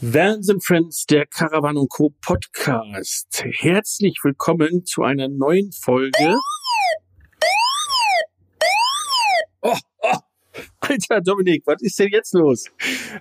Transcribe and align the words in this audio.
Vans 0.00 0.48
and 0.48 0.64
Friends, 0.64 1.06
der 1.06 1.26
Caravan 1.26 1.74
Co. 1.88 2.14
Podcast. 2.24 3.42
Herzlich 3.44 4.20
willkommen 4.22 4.84
zu 4.84 5.02
einer 5.02 5.26
neuen 5.26 5.72
Folge. 5.72 6.36
Oh, 9.60 9.74
oh. 10.02 10.18
Alter 10.78 11.20
Dominik, 11.20 11.64
was 11.66 11.82
ist 11.82 11.98
denn 11.98 12.10
jetzt 12.12 12.32
los? 12.32 12.66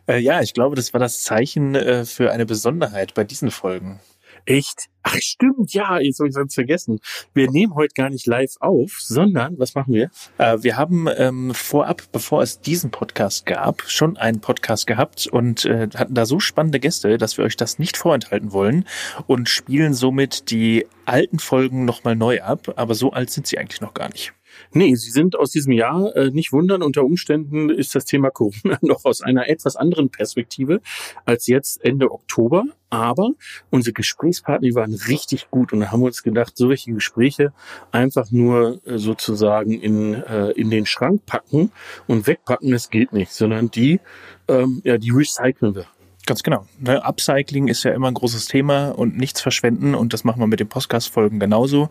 Äh, 0.07 0.19
ja, 0.19 0.41
ich 0.41 0.53
glaube, 0.53 0.75
das 0.75 0.93
war 0.93 0.99
das 0.99 1.23
Zeichen 1.23 1.73
äh, 1.73 2.05
für 2.05 2.31
eine 2.31 2.45
Besonderheit 2.45 3.15
bei 3.15 3.23
diesen 3.23 3.49
Folgen. 3.49 3.99
Echt? 4.47 4.85
Ach 5.03 5.17
stimmt, 5.19 5.73
ja, 5.73 5.99
jetzt 5.99 6.19
habe 6.19 6.29
ich 6.29 6.33
sonst 6.33 6.55
vergessen. 6.55 6.99
Wir 7.33 7.51
nehmen 7.51 7.75
heute 7.75 7.93
gar 7.93 8.09
nicht 8.09 8.25
live 8.27 8.55
auf, 8.61 8.97
sondern, 8.99 9.59
was 9.59 9.75
machen 9.75 9.93
wir? 9.93 10.09
Äh, 10.37 10.57
wir 10.61 10.77
haben 10.77 11.07
ähm, 11.17 11.53
vorab, 11.53 12.03
bevor 12.13 12.41
es 12.41 12.61
diesen 12.61 12.89
Podcast 12.89 13.45
gab, 13.45 13.83
schon 13.89 14.15
einen 14.15 14.39
Podcast 14.39 14.87
gehabt 14.87 15.27
und 15.27 15.65
äh, 15.65 15.89
hatten 15.93 16.13
da 16.13 16.25
so 16.25 16.39
spannende 16.39 16.79
Gäste, 16.79 17.17
dass 17.17 17.37
wir 17.37 17.43
euch 17.43 17.57
das 17.57 17.77
nicht 17.77 17.97
vorenthalten 17.97 18.53
wollen 18.53 18.85
und 19.27 19.49
spielen 19.49 19.93
somit 19.93 20.49
die 20.49 20.87
alten 21.03 21.39
Folgen 21.39 21.83
nochmal 21.83 22.15
neu 22.15 22.41
ab, 22.41 22.73
aber 22.77 22.95
so 22.95 23.11
alt 23.11 23.29
sind 23.31 23.47
sie 23.47 23.57
eigentlich 23.57 23.81
noch 23.81 23.93
gar 23.93 24.07
nicht. 24.09 24.33
Nee, 24.71 24.95
sie 24.95 25.11
sind 25.11 25.35
aus 25.35 25.51
diesem 25.51 25.71
Jahr, 25.71 26.15
äh, 26.15 26.29
nicht 26.31 26.51
wundern, 26.51 26.81
unter 26.81 27.03
Umständen 27.03 27.69
ist 27.69 27.95
das 27.95 28.05
Thema 28.05 28.29
Corona 28.29 28.77
noch 28.81 29.05
aus 29.05 29.21
einer 29.21 29.49
etwas 29.49 29.75
anderen 29.75 30.09
Perspektive 30.09 30.81
als 31.25 31.47
jetzt 31.47 31.83
Ende 31.83 32.11
Oktober. 32.11 32.63
Aber 32.89 33.31
unsere 33.69 33.93
Gesprächspartner, 33.93 34.65
die 34.65 34.75
waren 34.75 34.93
richtig 34.93 35.49
gut 35.51 35.73
und 35.73 35.91
haben 35.91 36.03
uns 36.03 36.23
gedacht, 36.23 36.55
solche 36.55 36.93
Gespräche 36.93 37.51
einfach 37.91 38.31
nur 38.31 38.79
äh, 38.85 38.97
sozusagen 38.97 39.73
in, 39.73 40.13
äh, 40.13 40.51
in 40.51 40.69
den 40.69 40.85
Schrank 40.85 41.25
packen 41.25 41.71
und 42.07 42.27
wegpacken, 42.27 42.71
das 42.71 42.89
geht 42.89 43.11
nicht, 43.11 43.33
sondern 43.33 43.69
die, 43.69 43.99
ähm, 44.47 44.81
ja, 44.85 44.97
die 44.97 45.11
recyceln 45.11 45.75
wir. 45.75 45.87
Ganz 46.27 46.43
genau. 46.43 46.65
Ne, 46.77 47.01
Upcycling 47.05 47.69
ist 47.69 47.83
ja 47.83 47.93
immer 47.93 48.09
ein 48.09 48.13
großes 48.13 48.47
Thema 48.47 48.89
und 48.89 49.17
nichts 49.17 49.39
verschwenden 49.39 49.95
und 49.95 50.11
das 50.11 50.25
machen 50.25 50.41
wir 50.41 50.47
mit 50.47 50.59
den 50.59 50.67
Podcast-Folgen 50.67 51.39
genauso. 51.39 51.89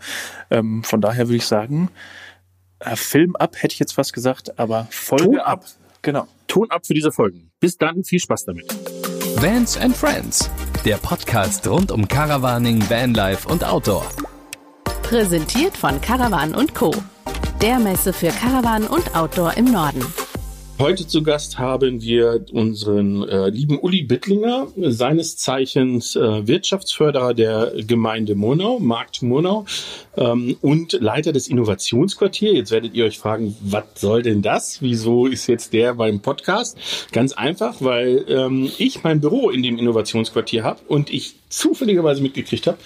Ähm, 0.51 0.85
von 0.85 1.01
daher 1.01 1.29
würde 1.29 1.37
ich 1.37 1.47
sagen, 1.47 1.89
Film 2.95 3.37
ab, 3.37 3.57
hätte 3.59 3.73
ich 3.75 3.79
jetzt 3.79 3.95
fast 3.95 4.13
gesagt, 4.13 4.59
aber 4.59 4.87
Folge 4.91 5.25
Ton 5.25 5.39
ab. 5.39 5.65
ab. 5.65 5.65
Genau. 6.03 6.29
Ton 6.47 6.71
ab 6.71 6.87
für 6.87 6.95
diese 6.95 7.11
Folgen. 7.11 7.51
Bis 7.61 7.77
dann, 7.79 8.05
viel 8.05 8.21
Spaß 8.21 8.45
damit. 8.45 8.67
Vans 9.37 9.77
and 9.77 9.97
Friends, 9.97 10.51
der 10.85 10.97
Podcast 10.97 11.67
rund 11.67 11.91
um 11.91 12.07
Caravaning, 12.07 12.89
Vanlife 12.89 13.49
und 13.49 13.65
Outdoor. 13.65 14.07
Präsentiert 15.03 15.77
von 15.77 16.01
Caravan 16.01 16.55
und 16.55 16.75
Co. 16.75 16.91
Der 17.61 17.79
Messe 17.79 18.13
für 18.13 18.29
Caravan 18.29 18.87
und 18.87 19.15
Outdoor 19.17 19.57
im 19.57 19.67
Norden. 19.67 20.05
Heute 20.79 21.07
zu 21.07 21.23
Gast 21.23 21.59
haben 21.59 22.03
wir 22.03 22.45
unseren 22.53 23.27
äh, 23.27 23.49
lieben 23.49 23.79
Uli 23.79 24.03
Bittlinger, 24.03 24.69
seines 24.77 25.39
Zeichens 25.39 26.17
äh, 26.17 26.47
Wirtschaftsförderer 26.47 27.33
der 27.33 27.73
Gemeinde 27.79 28.35
Murnau, 28.35 28.79
Markt 28.79 29.23
Murnau 29.23 29.65
ähm, 30.19 30.59
und 30.61 30.93
Leiter 31.01 31.33
des 31.33 31.49
Innovationsquartiers. 31.49 32.53
Jetzt 32.53 32.71
werdet 32.73 32.93
ihr 32.93 33.07
euch 33.07 33.19
fragen, 33.19 33.57
was 33.61 33.85
soll 33.95 34.23
denn 34.23 34.43
das? 34.43 34.83
Wieso 34.83 35.27
ist 35.27 35.47
jetzt 35.47 35.73
der 35.73 35.95
beim 35.95 36.21
Podcast? 36.21 36.77
Ganz 37.11 37.33
einfach, 37.33 37.77
weil 37.81 38.27
ähm, 38.29 38.71
ich 38.77 39.03
mein 39.03 39.23
Büro 39.23 39.49
in 39.49 39.63
dem 39.63 39.79
Innovationsquartier 39.79 40.63
habe 40.63 40.81
und 40.89 41.09
ich 41.11 41.37
zufälligerweise 41.49 42.23
mitgekriegt 42.23 42.67
habe, 42.67 42.79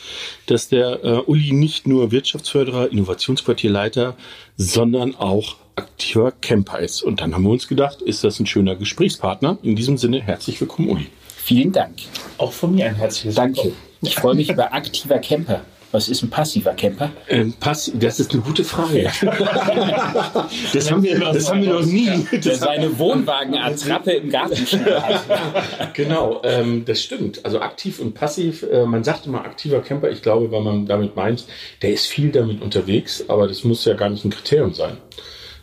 dass 0.46 0.68
der 0.68 1.04
äh, 1.04 1.18
Uli 1.26 1.52
nicht 1.52 1.86
nur 1.86 2.10
Wirtschaftsförderer, 2.10 2.90
Innovationsquartierleiter, 2.90 4.16
sondern 4.56 5.14
auch 5.16 5.56
aktiver 5.76 6.32
Camper 6.32 6.78
ist. 6.78 7.02
Und 7.02 7.20
dann 7.20 7.34
haben 7.34 7.44
wir 7.44 7.50
uns 7.50 7.68
gedacht, 7.68 8.02
ist 8.02 8.24
das 8.24 8.38
ein 8.40 8.46
schöner 8.46 8.76
Gesprächspartner? 8.76 9.58
In 9.62 9.76
diesem 9.76 9.96
Sinne, 9.96 10.20
herzlich 10.20 10.60
willkommen, 10.60 10.90
Uli. 10.90 11.06
Vielen 11.36 11.72
Dank. 11.72 11.96
Auch 12.38 12.52
von 12.52 12.74
mir 12.74 12.86
ein 12.86 12.96
herzliches 12.96 13.34
Danke. 13.34 13.72
Ich 14.02 14.14
freue 14.14 14.34
mich 14.34 14.50
über 14.50 14.72
aktiver 14.72 15.18
Camper. 15.18 15.62
Was 15.92 16.08
ist 16.08 16.22
ein 16.22 16.30
passiver 16.30 16.72
Camper? 16.74 17.10
Ähm, 17.28 17.52
pass, 17.58 17.90
das 17.94 18.20
ist 18.20 18.32
eine 18.32 18.42
gute 18.42 18.62
Frage. 18.62 19.10
das, 20.72 20.90
haben 20.90 21.02
wir, 21.02 21.18
das 21.18 21.50
haben 21.50 21.62
wir 21.62 21.72
noch 21.74 21.84
nie. 21.84 22.10
Der 22.32 22.54
seine 22.54 22.96
Wohnwagenattrappe 22.98 24.12
im 24.12 24.30
Garten. 24.30 24.66
Genau, 25.94 26.40
ähm, 26.44 26.84
das 26.84 27.02
stimmt. 27.02 27.44
Also 27.44 27.60
aktiv 27.60 27.98
und 27.98 28.14
passiv. 28.14 28.62
Äh, 28.62 28.86
man 28.86 29.02
sagt 29.02 29.26
immer 29.26 29.44
aktiver 29.44 29.80
Camper. 29.80 30.10
Ich 30.10 30.22
glaube, 30.22 30.50
weil 30.52 30.62
man 30.62 30.86
damit 30.86 31.16
meint, 31.16 31.44
der 31.82 31.92
ist 31.92 32.06
viel 32.06 32.30
damit 32.30 32.62
unterwegs, 32.62 33.24
aber 33.28 33.48
das 33.48 33.64
muss 33.64 33.84
ja 33.84 33.94
gar 33.94 34.08
nicht 34.08 34.24
ein 34.24 34.30
Kriterium 34.30 34.72
sein. 34.72 34.96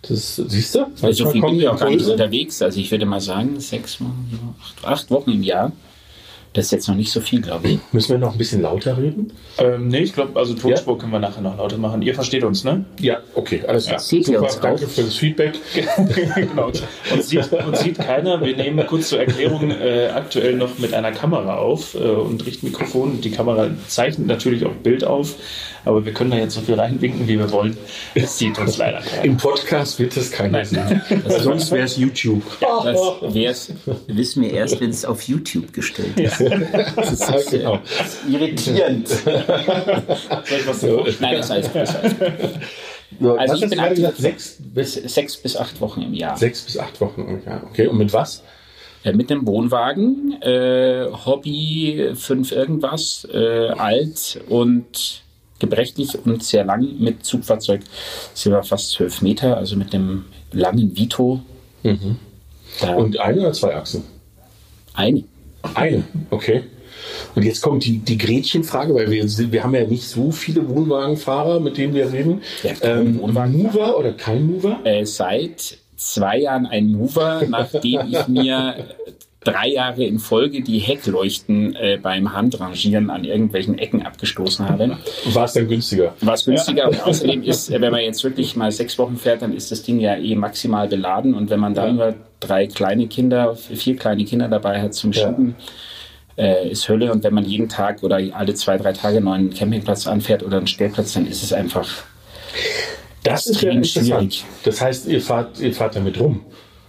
Das 0.01 0.35
siehst 0.35 0.75
du? 0.75 0.87
Weil 1.01 1.13
so 1.13 1.29
viel 1.31 1.41
bin 1.41 1.59
ich 1.59 1.67
auch 1.67 1.79
gar 1.79 1.89
nicht 1.89 2.05
unterwegs. 2.05 2.61
Also 2.61 2.79
ich 2.79 2.91
würde 2.91 3.05
mal 3.05 3.21
sagen, 3.21 3.59
sechs, 3.59 3.97
acht 4.83 5.09
Wochen 5.09 5.31
im 5.31 5.43
Jahr. 5.43 5.71
Das 6.57 6.65
ist 6.65 6.71
jetzt 6.71 6.87
noch 6.87 6.95
nicht 6.95 7.11
so 7.11 7.21
viel, 7.21 7.39
glaube 7.39 7.67
ich. 7.67 7.79
Müssen 7.91 8.13
wir 8.13 8.17
noch 8.17 8.31
ein 8.31 8.37
bisschen 8.39 8.63
lauter 8.63 8.97
reden? 8.97 9.31
Ähm, 9.59 9.89
nee, 9.89 9.99
ich 9.99 10.13
glaube, 10.13 10.39
also 10.39 10.55
Tonspur 10.55 10.97
können 10.97 11.11
wir 11.11 11.19
nachher 11.19 11.41
noch 11.41 11.55
lauter 11.55 11.77
machen. 11.77 12.01
Ihr 12.01 12.15
versteht 12.15 12.43
uns, 12.43 12.63
ne? 12.63 12.83
Ja, 12.99 13.19
okay, 13.35 13.63
alles 13.67 13.85
klar. 13.85 13.99
Seht 13.99 14.27
ihr 14.27 14.41
uns 14.41 14.59
danke 14.59 14.85
auch? 14.85 14.89
für 14.89 15.03
das 15.03 15.15
Feedback. 15.17 15.53
genau. 16.35 16.71
Uns 17.13 17.29
sieht, 17.29 17.53
uns 17.53 17.81
sieht 17.81 17.99
keiner. 17.99 18.41
Wir 18.43 18.57
nehmen 18.57 18.87
kurz 18.87 19.09
zur 19.09 19.19
Erklärung 19.19 19.69
äh, 19.69 20.07
aktuell 20.07 20.55
noch 20.55 20.79
mit 20.79 20.95
einer 20.95 21.11
Kamera 21.11 21.57
auf 21.57 21.93
äh, 21.93 21.99
und 21.99 22.43
richten 22.47 22.65
Mikrofon. 22.65 23.21
Die 23.21 23.29
Kamera 23.29 23.69
zeichnet 23.87 24.25
natürlich 24.25 24.65
auch 24.65 24.73
Bild 24.73 25.03
auf, 25.03 25.35
aber 25.87 26.05
wir 26.05 26.13
können 26.13 26.31
da 26.31 26.37
jetzt 26.37 26.53
so 26.55 26.61
viel 26.61 26.75
reinwinken, 26.75 27.27
wie 27.27 27.37
wir 27.39 27.51
wollen. 27.51 27.77
Es 28.13 28.37
sieht 28.37 28.57
uns 28.59 28.77
leider 28.77 28.99
keiner. 29.01 29.23
Im 29.25 29.37
Podcast 29.37 29.97
wird 29.99 30.15
es 30.17 30.31
keiner 30.31 30.63
sehen. 30.65 31.01
Sonst 31.27 31.71
wäre 31.71 31.85
es 31.85 31.97
YouTube. 31.97 32.43
Das 32.59 32.99
wär's, 33.33 33.71
wissen 34.07 34.43
wir 34.43 34.53
erst, 34.53 34.79
wenn 34.81 34.89
es 34.89 35.05
auf 35.05 35.21
YouTube 35.23 35.71
gestellt 35.73 36.19
ist. 36.19 36.39
Das 36.95 37.11
ist 37.13 37.29
halt 37.29 37.49
genau. 37.49 37.79
Irritierend. 38.29 39.07
Soll 39.07 39.43
ich 40.59 40.67
was 40.67 40.79
davor? 40.81 41.07
Nein, 41.19 41.37
das 41.37 41.49
gut. 41.49 41.71
Das. 41.75 41.95
So, 43.19 43.35
Also 43.35 43.55
ich 43.55 43.69
bin 43.69 43.79
aktiv- 43.79 43.95
gesagt? 43.95 44.17
Sechs 44.17 44.57
bis, 44.59 44.93
Sechs 44.93 45.37
bis 45.37 45.55
acht 45.55 45.79
Wochen 45.81 46.01
im 46.01 46.13
Jahr. 46.13 46.35
sechs 46.37 46.61
bis 46.63 46.77
acht 46.77 46.99
Wochen 46.99 47.21
im 47.21 47.43
Jahr. 47.45 47.63
Okay, 47.69 47.87
und 47.87 47.97
mit 47.97 48.11
was? 48.13 48.43
Äh, 49.03 49.13
mit 49.13 49.29
dem 49.29 49.45
Wohnwagen, 49.47 50.41
äh, 50.41 51.05
Hobby 51.25 52.09
fünf 52.15 52.51
irgendwas, 52.51 53.25
äh, 53.31 53.69
alt 53.69 54.39
und 54.49 55.21
gebrechlich 55.59 56.17
und 56.25 56.43
sehr 56.43 56.65
lang. 56.65 56.99
Mit 56.99 57.25
Zugfahrzeug 57.25 57.81
sind 58.33 58.53
wir 58.53 58.63
fast 58.63 58.91
zwölf 58.91 59.21
Meter, 59.21 59.57
also 59.57 59.75
mit 59.75 59.93
dem 59.93 60.25
langen 60.51 60.95
Vito. 60.97 61.41
Da 62.81 62.93
Und 62.93 63.19
eine 63.19 63.41
oder 63.41 63.53
zwei 63.53 63.75
Achsen? 63.75 64.03
eine. 64.97 65.23
Eine, 65.73 66.03
okay. 66.29 66.63
Und 67.35 67.43
jetzt 67.43 67.61
kommt 67.61 67.85
die, 67.85 67.99
die 67.99 68.17
Gretchenfrage, 68.17 68.93
weil 68.93 69.09
wir, 69.09 69.25
wir 69.51 69.63
haben 69.63 69.75
ja 69.75 69.85
nicht 69.85 70.03
so 70.03 70.31
viele 70.31 70.67
Wohnwagenfahrer, 70.67 71.59
mit 71.59 71.77
denen 71.77 71.93
wir 71.93 72.11
reden. 72.11 72.41
Ja, 72.63 72.71
ähm. 72.81 73.19
Mover 73.21 73.97
oder 73.97 74.13
kein 74.13 74.45
Mover? 74.47 74.79
Äh, 74.83 75.05
seit 75.05 75.77
zwei 75.95 76.39
Jahren 76.39 76.65
ein 76.65 76.87
Mover, 76.87 77.43
nachdem 77.47 78.01
ich 78.11 78.27
mir 78.27 78.75
drei 79.51 79.67
Jahre 79.69 80.03
in 80.03 80.19
Folge 80.19 80.61
die 80.61 80.79
Heckleuchten 80.79 81.75
äh, 81.75 81.97
beim 82.01 82.33
Handrangieren 82.33 83.09
an 83.09 83.23
irgendwelchen 83.23 83.77
Ecken 83.77 84.05
abgestoßen 84.05 84.67
habe. 84.67 84.97
War 85.33 85.45
es 85.45 85.53
dann 85.53 85.67
günstiger? 85.67 86.13
War 86.21 86.33
es 86.33 86.45
günstiger 86.45 86.87
und 86.89 87.03
außerdem 87.05 87.43
ist, 87.43 87.69
äh, 87.71 87.79
wenn 87.81 87.91
man 87.91 88.01
jetzt 88.01 88.23
wirklich 88.23 88.55
mal 88.55 88.71
sechs 88.71 88.97
Wochen 88.97 89.17
fährt, 89.17 89.41
dann 89.41 89.55
ist 89.55 89.71
das 89.71 89.83
Ding 89.83 89.99
ja 89.99 90.15
eh 90.15 90.35
maximal 90.35 90.87
beladen 90.87 91.33
und 91.33 91.49
wenn 91.49 91.59
man 91.59 91.73
dann 91.73 91.95
nur 91.95 92.15
drei 92.39 92.67
kleine 92.67 93.07
Kinder, 93.07 93.55
vier 93.55 93.95
kleine 93.95 94.25
Kinder 94.25 94.47
dabei 94.47 94.81
hat 94.81 94.93
zum 94.93 95.11
Ja. 95.11 95.27
Schieben, 95.29 95.55
äh, 96.37 96.69
ist 96.69 96.87
Hölle 96.87 97.11
und 97.11 97.23
wenn 97.23 97.33
man 97.33 97.45
jeden 97.45 97.67
Tag 97.69 98.03
oder 98.03 98.19
alle 98.33 98.53
zwei, 98.53 98.77
drei 98.77 98.93
Tage 98.93 99.17
einen 99.17 99.25
neuen 99.25 99.53
Campingplatz 99.53 100.05
anfährt 100.07 100.43
oder 100.43 100.57
einen 100.57 100.67
Stellplatz, 100.67 101.13
dann 101.13 101.25
ist 101.25 101.41
es 101.41 101.51
einfach 101.53 101.87
Das 103.23 103.47
ist 103.47 103.61
ja 103.61 103.71
interessant. 103.71 104.05
schwierig. 104.07 104.45
Das 104.63 104.81
heißt, 104.81 105.07
ihr 105.07 105.21
fahrt, 105.21 105.59
ihr 105.59 105.73
fahrt 105.73 105.95
damit 105.95 106.19
rum. 106.19 106.41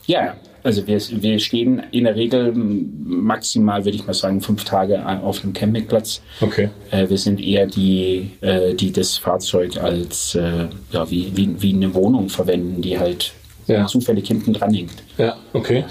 Ja, 0.06 0.34
also 0.68 0.86
wir, 0.86 1.00
wir 1.22 1.38
stehen 1.38 1.82
in 1.92 2.04
der 2.04 2.14
Regel 2.14 2.52
maximal, 2.54 3.86
würde 3.86 3.96
ich 3.96 4.06
mal 4.06 4.12
sagen, 4.12 4.42
fünf 4.42 4.64
Tage 4.64 5.02
auf 5.22 5.42
einem 5.42 5.54
Campingplatz. 5.54 6.20
Okay. 6.42 6.68
Äh, 6.90 7.08
wir 7.08 7.16
sind 7.16 7.40
eher 7.40 7.66
die, 7.66 8.32
äh, 8.42 8.74
die 8.74 8.92
das 8.92 9.16
Fahrzeug 9.16 9.78
als 9.78 10.34
äh, 10.34 10.66
ja, 10.92 11.10
wie, 11.10 11.32
wie, 11.34 11.48
wie 11.62 11.72
eine 11.72 11.94
Wohnung 11.94 12.28
verwenden, 12.28 12.82
die 12.82 12.98
halt 12.98 13.32
Ja. 13.66 13.86
zufällig 13.86 14.28
hinten 14.28 14.52
dran 14.52 14.74
hängt. 14.74 14.92
Ja, 15.16 15.36
okay. 15.54 15.84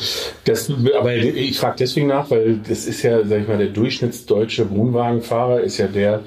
Das, 0.45 0.71
aber 0.99 1.15
ich 1.15 1.57
frage 1.57 1.77
deswegen 1.79 2.07
nach, 2.07 2.29
weil 2.29 2.59
das 2.69 2.85
ist 2.85 3.01
ja, 3.01 3.25
sag 3.25 3.41
ich 3.41 3.47
mal, 3.47 3.57
der 3.57 3.69
durchschnittsdeutsche 3.69 4.69
Wohnwagenfahrer 4.69 5.61
ist 5.61 5.79
ja 5.79 5.87
der, 5.87 6.21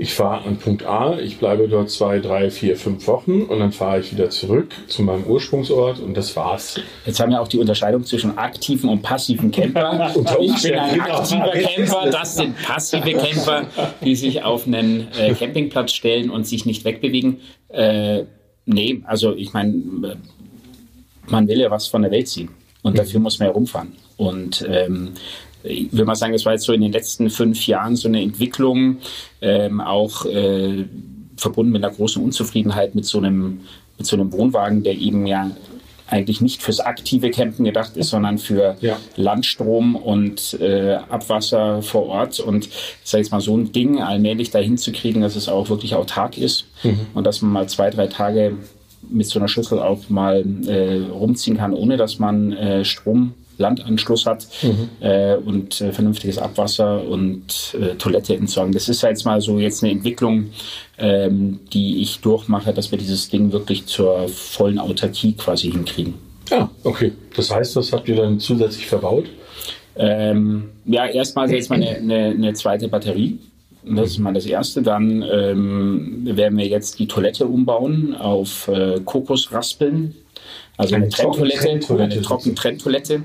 ich 0.00 0.14
fahre 0.14 0.44
an 0.44 0.58
Punkt 0.58 0.86
A, 0.86 1.18
ich 1.18 1.38
bleibe 1.38 1.66
dort 1.66 1.90
zwei, 1.90 2.20
drei, 2.20 2.52
vier, 2.52 2.76
fünf 2.76 3.08
Wochen 3.08 3.42
und 3.42 3.58
dann 3.58 3.72
fahre 3.72 3.98
ich 3.98 4.12
wieder 4.12 4.30
zurück 4.30 4.72
zu 4.86 5.02
meinem 5.02 5.24
Ursprungsort 5.24 5.98
und 5.98 6.16
das 6.16 6.36
war's. 6.36 6.80
Jetzt 7.04 7.18
haben 7.18 7.32
wir 7.32 7.42
auch 7.42 7.48
die 7.48 7.58
Unterscheidung 7.58 8.04
zwischen 8.04 8.38
aktiven 8.38 8.88
und 8.90 9.02
passiven 9.02 9.50
Camper. 9.50 10.14
Ich 10.40 10.62
bin 10.62 10.74
ein 10.74 11.00
aktiver 11.00 11.50
Camper, 11.50 12.10
das 12.10 12.36
sind 12.36 12.56
passive 12.62 13.12
Camper, 13.12 13.66
die 14.04 14.14
sich 14.14 14.44
auf 14.44 14.68
einen 14.68 15.08
äh, 15.18 15.34
Campingplatz 15.34 15.92
stellen 15.92 16.30
und 16.30 16.46
sich 16.46 16.64
nicht 16.64 16.84
wegbewegen. 16.84 17.40
Äh, 17.68 18.22
nee, 18.66 19.02
also 19.04 19.34
ich 19.34 19.52
meine, 19.52 20.16
man 21.26 21.48
will 21.48 21.58
ja 21.58 21.72
was 21.72 21.88
von 21.88 22.02
der 22.02 22.12
Welt 22.12 22.28
ziehen 22.28 22.50
und 22.82 22.96
dafür 22.96 23.18
muss 23.18 23.40
man 23.40 23.48
ja 23.48 23.52
rumfahren. 23.52 23.96
Und 24.16 24.64
ähm, 24.68 25.14
ich 25.62 25.92
würde 25.92 26.04
mal 26.04 26.14
sagen, 26.14 26.32
das 26.32 26.44
war 26.44 26.52
jetzt 26.52 26.64
so 26.64 26.72
in 26.72 26.80
den 26.80 26.92
letzten 26.92 27.30
fünf 27.30 27.66
Jahren 27.66 27.96
so 27.96 28.08
eine 28.08 28.22
Entwicklung, 28.22 28.98
ähm, 29.40 29.80
auch 29.80 30.24
äh, 30.26 30.84
verbunden 31.36 31.72
mit 31.72 31.84
einer 31.84 31.94
großen 31.94 32.22
Unzufriedenheit 32.22 32.94
mit 32.94 33.04
so 33.06 33.18
einem, 33.18 33.60
mit 33.96 34.06
so 34.06 34.16
einem 34.16 34.32
Wohnwagen, 34.32 34.82
der 34.82 34.94
eben 34.96 35.26
ja 35.26 35.50
eigentlich 36.10 36.40
nicht 36.40 36.62
fürs 36.62 36.80
aktive 36.80 37.30
Campen 37.30 37.64
gedacht 37.64 37.96
ist, 37.96 38.08
sondern 38.08 38.38
für 38.38 38.76
Ja. 38.80 38.96
Landstrom 39.16 39.94
und 39.94 40.58
äh, 40.58 40.94
Abwasser 41.08 41.82
vor 41.82 42.06
Ort. 42.06 42.40
Und 42.40 42.66
ich 42.66 42.72
sage 43.04 43.22
jetzt 43.22 43.30
mal, 43.30 43.40
so 43.42 43.54
ein 43.56 43.72
Ding 43.72 44.00
allmählich 44.00 44.50
dahin 44.50 44.78
zu 44.78 44.90
kriegen, 44.92 45.20
dass 45.20 45.36
es 45.36 45.48
auch 45.50 45.68
wirklich 45.68 45.94
autark 45.94 46.38
ist 46.38 46.64
und 47.14 47.24
dass 47.26 47.42
man 47.42 47.52
mal 47.52 47.68
zwei, 47.68 47.90
drei 47.90 48.06
Tage 48.06 48.56
mit 49.10 49.26
so 49.26 49.38
einer 49.38 49.48
Schüssel 49.48 49.80
auch 49.80 50.08
mal 50.08 50.44
äh, 50.66 51.10
rumziehen 51.10 51.58
kann, 51.58 51.74
ohne 51.74 51.96
dass 51.98 52.18
man 52.18 52.52
äh, 52.54 52.84
Strom 52.86 53.34
Landanschluss 53.58 54.26
hat 54.26 54.46
äh, 55.00 55.34
und 55.36 55.80
äh, 55.80 55.92
vernünftiges 55.92 56.38
Abwasser 56.38 57.06
und 57.06 57.76
äh, 57.80 57.96
Toilette 57.96 58.34
entsorgen. 58.34 58.72
Das 58.72 58.88
ist 58.88 59.02
ja 59.02 59.10
jetzt 59.10 59.24
mal 59.24 59.40
so 59.40 59.58
jetzt 59.58 59.82
eine 59.82 59.92
Entwicklung, 59.92 60.50
ähm, 60.96 61.60
die 61.72 62.00
ich 62.00 62.20
durchmache, 62.20 62.72
dass 62.72 62.90
wir 62.90 62.98
dieses 62.98 63.28
Ding 63.28 63.52
wirklich 63.52 63.86
zur 63.86 64.28
vollen 64.28 64.78
Autarkie 64.78 65.34
quasi 65.34 65.70
hinkriegen. 65.70 66.14
Ja, 66.50 66.70
okay. 66.84 67.12
Das 67.36 67.54
heißt, 67.54 67.76
das 67.76 67.92
habt 67.92 68.08
ihr 68.08 68.16
dann 68.16 68.40
zusätzlich 68.40 68.86
verbaut? 68.86 69.26
Ähm, 69.96 70.70
ja, 70.86 71.06
erstmal 71.06 71.50
jetzt 71.52 71.68
mal 71.68 71.76
eine, 71.76 71.96
eine, 71.96 72.24
eine 72.30 72.52
zweite 72.54 72.88
Batterie. 72.88 73.38
Das 73.84 74.10
ist 74.10 74.18
mal 74.18 74.34
das 74.34 74.46
Erste. 74.46 74.82
Dann 74.82 75.22
ähm, 75.22 76.22
werden 76.24 76.58
wir 76.58 76.66
jetzt 76.66 76.98
die 76.98 77.06
Toilette 77.06 77.46
umbauen 77.46 78.14
auf 78.14 78.68
äh, 78.68 79.00
Kokosraspeln. 79.04 80.14
Also 80.78 80.94
eine, 80.94 81.04
Eine 81.04 81.12
Trenntoilette, 81.12 81.56
Trockentrenntoilette 81.58 82.12
eine 82.14 82.22
Trockentrenntoilette. 82.22 83.22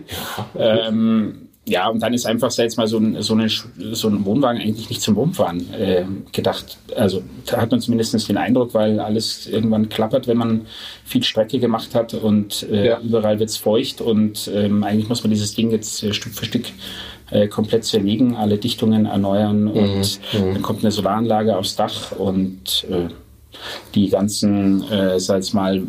Ähm, 0.58 1.36
ja, 1.66 1.88
und 1.88 2.02
dann 2.02 2.14
ist 2.14 2.26
einfach 2.26 2.52
sag 2.52 2.64
jetzt 2.64 2.78
mal 2.78 2.88
so 2.88 2.98
ein, 2.98 3.22
so, 3.22 3.34
eine, 3.36 3.48
so 3.48 4.10
ein 4.10 4.26
Wohnwagen 4.26 4.60
eigentlich 4.62 4.90
nicht 4.90 5.02
zum 5.02 5.16
Rumfahren 5.16 5.74
äh, 5.74 6.04
gedacht. 6.34 6.78
Also 6.96 7.24
da 7.46 7.62
hat 7.62 7.72
man 7.72 7.80
zumindest 7.80 8.28
den 8.28 8.36
Eindruck, 8.38 8.74
weil 8.74 9.00
alles 9.00 9.48
irgendwann 9.48 9.88
klappert, 9.88 10.28
wenn 10.28 10.38
man 10.38 10.66
viel 11.06 11.24
Strecke 11.24 11.60
gemacht 11.60 11.96
hat 11.96 12.14
und 12.16 12.64
äh, 12.70 12.88
Ja. 12.88 13.00
überall 13.00 13.40
wird's 13.40 13.56
feucht 13.56 14.02
und 14.02 14.52
ähm, 14.54 14.84
eigentlich 14.84 15.08
muss 15.08 15.24
man 15.24 15.32
dieses 15.32 15.56
Ding 15.56 15.72
jetzt 15.72 16.04
äh, 16.04 16.14
Stück 16.14 16.34
für 16.34 16.44
Stück 16.46 16.66
äh, 17.32 17.48
komplett 17.48 17.86
zerlegen, 17.86 18.36
alle 18.36 18.58
Dichtungen 18.58 19.06
erneuern 19.06 19.68
und 19.70 20.20
dann 20.34 20.62
kommt 20.62 20.82
eine 20.84 20.92
Solaranlage 20.92 21.56
aufs 21.56 21.78
Dach 21.78 22.12
und 22.12 22.86
äh, 22.90 23.08
die 23.96 24.10
ganzen, 24.10 24.84
äh, 24.92 25.18
sag 25.20 25.38
jetzt 25.38 25.54
mal, 25.54 25.82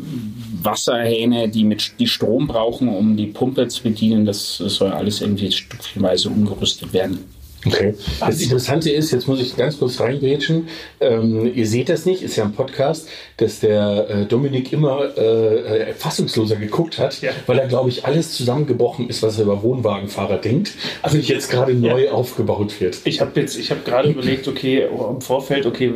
Wasserhähne, 0.65 1.49
die 1.49 1.65
mit 1.65 1.95
die 1.99 2.07
Strom 2.07 2.47
brauchen, 2.47 2.89
um 2.89 3.17
die 3.17 3.27
Pumpe 3.27 3.69
zu 3.69 3.83
bedienen, 3.83 4.25
das 4.25 4.57
soll 4.57 4.93
alles 4.93 5.21
irgendwie 5.21 5.51
stückchenweise 5.53 6.29
umgerüstet 6.29 6.93
werden. 6.93 7.34
Okay. 7.67 7.95
Das 8.21 8.41
Interessante 8.41 8.91
ist, 8.91 9.11
jetzt 9.11 9.27
muss 9.27 9.41
ich 9.41 9.57
ganz 9.57 9.79
kurz 9.79 10.01
reingrätschen, 10.01 10.69
ähm, 11.01 11.51
ihr 11.55 11.67
seht 11.67 11.89
das 11.89 12.05
nicht, 12.05 12.23
ist 12.23 12.37
ja 12.37 12.45
ein 12.45 12.53
Podcast, 12.53 13.09
dass 13.39 13.61
der 13.61 14.09
äh, 14.11 14.27
Dominik 14.27 14.73
immer 14.73 15.17
äh, 15.17 15.91
äh, 15.91 15.95
fassungsloser 15.95 16.57
geguckt 16.57 16.99
hat, 16.99 17.21
weil 17.47 17.59
er, 17.59 17.67
glaube 17.67 17.89
ich, 17.89 18.05
alles 18.05 18.33
zusammengebrochen 18.33 19.09
ist, 19.09 19.23
was 19.23 19.39
er 19.39 19.45
über 19.45 19.63
Wohnwagenfahrer 19.63 20.39
denkt, 20.39 20.73
also 21.03 21.17
jetzt 21.17 21.51
gerade 21.51 21.75
neu 21.75 22.11
aufgebaut 22.11 22.81
wird. 22.81 22.99
Ich 23.05 23.21
habe 23.21 23.41
jetzt, 23.41 23.59
ich 23.59 23.71
habe 23.71 23.81
gerade 23.85 24.11
überlegt, 24.11 24.47
okay, 24.49 24.87
im 24.87 25.21
Vorfeld, 25.21 25.67
okay, 25.67 25.93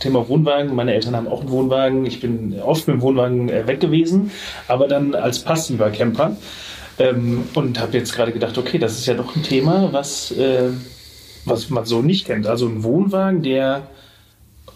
Thema 0.00 0.28
Wohnwagen. 0.28 0.74
Meine 0.74 0.94
Eltern 0.94 1.16
haben 1.16 1.28
auch 1.28 1.40
einen 1.40 1.50
Wohnwagen. 1.50 2.06
Ich 2.06 2.20
bin 2.20 2.58
oft 2.60 2.86
mit 2.86 2.96
dem 2.96 3.02
Wohnwagen 3.02 3.48
äh, 3.48 3.66
weg 3.66 3.80
gewesen, 3.80 4.30
aber 4.68 4.88
dann 4.88 5.14
als 5.14 5.40
passiver 5.40 5.90
Camper. 5.90 6.36
Ähm, 6.98 7.44
und 7.54 7.78
habe 7.78 7.98
jetzt 7.98 8.14
gerade 8.14 8.32
gedacht, 8.32 8.56
okay, 8.56 8.78
das 8.78 8.98
ist 8.98 9.06
ja 9.06 9.12
doch 9.14 9.36
ein 9.36 9.42
Thema, 9.42 9.90
was, 9.92 10.30
äh, 10.30 10.70
was 11.46 11.70
man 11.70 11.84
so 11.84 12.02
nicht 12.02 12.26
kennt. 12.26 12.46
Also 12.46 12.66
ein 12.66 12.82
Wohnwagen, 12.82 13.42
der 13.42 13.88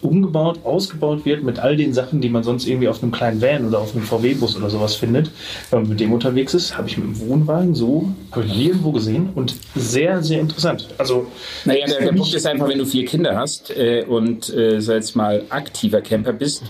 umgebaut, 0.01 0.59
ausgebaut 0.63 1.25
wird 1.25 1.43
mit 1.43 1.59
all 1.59 1.75
den 1.75 1.93
Sachen, 1.93 2.21
die 2.21 2.29
man 2.29 2.43
sonst 2.43 2.67
irgendwie 2.67 2.87
auf 2.87 3.01
einem 3.01 3.11
kleinen 3.11 3.41
Van 3.41 3.67
oder 3.67 3.79
auf 3.79 3.95
einem 3.95 4.03
VW-Bus 4.03 4.57
oder 4.57 4.69
sowas 4.69 4.95
findet. 4.95 5.29
Wenn 5.69 5.81
man 5.81 5.89
mit 5.89 5.99
dem 5.99 6.11
unterwegs 6.11 6.53
ist, 6.53 6.77
habe 6.77 6.87
ich 6.87 6.97
mit 6.97 7.05
dem 7.05 7.19
Wohnwagen 7.19 7.75
so, 7.75 8.11
habe 8.31 8.45
ich 8.45 8.57
irgendwo 8.57 8.91
gesehen 8.91 9.29
und 9.35 9.55
sehr, 9.75 10.23
sehr 10.23 10.39
interessant. 10.39 10.87
Also 10.97 11.27
Naja, 11.65 11.85
der, 11.85 11.99
der 11.99 12.13
Punkt 12.13 12.33
ist 12.33 12.45
einfach, 12.45 12.67
wenn 12.67 12.79
du 12.79 12.85
vier 12.85 13.05
Kinder 13.05 13.35
hast 13.35 13.69
äh, 13.71 14.03
und 14.07 14.49
äh, 14.53 14.81
sag 14.81 14.95
jetzt 14.95 15.15
mal 15.15 15.43
aktiver 15.49 16.01
Camper 16.01 16.33
bist, 16.33 16.63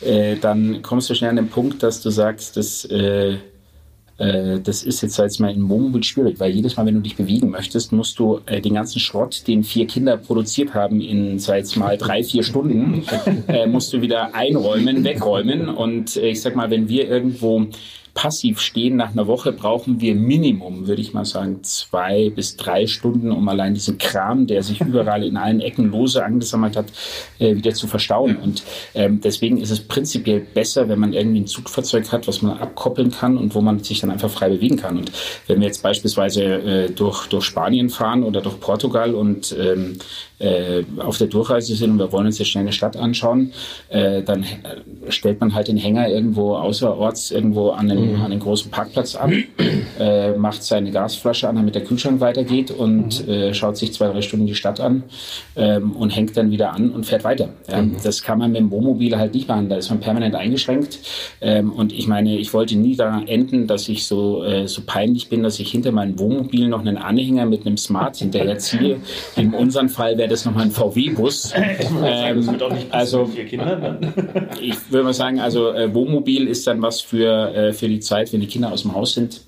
äh, 0.00 0.36
dann 0.36 0.82
kommst 0.82 1.08
du 1.08 1.14
schnell 1.14 1.30
an 1.30 1.36
den 1.36 1.48
Punkt, 1.48 1.82
dass 1.82 2.02
du 2.02 2.10
sagst, 2.10 2.56
dass 2.56 2.84
äh, 2.86 3.36
das 4.16 4.84
ist 4.84 5.02
jetzt 5.02 5.18
jetzt 5.18 5.40
mal 5.40 5.52
in 5.52 5.68
Wohnmobil 5.68 6.04
schwierig, 6.04 6.38
weil 6.38 6.52
jedes 6.52 6.76
Mal, 6.76 6.86
wenn 6.86 6.94
du 6.94 7.00
dich 7.00 7.16
bewegen 7.16 7.50
möchtest, 7.50 7.92
musst 7.92 8.18
du 8.18 8.40
äh, 8.46 8.60
den 8.60 8.74
ganzen 8.74 9.00
Schrott, 9.00 9.46
den 9.48 9.64
vier 9.64 9.86
Kinder 9.86 10.16
produziert 10.16 10.74
haben 10.74 11.00
in 11.00 11.38
sag 11.38 11.56
jetzt 11.56 11.76
mal 11.76 11.98
drei, 11.98 12.22
vier 12.22 12.44
Stunden, 12.44 13.04
äh, 13.48 13.66
musst 13.66 13.92
du 13.92 14.02
wieder 14.02 14.34
einräumen, 14.34 15.02
wegräumen. 15.02 15.68
Und 15.68 16.16
äh, 16.16 16.28
ich 16.28 16.42
sag 16.42 16.54
mal, 16.54 16.70
wenn 16.70 16.88
wir 16.88 17.08
irgendwo 17.08 17.66
passiv 18.14 18.60
stehen 18.60 18.96
nach 18.96 19.10
einer 19.12 19.26
Woche, 19.26 19.52
brauchen 19.52 20.00
wir 20.00 20.14
Minimum, 20.14 20.86
würde 20.86 21.02
ich 21.02 21.12
mal 21.12 21.24
sagen, 21.24 21.58
zwei 21.62 22.30
bis 22.30 22.56
drei 22.56 22.86
Stunden, 22.86 23.32
um 23.32 23.48
allein 23.48 23.74
diesen 23.74 23.98
Kram, 23.98 24.46
der 24.46 24.62
sich 24.62 24.80
überall 24.80 25.24
in 25.24 25.36
allen 25.36 25.60
Ecken 25.60 25.90
lose 25.90 26.24
angesammelt 26.24 26.76
hat, 26.76 26.86
äh, 27.40 27.56
wieder 27.56 27.74
zu 27.74 27.86
verstauen. 27.88 28.36
Und 28.36 28.62
ähm, 28.94 29.20
deswegen 29.20 29.58
ist 29.58 29.70
es 29.70 29.80
prinzipiell 29.80 30.40
besser, 30.40 30.88
wenn 30.88 31.00
man 31.00 31.12
irgendwie 31.12 31.40
ein 31.40 31.46
Zugfahrzeug 31.46 32.10
hat, 32.12 32.28
was 32.28 32.40
man 32.40 32.58
abkoppeln 32.58 33.10
kann 33.10 33.36
und 33.36 33.54
wo 33.54 33.60
man 33.60 33.82
sich 33.82 34.00
dann 34.00 34.10
einfach 34.10 34.30
frei 34.30 34.48
bewegen 34.48 34.76
kann. 34.76 34.96
Und 34.96 35.10
wenn 35.48 35.60
wir 35.60 35.66
jetzt 35.66 35.82
beispielsweise 35.82 36.44
äh, 36.44 36.90
durch, 36.90 37.26
durch 37.26 37.44
Spanien 37.44 37.90
fahren 37.90 38.22
oder 38.22 38.40
durch 38.40 38.60
Portugal 38.60 39.14
und 39.14 39.54
ähm, 39.58 39.98
äh, 40.38 40.82
auf 40.98 41.18
der 41.18 41.28
Durchreise 41.28 41.74
sind 41.74 41.92
und 41.92 41.98
wir 41.98 42.12
wollen 42.12 42.26
uns 42.26 42.38
jetzt 42.38 42.48
schnell 42.48 42.62
eine 42.62 42.72
Stadt 42.72 42.96
anschauen, 42.96 43.52
äh, 43.88 44.22
dann 44.22 44.42
äh, 44.42 45.10
stellt 45.10 45.40
man 45.40 45.54
halt 45.54 45.68
den 45.68 45.76
Hänger 45.76 46.08
irgendwo 46.08 46.56
außerorts 46.56 47.30
irgendwo 47.30 47.70
an 47.70 47.88
den, 47.88 48.16
an 48.16 48.30
den 48.30 48.40
großen 48.40 48.70
Parkplatz 48.70 49.14
ab, 49.14 49.30
äh, 49.98 50.32
macht 50.32 50.62
seine 50.62 50.90
Gasflasche 50.90 51.48
an, 51.48 51.56
damit 51.56 51.74
der 51.74 51.84
Kühlschrank 51.84 52.20
weitergeht 52.20 52.70
und 52.70 53.26
äh, 53.28 53.54
schaut 53.54 53.76
sich 53.76 53.92
zwei, 53.92 54.08
drei 54.08 54.22
Stunden 54.22 54.46
die 54.46 54.54
Stadt 54.54 54.80
an 54.80 55.04
ähm, 55.56 55.92
und 55.92 56.10
hängt 56.10 56.36
dann 56.36 56.50
wieder 56.50 56.72
an 56.72 56.90
und 56.90 57.06
fährt 57.06 57.24
weiter. 57.24 57.50
Ja, 57.70 57.84
Das 58.02 58.22
kann 58.22 58.38
man 58.38 58.52
mit 58.52 58.60
dem 58.60 58.70
Wohnmobil 58.70 59.16
halt 59.16 59.34
nicht 59.34 59.48
machen, 59.48 59.68
da 59.68 59.76
ist 59.76 59.90
man 59.90 60.00
permanent 60.00 60.34
eingeschränkt. 60.34 60.98
Ähm, 61.40 61.72
und 61.72 61.92
ich 61.92 62.06
meine, 62.06 62.36
ich 62.36 62.52
wollte 62.52 62.76
nie 62.76 62.96
da 62.96 63.22
enden, 63.26 63.66
dass 63.66 63.88
ich 63.88 64.06
so, 64.06 64.42
äh, 64.44 64.66
so 64.66 64.82
peinlich 64.84 65.28
bin, 65.28 65.42
dass 65.42 65.58
ich 65.60 65.70
hinter 65.70 65.92
meinem 65.92 66.18
Wohnmobil 66.18 66.68
noch 66.68 66.80
einen 66.80 66.96
Anhänger 66.96 67.46
mit 67.46 67.66
einem 67.66 67.76
Smart 67.76 68.16
hinterher 68.16 68.58
ziehe. 68.58 68.96
In 69.36 69.54
unserem 69.54 69.88
Fall 69.88 70.18
wäre 70.18 70.23
das 70.28 70.44
nochmal 70.44 70.64
ein 70.64 70.70
VW-Bus. 70.70 71.52
passen 71.52 72.02
also. 72.90 73.30
Dann. 73.50 74.12
ich 74.60 74.76
würde 74.90 75.04
mal 75.04 75.14
sagen, 75.14 75.40
also 75.40 75.72
äh, 75.72 75.92
Wohnmobil 75.92 76.48
ist 76.48 76.66
dann 76.66 76.82
was 76.82 77.00
für, 77.00 77.54
äh, 77.54 77.72
für 77.72 77.88
die 77.88 78.00
Zeit, 78.00 78.32
wenn 78.32 78.40
die 78.40 78.46
Kinder 78.46 78.72
aus 78.72 78.82
dem 78.82 78.94
Haus 78.94 79.14
sind. 79.14 79.40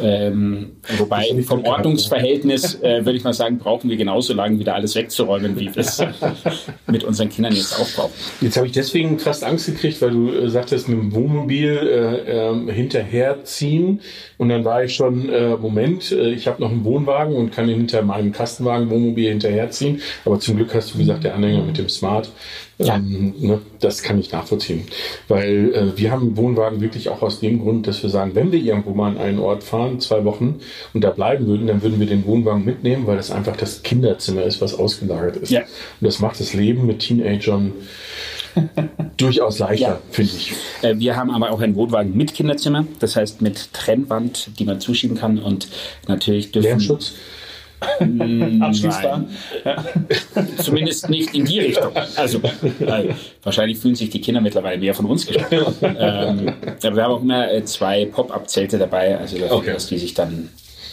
Ähm, 0.00 0.72
wobei 0.98 1.42
vom 1.46 1.64
Ordnungsverhältnis 1.64 2.74
äh, 2.82 3.04
würde 3.04 3.16
ich 3.16 3.24
mal 3.24 3.32
sagen, 3.32 3.58
brauchen 3.58 3.90
wir 3.90 3.96
genauso 3.96 4.34
lange 4.34 4.58
wieder 4.58 4.74
alles 4.74 4.94
wegzuräumen, 4.94 5.58
wie 5.58 5.74
wir 5.74 5.78
es 5.78 6.02
mit 6.86 7.04
unseren 7.04 7.28
Kindern 7.28 7.54
jetzt 7.54 7.78
auch 7.78 7.88
brauchen. 7.94 8.12
Jetzt 8.40 8.56
habe 8.56 8.66
ich 8.66 8.72
deswegen 8.72 9.18
fast 9.18 9.44
Angst 9.44 9.66
gekriegt, 9.66 10.00
weil 10.02 10.10
du 10.10 10.32
äh, 10.32 10.50
sagtest, 10.50 10.88
mit 10.88 10.98
dem 10.98 11.14
Wohnmobil 11.14 11.76
äh, 11.76 12.48
ähm, 12.48 12.68
hinterherziehen. 12.68 14.00
Und 14.38 14.48
dann 14.48 14.64
war 14.64 14.84
ich 14.84 14.94
schon, 14.94 15.28
äh, 15.28 15.56
Moment, 15.56 16.12
äh, 16.12 16.30
ich 16.30 16.46
habe 16.46 16.60
noch 16.60 16.70
einen 16.70 16.84
Wohnwagen 16.84 17.34
und 17.36 17.52
kann 17.52 17.68
ihn 17.68 17.78
hinter 17.78 18.02
meinem 18.02 18.32
Kastenwagen 18.32 18.90
Wohnmobil 18.90 19.28
hinterherziehen. 19.28 20.00
Aber 20.24 20.40
zum 20.40 20.56
Glück 20.56 20.74
hast 20.74 20.94
du 20.94 20.98
gesagt, 20.98 21.24
der 21.24 21.34
Anhänger 21.34 21.62
mit 21.62 21.78
dem 21.78 21.88
Smart. 21.88 22.30
Ähm, 22.88 23.34
ne, 23.38 23.60
das 23.80 24.02
kann 24.02 24.18
ich 24.18 24.32
nachvollziehen. 24.32 24.84
Weil 25.28 25.74
äh, 25.74 25.98
wir 25.98 26.10
haben 26.10 26.22
einen 26.28 26.36
Wohnwagen 26.36 26.80
wirklich 26.80 27.08
auch 27.08 27.22
aus 27.22 27.40
dem 27.40 27.60
Grund, 27.60 27.86
dass 27.86 28.02
wir 28.02 28.10
sagen, 28.10 28.34
wenn 28.34 28.52
wir 28.52 28.60
irgendwo 28.60 28.90
mal 28.90 29.08
an 29.12 29.18
einen 29.18 29.38
Ort 29.38 29.64
fahren, 29.64 30.00
zwei 30.00 30.24
Wochen, 30.24 30.60
und 30.94 31.02
da 31.02 31.10
bleiben 31.10 31.46
würden, 31.46 31.66
dann 31.66 31.82
würden 31.82 32.00
wir 32.00 32.06
den 32.06 32.24
Wohnwagen 32.26 32.64
mitnehmen, 32.64 33.06
weil 33.06 33.16
das 33.16 33.30
einfach 33.30 33.56
das 33.56 33.82
Kinderzimmer 33.82 34.42
ist, 34.42 34.60
was 34.60 34.74
ausgelagert 34.74 35.36
ist. 35.36 35.50
Ja. 35.50 35.60
Und 35.60 35.66
das 36.06 36.20
macht 36.20 36.40
das 36.40 36.54
Leben 36.54 36.86
mit 36.86 37.00
Teenagern 37.00 37.72
durchaus 39.16 39.58
leichter, 39.58 39.86
Ja. 39.86 40.00
finde 40.10 40.32
ich. 40.36 40.52
Äh, 40.82 40.98
wir 40.98 41.16
haben 41.16 41.30
aber 41.30 41.50
auch 41.50 41.60
einen 41.60 41.74
Wohnwagen 41.74 42.16
mit 42.16 42.34
Kinderzimmer, 42.34 42.86
das 42.98 43.16
heißt 43.16 43.42
mit 43.42 43.72
Trennwand, 43.72 44.50
die 44.58 44.64
man 44.64 44.80
zuschieben 44.80 45.16
kann 45.16 45.38
und 45.38 45.68
natürlich 46.08 46.52
dürfen 46.52 46.68
Lärmschutz? 46.68 47.14
Abschließbar. 48.60 49.24
Zumindest 50.58 51.08
nicht 51.10 51.34
in 51.34 51.44
die 51.44 51.60
Richtung. 51.60 51.92
Also 52.16 52.38
äh, 52.38 53.08
wahrscheinlich 53.42 53.78
fühlen 53.78 53.94
sich 53.94 54.10
die 54.10 54.20
Kinder 54.20 54.40
mittlerweile 54.40 54.78
mehr 54.78 54.94
von 54.94 55.06
uns 55.06 55.26
gestört. 55.26 55.74
ähm, 55.82 56.52
aber 56.82 56.96
wir 56.96 57.02
haben 57.04 57.12
auch 57.12 57.22
immer 57.22 57.50
äh, 57.52 57.64
zwei 57.64 58.06
Pop-up-Zelte 58.06 58.78
dabei, 58.78 59.18
also 59.18 59.38
dafür, 59.38 59.56
Okay. 59.56 59.72
dass 59.72 59.86
die 59.86 59.98
sich 59.98 60.14
dann 60.14 60.48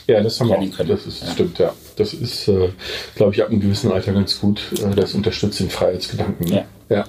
Ja, 0.07 0.21
das 0.21 0.39
haben 0.39 0.49
wir 0.49 0.57
auch. 0.57 0.71
können. 0.75 0.89
Das 0.89 1.05
ist, 1.05 1.23
stimmt, 1.31 1.59
ja. 1.59 1.73
Das 1.95 2.13
ist, 2.13 2.47
äh, 2.47 2.69
glaube 3.15 3.33
ich, 3.33 3.41
ab 3.43 3.49
einem 3.49 3.59
gewissen 3.59 3.91
Alter 3.91 4.13
ganz 4.13 4.39
gut. 4.39 4.61
Äh, 4.73 4.95
das 4.95 5.13
unterstützt 5.13 5.59
den 5.59 5.69
Freiheitsgedanken. 5.69 6.47
Ne? 6.49 6.65
ja. 6.89 7.05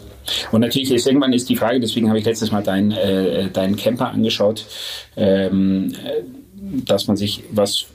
Und 0.52 0.60
natürlich 0.60 0.92
ist 0.92 1.06
irgendwann 1.06 1.32
ist 1.32 1.48
die 1.48 1.56
Frage, 1.56 1.80
deswegen 1.80 2.08
habe 2.08 2.18
ich 2.18 2.24
letztes 2.24 2.52
Mal 2.52 2.62
deinen 2.62 2.92
äh, 2.92 3.48
deinen 3.50 3.74
Camper 3.76 4.10
angeschaut, 4.10 4.66
ähm, 5.16 5.92
äh, 6.04 6.22
dass 6.84 7.06
man 7.08 7.16
sich 7.16 7.42
was 7.50 7.86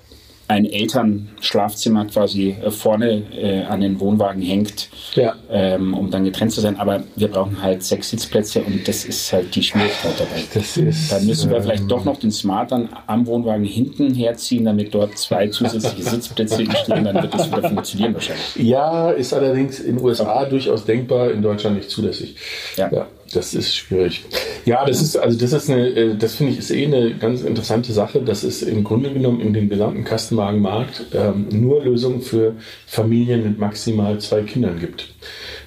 ein 0.47 0.65
Elternschlafzimmer 0.65 2.05
quasi 2.05 2.55
äh, 2.63 2.69
vorne 2.71 3.23
äh, 3.35 3.63
an 3.63 3.81
den 3.81 3.99
Wohnwagen 3.99 4.41
hängt, 4.41 4.89
Ja. 5.15 5.35
ähm, 5.49 5.93
um 5.93 6.11
dann 6.11 6.23
getrennt 6.23 6.51
zu 6.51 6.61
sein. 6.61 6.77
Aber 6.79 7.03
wir 7.15 7.29
brauchen 7.29 7.61
halt 7.61 7.83
sechs 7.83 8.09
Sitzplätze 8.11 8.61
und 8.61 8.87
das 8.87 9.05
ist 9.05 9.33
halt 9.33 9.55
die 9.55 9.63
Schwierigkeit 9.63 10.13
dabei. 10.19 10.43
Das 10.53 10.77
ist, 10.77 11.11
Dann 11.11 11.25
müssen 11.25 11.49
wir 11.49 11.57
ähm, 11.57 11.63
vielleicht 11.63 11.89
doch 11.89 12.05
noch 12.05 12.17
den 12.17 12.31
Smart 12.31 12.71
dann 12.71 12.89
am 13.07 13.25
Wohnwagen 13.25 13.65
hinten 13.65 14.13
herziehen, 14.13 14.65
damit 14.65 14.93
dort 14.93 15.17
zwei 15.17 15.47
zusätzliche 15.47 16.03
Sitzplätze 16.09 16.61
entstehen. 16.61 17.03
Dann 17.05 17.21
wird 17.21 17.33
das 17.33 17.47
wieder 17.47 17.67
funktionieren 17.69 18.13
wahrscheinlich. 18.13 18.55
Ja, 18.57 19.11
ist 19.11 19.33
allerdings 19.33 19.79
in 19.79 19.97
den 19.97 20.05
USA 20.05 20.45
durchaus 20.45 20.85
denkbar, 20.85 21.31
in 21.31 21.41
Deutschland 21.41 21.77
nicht 21.77 21.89
zulässig. 21.89 22.35
Ja. 22.77 23.07
Das 23.33 23.53
ist 23.53 23.75
schwierig. 23.75 24.23
Ja, 24.65 24.85
das 24.85 25.01
ist, 25.01 25.17
also 25.17 25.37
das 25.37 25.53
ist 25.53 25.69
eine, 25.69 25.87
äh, 25.89 26.15
das 26.15 26.35
finde 26.35 26.53
ich 26.53 26.59
ist 26.59 26.71
eh 26.71 26.85
eine 26.85 27.15
ganz 27.15 27.41
interessante 27.41 27.91
Sache, 27.91 28.19
dass 28.19 28.43
es 28.43 28.61
im 28.61 28.83
Grunde 28.83 29.11
genommen 29.11 29.41
in 29.41 29.53
dem 29.53 29.69
gesamten 29.69 30.03
Kastenwagenmarkt 30.03 31.05
ähm, 31.13 31.47
nur 31.51 31.83
Lösungen 31.83 32.21
für 32.21 32.53
Familien 32.85 33.43
mit 33.43 33.59
maximal 33.59 34.19
zwei 34.19 34.41
Kindern 34.41 34.79
gibt. 34.79 35.07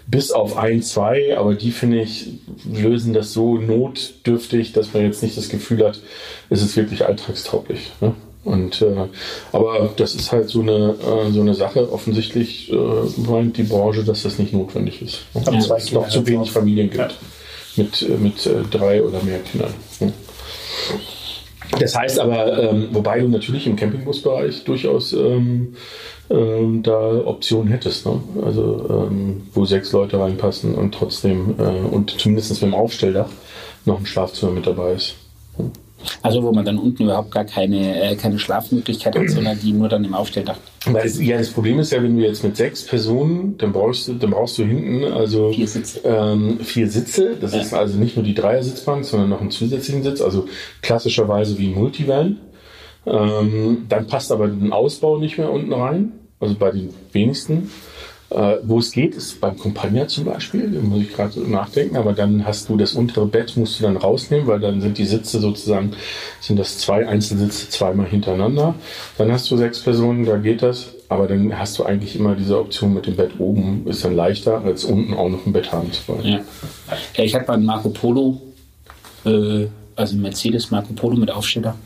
Bis 0.07 0.31
auf 0.31 0.57
ein, 0.57 0.83
zwei, 0.83 1.37
aber 1.37 1.55
die 1.55 1.71
finde 1.71 2.00
ich, 2.00 2.29
lösen 2.73 3.12
das 3.12 3.33
so 3.33 3.59
notdürftig, 3.59 4.73
dass 4.73 4.95
man 4.95 5.03
jetzt 5.03 5.23
nicht 5.23 5.37
das 5.37 5.50
Gefühl 5.50 5.85
hat, 5.85 6.00
es 6.49 6.62
ist 6.62 6.77
wirklich 6.77 7.05
alltagstauglich. 7.05 7.91
Ne? 8.00 8.15
Und 8.45 8.81
äh, 8.81 9.09
aber 9.53 9.91
das 9.97 10.15
ist 10.15 10.33
halt 10.33 10.49
so 10.49 10.62
eine 10.62 10.95
äh, 10.95 11.31
so 11.33 11.41
eine 11.43 11.53
Sache. 11.53 11.93
Offensichtlich 11.93 12.73
äh, 12.73 12.77
meint 13.19 13.59
die 13.59 13.65
Branche, 13.65 14.05
dass 14.05 14.23
das 14.23 14.38
nicht 14.38 14.55
notwendig 14.55 15.03
ist. 15.03 15.25
Aber 15.35 15.53
Ja, 15.53 15.59
es 15.59 15.93
noch 15.93 16.09
zu 16.09 16.21
hat's 16.21 16.31
wenig. 16.31 16.50
Familien 16.50 16.88
gibt 16.88 17.19
mit 17.79 18.03
äh, 18.03 18.17
mit 18.17 18.47
äh, 18.47 18.63
drei 18.71 19.03
oder 19.03 19.23
mehr 19.23 19.39
Kindern. 19.41 19.73
Ja. 20.01 20.09
Das 21.79 21.97
heißt 21.97 22.19
aber, 22.19 22.71
ähm, 22.71 22.89
wobei 22.93 23.21
du 23.21 23.29
natürlich 23.29 23.67
im 23.67 23.77
Campingbusbereich 23.77 24.65
durchaus 24.65 25.13
ähm, 25.13 25.75
ähm, 26.31 26.83
da 26.83 27.27
Optionen 27.27 27.69
hättest, 27.69 28.07
ne? 28.07 28.21
also 28.45 29.09
ähm, 29.11 29.43
wo 29.55 29.65
sechs 29.65 29.93
Leute 29.93 30.19
reinpassen 30.19 30.75
und 30.75 30.95
trotzdem 30.95 31.55
äh, 31.59 31.63
und 31.63 32.11
zumindest 32.11 32.51
mit 32.51 32.63
dem 32.63 32.75
Aufstelldach 32.75 33.31
noch 33.85 33.99
ein 33.99 34.07
Schlafzimmer 34.07 34.53
mit 34.53 34.67
dabei 34.67 34.93
ist. 34.93 35.15
Also 36.23 36.43
wo 36.43 36.52
man 36.52 36.64
dann 36.64 36.78
unten 36.78 37.05
überhaupt 37.05 37.31
gar 37.31 37.45
keine, 37.45 38.00
äh, 38.00 38.14
keine 38.17 38.38
Schlafmöglichkeit 38.38 39.17
hat, 39.19 39.28
sondern 39.31 39.59
die 39.61 39.73
nur 39.73 39.88
dann 39.88 40.05
im 40.05 40.14
Aufstelldach. 40.14 40.57
Weil 40.87 41.07
es, 41.07 41.21
ja, 41.21 41.38
das 41.38 41.50
Problem 41.50 41.78
ist 41.81 41.90
ja, 41.93 42.02
wenn 42.02 42.17
du 42.17 42.23
jetzt 42.23 42.45
mit 42.45 42.57
sechs 42.57 42.85
Personen, 42.85 43.59
dann 43.59 43.73
brauchst 43.73 44.09
du, 44.09 44.14
dann 44.14 44.31
brauchst 44.31 44.59
du 44.59 44.64
hinten 44.64 45.05
also 45.12 45.52
Vier 45.52 45.67
Sitze. 45.69 46.00
Ähm, 46.05 46.61
vier 46.61 46.88
Sitze. 46.88 47.37
Das 47.40 47.52
Ja. 47.55 47.61
ist 47.61 47.75
also 47.75 47.99
nicht 47.99 48.17
nur 48.17 48.25
die 48.25 48.35
Dreiersitzbank, 48.35 49.05
sondern 49.05 49.28
noch 49.31 49.40
einen 49.40 49.50
zusätzlichen 49.50 50.02
Sitz, 50.02 50.21
also 50.21 50.47
klassischerweise 50.83 51.59
wie 51.59 51.69
ein 51.69 51.75
Multivan. 51.75 52.38
Ähm, 53.07 53.87
dann 53.88 54.07
passt 54.07 54.31
aber 54.33 54.45
ein 54.45 54.73
Ausbau 54.73 55.19
nicht 55.19 55.38
mehr 55.38 55.50
unten 55.50 55.73
rein, 55.73 56.12
also 56.40 56.55
bei 56.55 56.71
den 56.71 56.90
wenigsten. 57.12 57.71
Äh, 58.31 58.57
wo 58.63 58.79
es 58.79 58.91
geht, 58.93 59.15
ist 59.15 59.41
beim 59.41 59.57
Compagna 59.57 60.07
zum 60.07 60.27
Beispiel, 60.27 60.71
da 60.71 60.81
muss 60.81 61.01
ich 61.01 61.15
gerade 61.15 61.41
nachdenken, 61.41 61.97
aber 61.97 62.13
dann 62.13 62.45
hast 62.45 62.69
du 62.69 62.77
das 62.77 62.93
untere 62.93 63.25
Bett, 63.25 63.57
musst 63.57 63.81
du 63.81 63.85
dann 63.85 63.97
rausnehmen, 63.97 64.47
weil 64.47 64.61
dann 64.61 64.83
sind 64.83 64.99
die 64.99 65.07
Sitze 65.07 65.41
sozusagen, 65.41 65.93
sind 66.39 66.59
das 66.59 66.77
zwei 66.77 67.09
Einzelsitze 67.09 67.71
zweimal 67.71 68.07
hintereinander. 68.07 68.75
Dann 69.17 69.33
hast 69.33 69.51
du 69.51 69.57
sechs 69.57 69.81
Personen, 69.81 70.27
da 70.27 70.37
geht 70.37 70.61
das, 70.61 70.91
aber 71.09 71.27
dann 71.27 71.59
hast 71.59 71.79
du 71.79 71.85
eigentlich 71.85 72.17
immer 72.17 72.35
diese 72.35 72.59
Option 72.59 72.93
mit 72.93 73.07
dem 73.07 73.17
Bett 73.17 73.31
oben, 73.39 73.87
ist 73.87 74.05
dann 74.05 74.15
leichter, 74.15 74.63
als 74.63 74.85
unten 74.85 75.15
auch 75.15 75.31
noch 75.31 75.47
ein 75.47 75.55
Bett 75.55 75.73
haben 75.73 75.91
zu 75.91 76.09
wollen. 76.09 76.27
Ja. 76.27 76.41
ja 77.17 77.25
ich 77.25 77.35
hatte 77.35 77.47
mal 77.47 77.55
einen 77.55 77.65
Marco 77.65 77.89
Polo, 77.89 78.43
äh, 79.25 79.69
also 79.97 80.17
Mercedes 80.17 80.71
Marco 80.71 80.93
Polo 80.93 81.17
mit 81.17 81.31
Aufsteller. 81.31 81.77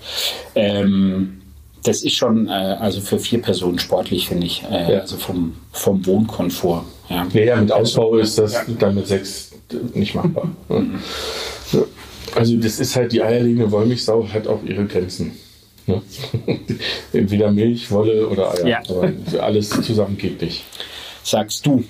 Ähm, 0.57 1.42
das 1.83 2.03
ist 2.03 2.15
schon, 2.15 2.49
äh, 2.49 2.51
also 2.51 3.01
für 3.01 3.19
vier 3.19 3.41
Personen 3.43 3.79
sportlich, 3.79 4.29
finde 4.29 4.47
ich. 4.47 4.62
Äh, 4.71 4.95
Ja. 4.95 5.01
Also 5.01 5.17
vom, 5.17 5.55
vom 5.73 6.05
Wohnkomfort. 6.07 6.85
Ja. 7.09 7.27
Ja, 7.33 7.41
ja, 7.43 7.57
mit 7.57 7.73
Ausbau 7.73 8.17
ist 8.17 8.39
das 8.39 8.55
dann 8.79 8.95
mit 8.95 9.07
sechs 9.07 9.51
nicht 9.95 10.15
machbar. 10.15 10.49
Ja. 10.69 10.83
Ja. 11.73 11.81
Also 12.35 12.57
das 12.57 12.79
ist 12.79 12.97
halt 12.97 13.12
die 13.12 13.23
eierlegende 13.23 13.71
Wollmilchsau 13.71 14.29
hat 14.29 14.47
auch 14.47 14.62
ihre 14.62 14.85
Grenzen. 14.85 15.33
Ne? 15.87 16.03
Entweder 17.12 17.51
Milch, 17.51 17.91
Wolle 17.91 18.29
oder 18.29 18.53
Eier. 18.53 18.67
Ja. 18.67 18.83
Aber 18.89 19.11
alles 19.43 19.71
zusammen 19.71 20.19
geht 20.19 20.41
nicht. 20.43 20.65
Sagst 21.25 21.64
du. 21.67 21.85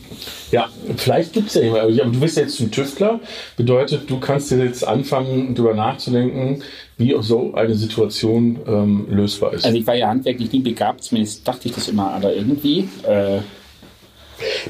Ja, 0.51 0.69
vielleicht 0.97 1.33
gibt 1.33 1.49
es 1.49 1.55
ja 1.55 1.63
jemanden, 1.63 2.01
aber 2.01 2.11
du 2.11 2.21
bist 2.21 2.37
jetzt 2.37 2.61
ein 2.61 2.71
Tüftler, 2.71 3.21
bedeutet, 3.57 4.11
du 4.11 4.21
kannst 4.21 4.51
dir 4.51 4.63
jetzt 4.63 4.87
anfangen, 4.87 5.55
darüber 5.55 5.75
nachzudenken, 5.75 6.63
wie 6.99 7.15
auch 7.15 7.23
so 7.23 7.55
eine 7.55 7.75
Situation 7.75 8.59
ähm, 8.67 9.07
lösbar 9.09 9.55
ist. 9.55 9.65
Also 9.65 9.77
ich 9.79 9.87
war 9.87 9.95
ja 9.95 10.09
handwerklich 10.09 10.53
nie 10.53 10.61
begabt, 10.61 11.05
zumindest 11.05 11.49
dachte 11.49 11.69
ich 11.69 11.75
das 11.75 11.89
immer, 11.89 12.11
aber 12.11 12.35
irgendwie, 12.35 12.89
äh, 13.05 13.39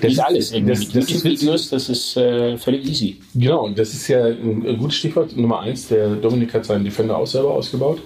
Das 0.00 0.10
nicht 0.10 0.20
alles 0.24 0.52
irgendwie. 0.52 0.74
Das, 0.74 0.88
das 0.88 1.10
ist 1.10 1.24
witzig. 1.24 1.70
Das 1.70 1.88
ist 1.88 2.16
äh, 2.16 2.56
völlig 2.56 2.88
easy. 2.88 3.20
Genau, 3.34 3.68
das 3.70 3.92
ist 3.94 4.06
ja 4.08 4.24
ein 4.24 4.64
ein 4.66 4.78
gutes 4.78 4.96
Stichwort. 4.96 5.36
Nummer 5.36 5.60
eins, 5.60 5.88
der 5.88 6.14
Dominik 6.16 6.54
hat 6.54 6.64
seinen 6.64 6.84
Defender 6.84 7.16
auch 7.16 7.26
selber 7.26 7.52
ausgebaut. 7.54 8.00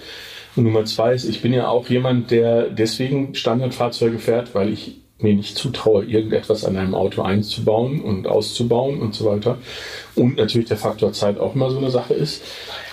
Und 0.54 0.64
Nummer 0.64 0.84
zwei 0.86 1.12
ist, 1.14 1.24
ich 1.28 1.42
bin 1.42 1.52
ja 1.52 1.68
auch 1.68 1.88
jemand, 1.90 2.30
der 2.30 2.70
deswegen 2.70 3.34
Standardfahrzeuge 3.34 4.18
fährt, 4.18 4.54
weil 4.54 4.72
ich 4.72 4.96
mir 5.18 5.34
nicht 5.34 5.56
zutraue, 5.56 6.04
irgendetwas 6.04 6.64
an 6.64 6.76
einem 6.76 6.94
Auto 6.94 7.22
einzubauen 7.22 8.02
und 8.02 8.26
auszubauen 8.26 9.00
und 9.00 9.14
so 9.14 9.24
weiter. 9.24 9.58
Und 10.14 10.36
natürlich 10.36 10.68
der 10.68 10.76
Faktor 10.76 11.12
Zeit 11.12 11.38
auch 11.38 11.54
immer 11.54 11.70
so 11.70 11.78
eine 11.78 11.90
Sache 11.90 12.14
ist. 12.14 12.42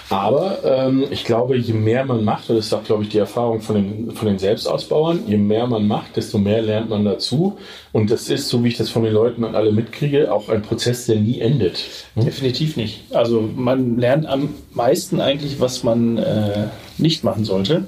Aber 0.10 0.60
ähm, 0.63 1.06
ich 1.10 1.24
glaube, 1.24 1.58
je 1.58 1.74
mehr 1.74 2.06
man 2.06 2.24
macht, 2.24 2.50
und 2.50 2.58
das 2.58 2.68
ist 2.68 2.74
auch, 2.74 2.84
glaube 2.84 3.03
ich, 3.03 3.10
die 3.10 3.18
Erfahrung 3.18 3.62
von 3.62 3.75
den, 3.75 4.12
von 4.12 4.27
den 4.27 4.38
Selbstausbauern, 4.38 5.22
je 5.27 5.38
mehr 5.38 5.65
man 5.65 5.88
macht, 5.88 6.18
desto 6.18 6.38
mehr 6.38 6.62
lernt 6.62 6.89
man 6.89 7.03
dazu. 7.03 7.58
Und 7.94 8.12
das 8.12 8.30
ist, 8.30 8.50
so 8.50 8.63
wie 8.63 8.68
ich 8.68 8.77
das 8.77 8.89
von 8.89 9.03
den 9.03 9.13
Leuten 9.13 9.44
alle 9.44 9.72
mitkriege, 9.72 10.32
auch 10.32 10.50
ein 10.50 10.62
Prozess, 10.62 11.06
der 11.06 11.15
nie 11.15 11.39
endet. 11.39 11.84
Definitiv 12.15 12.77
nicht. 12.77 13.03
Also 13.15 13.42
man 13.56 13.98
lernt 13.98 14.27
am 14.27 14.50
meisten 14.74 15.20
eigentlich, 15.20 15.60
was 15.60 15.84
man 15.84 16.18
äh, 16.18 16.68
nicht 16.98 17.24
machen 17.24 17.44
sollte 17.46 17.86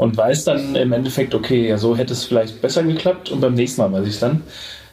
und 0.00 0.16
weiß 0.16 0.44
dann 0.44 0.76
im 0.76 0.94
Endeffekt, 0.94 1.34
okay, 1.34 1.68
ja, 1.68 1.76
so 1.76 1.94
hätte 1.94 2.14
es 2.14 2.24
vielleicht 2.24 2.62
besser 2.62 2.82
geklappt 2.82 3.30
und 3.30 3.42
beim 3.42 3.52
nächsten 3.52 3.82
Mal 3.82 3.92
weiß 3.92 4.06
ich 4.06 4.14
es 4.14 4.20
dann. 4.20 4.42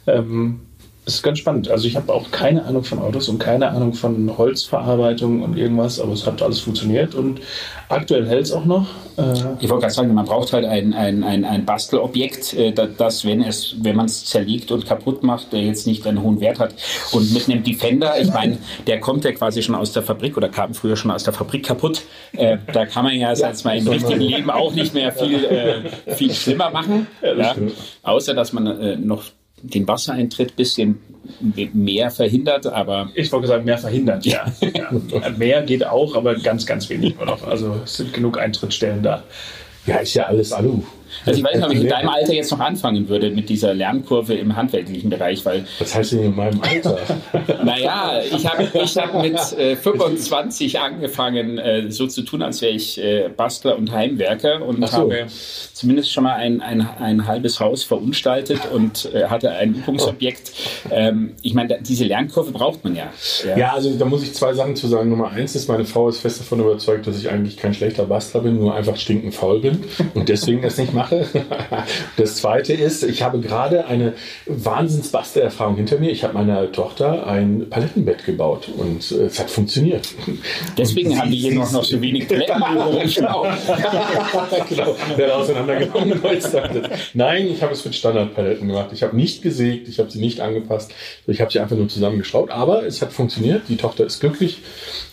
Ähm, 0.05 0.59
das 1.07 1.15
ist 1.15 1.23
ganz 1.23 1.39
spannend. 1.39 1.69
Also 1.71 1.87
ich 1.87 1.95
habe 1.95 2.13
auch 2.13 2.31
keine 2.31 2.65
Ahnung 2.65 2.83
von 2.83 2.99
Autos 2.99 3.29
und 3.29 3.39
keine 3.39 3.69
Ahnung 3.69 3.93
von 3.93 4.37
Holzverarbeitung 4.37 5.41
und 5.41 5.57
irgendwas, 5.57 6.01
aber 6.01 6.11
es 6.11 6.25
hat 6.27 6.41
alles 6.41 6.59
funktioniert 6.59 7.15
und 7.15 7.39
aktuell 7.87 8.27
hält 8.27 8.43
es 8.47 8.51
auch 8.51 8.65
noch. 8.65 8.87
Äh, 9.17 9.21
Ich 9.61 9.69
wollte 9.69 9.83
gerade 9.83 9.93
sagen, 9.93 10.13
man 10.13 10.25
braucht 10.25 10.51
halt 10.51 10.65
ein, 10.65 10.93
ein, 10.93 11.23
ein, 11.23 11.45
ein 11.45 11.63
Bastelobjekt, 11.63 12.53
äh, 12.55 12.73
da- 12.73 12.87
das, 12.87 13.23
wenn 13.23 13.41
es, 13.41 13.75
wenn 13.81 13.95
man 13.95 14.07
es 14.07 14.25
zerlegt 14.25 14.69
und 14.73 14.85
kaputt 14.85 15.23
macht, 15.23 15.53
der 15.53 15.61
jetzt 15.61 15.87
nicht 15.87 16.05
einen 16.05 16.21
hohen 16.21 16.41
Wert 16.41 16.59
hat. 16.59 16.73
Und 17.13 17.31
mit 17.33 17.47
einem 17.49 17.63
Defender, 17.63 18.19
ich 18.19 18.27
meine, 18.33 18.57
der 18.85 18.99
kommt 18.99 19.23
ja 19.23 19.31
quasi 19.31 19.61
schon 19.63 19.75
aus 19.75 19.93
der 19.93 20.03
Fabrik 20.03 20.35
oder 20.35 20.49
kam 20.49 20.73
früher 20.73 20.97
schon 20.97 21.11
aus 21.11 21.23
der 21.23 21.31
Fabrik 21.31 21.65
kaputt. 21.65 22.01
Äh, 22.33 22.57
da 22.73 22.85
kann 22.85 23.05
man 23.05 23.15
ja, 23.15 23.33
sag 23.33 23.63
mal, 23.63 23.77
im 23.77 23.87
richtigen 23.87 24.19
Leben 24.19 24.49
auch 24.49 24.73
nicht 24.73 24.93
mehr 24.93 25.13
viel, 25.13 25.85
viel 26.07 26.33
schlimmer 26.33 26.69
machen. 26.69 27.07
Ja, 27.23 27.55
Außer, 28.03 28.33
dass 28.33 28.51
man 28.51 29.07
noch 29.07 29.23
den 29.61 29.87
Wassereintritt 29.87 30.55
bisschen 30.55 30.99
mehr 31.73 32.09
verhindert, 32.11 32.67
aber 32.67 33.09
Ich 33.15 33.31
wollte 33.31 33.47
sagen, 33.47 33.65
mehr 33.65 33.77
verhindert, 33.77 34.25
ja. 34.25 34.45
ja. 34.61 35.29
Mehr 35.37 35.61
geht 35.63 35.85
auch, 35.85 36.15
aber 36.15 36.35
ganz, 36.35 36.65
ganz 36.65 36.89
wenig 36.89 37.15
nur 37.15 37.25
noch. 37.25 37.45
Also 37.45 37.81
es 37.83 37.97
sind 37.97 38.13
genug 38.13 38.37
Eintrittstellen 38.37 39.03
da. 39.03 39.23
Ja, 39.85 39.97
ist 39.97 40.13
ja 40.13 40.25
alles 40.25 40.53
Alu. 40.53 40.83
Also 41.25 41.39
ich 41.39 41.45
weiß 41.45 41.55
nicht, 41.55 41.65
ob 41.65 41.73
ich 41.73 41.81
in 41.81 41.89
deinem 41.89 42.09
Alter 42.09 42.33
jetzt 42.33 42.51
noch 42.51 42.59
anfangen 42.59 43.09
würde 43.09 43.29
mit 43.29 43.49
dieser 43.49 43.73
Lernkurve 43.73 44.33
im 44.33 44.55
handwerklichen 44.55 45.09
Bereich, 45.09 45.45
weil, 45.45 45.65
Was 45.79 45.95
heißt 45.95 46.13
denn 46.13 46.23
in 46.23 46.35
meinem 46.35 46.61
Alter? 46.61 46.97
naja, 47.63 48.21
ich 48.23 48.45
habe 48.45 48.67
ich 48.73 48.97
hab 48.97 49.21
mit 49.21 49.35
äh, 49.57 49.75
25 49.75 50.79
angefangen, 50.79 51.57
äh, 51.57 51.91
so 51.91 52.07
zu 52.07 52.21
tun, 52.23 52.41
als 52.41 52.61
wäre 52.61 52.73
ich 52.73 53.01
äh, 53.01 53.29
Bastler 53.35 53.77
und 53.77 53.91
Heimwerker 53.91 54.65
und 54.65 54.87
so. 54.87 54.97
habe 54.97 55.27
zumindest 55.73 56.11
schon 56.11 56.23
mal 56.23 56.35
ein, 56.35 56.61
ein, 56.61 56.81
ein 56.81 57.27
halbes 57.27 57.59
Haus 57.59 57.83
verunstaltet 57.83 58.61
und 58.73 59.13
äh, 59.13 59.25
hatte 59.25 59.51
ein 59.51 59.75
Übungsobjekt. 59.75 60.51
Ähm, 60.91 61.35
ich 61.41 61.53
meine, 61.53 61.79
diese 61.81 62.05
Lernkurve 62.05 62.51
braucht 62.51 62.83
man 62.83 62.95
ja. 62.95 63.11
Ja, 63.55 63.73
also 63.73 63.93
da 63.97 64.05
muss 64.05 64.23
ich 64.23 64.33
zwei 64.33 64.53
Sachen 64.53 64.75
zu 64.75 64.87
sagen. 64.87 65.09
Nummer 65.09 65.29
eins 65.29 65.55
ist, 65.55 65.67
meine 65.69 65.85
Frau 65.85 66.09
ist 66.09 66.19
fest 66.19 66.39
davon 66.39 66.59
überzeugt, 66.59 67.07
dass 67.07 67.17
ich 67.17 67.29
eigentlich 67.29 67.57
kein 67.57 67.73
schlechter 67.73 68.05
Bastler 68.05 68.41
bin, 68.41 68.57
nur 68.57 68.75
einfach 68.75 68.97
stinkend 68.97 69.35
faul 69.35 69.59
bin 69.59 69.83
und 70.13 70.29
deswegen 70.29 70.61
das 70.61 70.77
nicht 70.77 70.93
mache. 70.98 71.25
Das 72.18 72.38
zweite 72.38 72.74
ist, 72.74 73.04
ich 73.04 73.22
habe 73.22 73.39
gerade 73.39 73.86
eine 73.86 74.13
Wahnsinns-Bastelerfahrung 74.46 75.75
hinter 75.75 76.00
mir. 76.00 76.10
Ich 76.10 76.24
habe 76.24 76.34
meiner 76.34 76.72
Tochter 76.72 77.27
ein 77.27 77.70
Palettenbett 77.70 78.25
gebaut 78.25 78.70
und 78.75 79.12
äh, 79.12 79.25
es 79.25 79.39
hat 79.39 79.50
funktioniert. 79.50 80.10
Deswegen 80.77 81.12
Und 81.12 81.20
haben 81.20 81.32
die 81.32 81.38
hier 81.38 81.54
noch, 81.54 81.72
noch 81.72 81.84
so 81.84 82.01
wenig 82.01 82.27
Paletten 82.27 82.56
genau. 83.16 83.44
genau. 84.70 84.96
Der 85.18 85.36
auseinandergenommen. 85.36 86.20
Nein, 87.13 87.48
ich 87.48 87.62
habe 87.62 87.74
es 87.74 87.86
mit 87.86 87.96
Standardpaletten 87.96 88.68
gemacht. 88.68 88.89
Ich 88.94 89.04
habe 89.04 89.16
nicht 89.16 89.42
gesägt, 89.42 89.88
ich 89.88 90.00
habe 90.00 90.10
sie 90.10 90.20
nicht 90.20 90.39
angepasst. 90.39 90.92
Ich 91.27 91.42
habe 91.42 91.51
sie 91.51 91.60
einfach 91.60 91.77
nur 91.77 91.88
zusammengeschraubt. 91.88 92.51
Aber 92.51 92.86
es 92.86 93.01
hat 93.01 93.13
funktioniert. 93.13 93.63
Die 93.70 93.77
Tochter 93.77 94.06
ist 94.06 94.20
glücklich. 94.20 94.60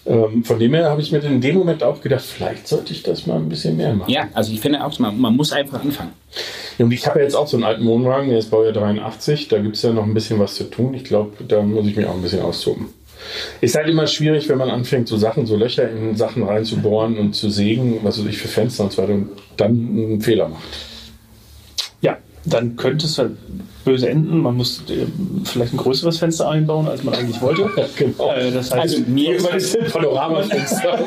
Ähm, 0.07 0.45
von 0.45 0.59
dem 0.59 0.75
her 0.75 0.91
habe 0.91 1.01
ich 1.01 1.13
mir 1.13 1.23
in 1.23 1.41
dem 1.41 1.57
Moment 1.57 1.83
auch 1.83 2.01
gedacht, 2.01 2.25
vielleicht 2.25 2.69
sollte 2.69 2.93
ich 2.93 3.03
das 3.03 3.27
mal 3.27 3.37
ein 3.37 3.49
bisschen 3.49 3.77
mehr 3.77 3.95
machen. 3.95 4.11
Ja, 4.11 4.29
also 4.35 4.53
ich 4.53 4.61
finde 4.61 4.85
auch, 4.85 4.99
man, 4.99 5.19
man 5.19 5.35
muss 5.35 5.53
einfach 5.53 5.83
anfangen. 5.83 6.13
Und 6.79 6.93
ich 6.93 7.07
habe 7.07 7.21
ja 7.21 7.25
jetzt 7.25 7.35
auch 7.35 7.47
so 7.47 7.57
einen 7.57 7.65
alten 7.65 7.87
Wohnwagen, 7.87 8.29
der 8.29 8.39
ist 8.39 8.51
Baujahr 8.51 8.73
83, 8.73 9.49
da 9.49 9.59
gibt 9.59 9.77
es 9.77 9.83
ja 9.83 9.93
noch 9.93 10.03
ein 10.03 10.13
bisschen 10.13 10.39
was 10.39 10.57
zu 10.57 10.65
tun. 10.65 10.93
Ich 10.95 11.05
glaube, 11.05 11.33
da 11.47 11.63
muss 11.63 11.87
ich 11.87 11.97
mich 11.97 12.07
auch 12.07 12.15
ein 12.15 12.23
bisschen 12.23 12.43
austoben. 12.43 12.89
Ist 13.61 13.75
halt 13.75 13.89
immer 13.89 14.07
schwierig, 14.07 14.49
wenn 14.49 14.59
man 14.59 14.71
anfängt, 14.71 15.09
so 15.09 15.17
Sachen, 15.17 15.47
so 15.47 15.57
Löcher 15.57 15.91
in 15.91 16.17
Sachen 16.17 16.43
reinzubohren 16.43 17.17
und 17.17 17.35
zu 17.35 17.49
sägen, 17.49 18.01
was 18.03 18.19
weiß 18.19 18.27
ich, 18.27 18.37
für 18.37 18.49
Fenster 18.49 18.85
und 18.85 18.93
so 18.93 19.03
weiter, 19.03 19.15
und 19.15 19.31
dann 19.57 19.71
einen 19.71 20.21
Fehler 20.21 20.49
macht. 20.49 20.63
Dann 22.47 22.77
könnte 22.77 23.07
es 23.07 23.19
halt 23.19 23.33
böse 23.85 24.09
enden. 24.09 24.39
Man 24.39 24.57
muss 24.57 24.83
äh, 24.89 25.07
vielleicht 25.45 25.75
ein 25.75 25.77
größeres 25.77 26.19
Fenster 26.19 26.49
einbauen, 26.49 26.89
als 26.89 27.05
man 27.05 27.15
eigentlich 27.15 27.41
wollte. 27.41 27.71
Genau. 27.97 28.33
Äh, 28.33 28.51
das 28.51 28.73
heißt, 28.73 28.97
Also 28.97 28.99
mir 29.07 29.37
ist, 29.37 29.77
Das 29.77 29.93
Panoramafenster. 29.93 30.99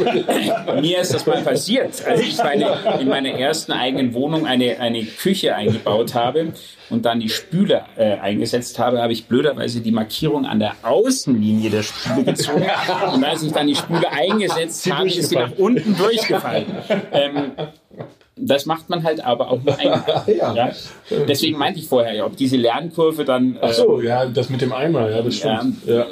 mir 0.82 1.00
ist 1.00 1.14
das 1.14 1.26
mal 1.26 1.42
passiert, 1.42 2.06
als 2.06 2.22
ich 2.22 2.38
meine, 2.38 2.78
in 3.00 3.10
meiner 3.10 3.30
ersten 3.30 3.72
eigenen 3.72 4.14
Wohnung 4.14 4.46
eine, 4.46 4.80
eine 4.80 5.04
Küche 5.04 5.56
eingebaut 5.56 6.14
habe 6.14 6.54
und 6.90 7.06
dann 7.06 7.20
die 7.20 7.30
Spüle 7.30 7.82
äh, 7.98 8.18
eingesetzt 8.18 8.80
habe, 8.80 9.02
habe 9.02 9.12
ich 9.12 9.26
blöderweise 9.26 9.82
die 9.82 9.92
Markierung 9.92 10.46
an 10.46 10.60
der 10.60 10.76
Außenlinie 10.84 11.70
der 11.70 11.84
Spüle 11.84 12.24
gezogen. 12.24 12.66
Und 13.14 13.24
als 13.24 13.44
ich 13.44 13.52
dann 13.52 13.68
die 13.68 13.76
Spüle 13.76 14.10
eingesetzt 14.12 14.90
habe, 14.92 15.08
ist 15.08 15.30
sie 15.30 15.36
nach 15.36 15.52
unten 15.58 15.98
durchgefallen. 15.98 16.66
Ähm, 17.12 17.52
das 18.38 18.66
macht 18.66 18.90
man 18.90 19.04
halt 19.04 19.24
aber 19.24 19.52
auch 19.52 19.62
nur 19.64 19.78
einmal. 19.80 20.04
Ja. 20.28 20.54
Ja? 20.54 20.72
Deswegen 21.28 21.58
meinte 21.58 21.80
ich 21.80 21.88
vorher, 21.88 22.14
ja, 22.14 22.26
ob 22.26 22.36
diese 22.38 22.58
Lernkurve 22.58 23.26
dann. 23.26 23.56
äh, 23.56 23.60
Ach 23.62 23.74
so, 23.74 24.02
ja, 24.02 24.26
das 24.26 24.50
mit 24.50 24.62
dem 24.62 24.74
Eimer, 24.74 25.10
ja, 25.10 25.22
das 25.22 25.38
stimmt. 25.38 25.86
Ja. 25.86 26.06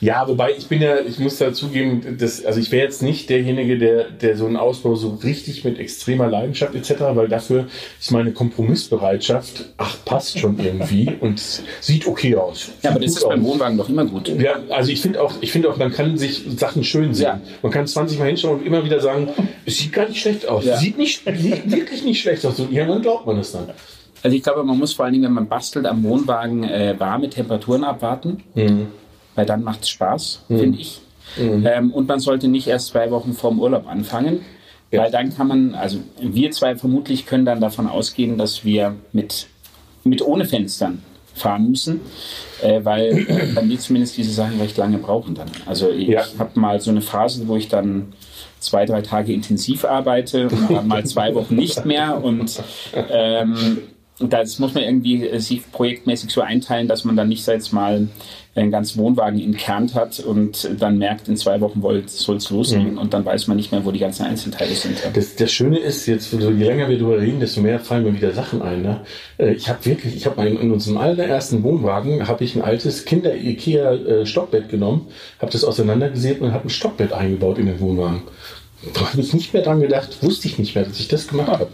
Ja, 0.00 0.28
wobei 0.28 0.52
ich 0.56 0.66
bin 0.66 0.82
ja, 0.82 1.00
ich 1.00 1.18
muss 1.18 1.38
dazugeben, 1.38 2.18
dass, 2.18 2.44
also 2.44 2.60
ich 2.60 2.70
wäre 2.70 2.84
jetzt 2.84 3.02
nicht 3.02 3.30
derjenige, 3.30 3.78
der, 3.78 4.04
der 4.10 4.36
so 4.36 4.46
einen 4.46 4.56
Ausbau 4.56 4.94
so 4.94 5.18
richtig 5.22 5.64
mit 5.64 5.78
extremer 5.78 6.28
Leidenschaft 6.28 6.74
etc., 6.74 6.94
weil 7.14 7.28
dafür 7.28 7.66
ist 7.98 8.10
meine 8.12 8.32
Kompromissbereitschaft, 8.32 9.66
ach, 9.78 9.96
passt 10.04 10.38
schon 10.38 10.58
irgendwie 10.58 11.12
und 11.20 11.40
sieht 11.80 12.06
okay 12.06 12.36
aus. 12.36 12.70
Ja, 12.82 12.90
aber 12.90 13.00
das 13.00 13.12
ist 13.16 13.28
beim 13.28 13.44
aus. 13.44 13.52
Wohnwagen 13.52 13.78
doch 13.78 13.88
immer 13.88 14.04
gut. 14.04 14.28
Ja, 14.28 14.60
also 14.70 14.90
ich 14.90 15.00
finde 15.00 15.22
auch, 15.22 15.32
ich 15.40 15.52
finde 15.52 15.70
auch, 15.70 15.76
man 15.76 15.92
kann 15.92 16.16
sich 16.16 16.44
Sachen 16.56 16.84
schön 16.84 17.14
sehen. 17.14 17.40
Man 17.62 17.72
kann 17.72 17.86
20 17.86 18.18
Mal 18.18 18.26
hinschauen 18.26 18.60
und 18.60 18.66
immer 18.66 18.84
wieder 18.84 19.00
sagen, 19.00 19.28
es 19.64 19.78
sieht 19.78 19.92
gar 19.92 20.08
nicht 20.08 20.20
schlecht 20.20 20.46
aus. 20.48 20.64
Sieht 20.78 20.98
nicht, 20.98 21.25
wirklich 21.26 22.04
nicht 22.04 22.20
schlecht 22.20 22.44
aus. 22.46 22.58
Und 22.60 22.72
irgendwann 22.72 23.02
glaubt 23.02 23.26
man 23.26 23.38
es 23.38 23.52
dann. 23.52 23.68
Also 24.22 24.36
ich 24.36 24.42
glaube, 24.42 24.64
man 24.64 24.78
muss 24.78 24.94
vor 24.94 25.04
allen 25.04 25.12
Dingen, 25.12 25.24
wenn 25.26 25.32
man 25.34 25.48
bastelt, 25.48 25.86
am 25.86 26.02
Wohnwagen 26.02 26.64
äh, 26.64 26.94
warme 26.98 27.28
Temperaturen 27.28 27.84
abwarten, 27.84 28.42
weil 29.34 29.46
dann 29.46 29.62
macht 29.62 29.82
es 29.82 29.90
Spaß, 29.90 30.44
finde 30.48 30.78
ich. 30.78 31.00
Ähm, 31.38 31.92
und 31.92 32.08
man 32.08 32.18
sollte 32.20 32.48
nicht 32.48 32.66
erst 32.66 32.88
zwei 32.88 33.10
Wochen 33.10 33.34
vorm 33.34 33.60
Urlaub 33.60 33.86
anfangen, 33.86 34.40
weil 34.90 35.10
dann 35.10 35.34
kann 35.36 35.48
man, 35.48 35.74
also 35.74 35.98
wir 36.20 36.50
zwei 36.52 36.76
vermutlich 36.76 37.26
können 37.26 37.44
dann 37.44 37.60
davon 37.60 37.86
ausgehen, 37.88 38.38
dass 38.38 38.64
wir 38.64 38.94
mit, 39.12 39.48
mit 40.04 40.22
ohne 40.22 40.44
Fenstern 40.46 41.02
fahren 41.36 41.70
müssen, 41.70 42.00
äh, 42.62 42.80
weil 42.82 43.26
äh, 43.28 43.52
dann 43.54 43.68
wir 43.68 43.78
zumindest 43.78 44.16
diese 44.16 44.32
Sachen 44.32 44.58
recht 44.60 44.76
lange 44.76 44.98
brauchen 44.98 45.34
dann. 45.34 45.48
Also 45.66 45.90
ich 45.90 46.08
Ja. 46.08 46.24
habe 46.38 46.58
mal 46.58 46.80
so 46.80 46.90
eine 46.90 47.02
Phase, 47.02 47.46
wo 47.46 47.56
ich 47.56 47.68
dann 47.68 48.12
zwei, 48.58 48.86
drei 48.86 49.02
Tage 49.02 49.32
intensiv 49.32 49.84
arbeite 49.84 50.48
und 50.48 50.70
dann 50.70 50.88
mal 50.88 51.04
zwei 51.04 51.34
Wochen 51.34 51.54
nicht 51.54 51.84
mehr 51.84 52.22
und 52.24 52.60
ähm, 53.10 53.78
das 54.18 54.58
muss 54.58 54.74
man 54.74 54.82
irgendwie 54.82 55.26
äh, 55.26 55.38
sich 55.40 55.70
projektmäßig 55.70 56.30
so 56.30 56.40
einteilen, 56.40 56.88
dass 56.88 57.04
man 57.04 57.16
dann 57.16 57.28
nicht 57.28 57.44
seit 57.44 57.72
mal 57.72 58.08
einen 58.54 58.70
ganzen 58.70 58.98
Wohnwagen 58.98 59.38
entkernt 59.38 59.94
hat 59.94 60.18
und 60.20 60.70
dann 60.78 60.96
merkt, 60.96 61.28
in 61.28 61.36
zwei 61.36 61.60
Wochen 61.60 61.82
soll 62.06 62.36
es 62.36 62.50
losgehen 62.50 62.96
und 62.96 63.12
dann 63.12 63.22
weiß 63.24 63.48
man 63.48 63.58
nicht 63.58 63.70
mehr, 63.70 63.84
wo 63.84 63.90
die 63.90 63.98
ganzen 63.98 64.24
Einzelteile 64.24 64.74
sind. 64.74 64.96
Das, 65.12 65.36
das 65.36 65.52
Schöne 65.52 65.78
ist, 65.78 66.06
jetzt, 66.06 66.32
je 66.32 66.38
länger 66.38 66.88
wir 66.88 66.98
darüber 66.98 67.20
reden, 67.20 67.38
desto 67.38 67.60
mehr 67.60 67.78
fallen 67.78 68.04
mir 68.04 68.14
wieder 68.14 68.32
Sachen 68.32 68.62
ein. 68.62 68.80
Ne? 68.80 69.02
Äh, 69.36 69.52
Ich 69.52 69.68
habe 69.68 69.84
wirklich, 69.84 70.16
ich 70.16 70.24
habe 70.24 70.46
in 70.48 70.70
unserem 70.70 70.96
allerersten 70.96 71.62
Wohnwagen 71.62 72.26
habe 72.26 72.44
ich 72.44 72.56
ein 72.56 72.62
altes 72.62 73.04
Kinder-Ikea-Stockbett 73.04 74.70
genommen, 74.70 75.08
habe 75.38 75.52
das 75.52 75.62
auseinandergesägt 75.62 76.40
und 76.40 76.52
habe 76.52 76.68
ein 76.68 76.70
Stockbett 76.70 77.12
eingebaut 77.12 77.58
in 77.58 77.66
den 77.66 77.78
Wohnwagen. 77.80 78.22
Da 78.94 79.00
habe 79.10 79.20
ich 79.20 79.34
nicht 79.34 79.52
mehr 79.52 79.62
dran 79.62 79.80
gedacht, 79.80 80.22
wusste 80.22 80.48
ich 80.48 80.58
nicht 80.58 80.74
mehr, 80.74 80.84
dass 80.84 80.98
ich 80.98 81.08
das 81.08 81.26
gemacht 81.28 81.48
habe. 81.48 81.68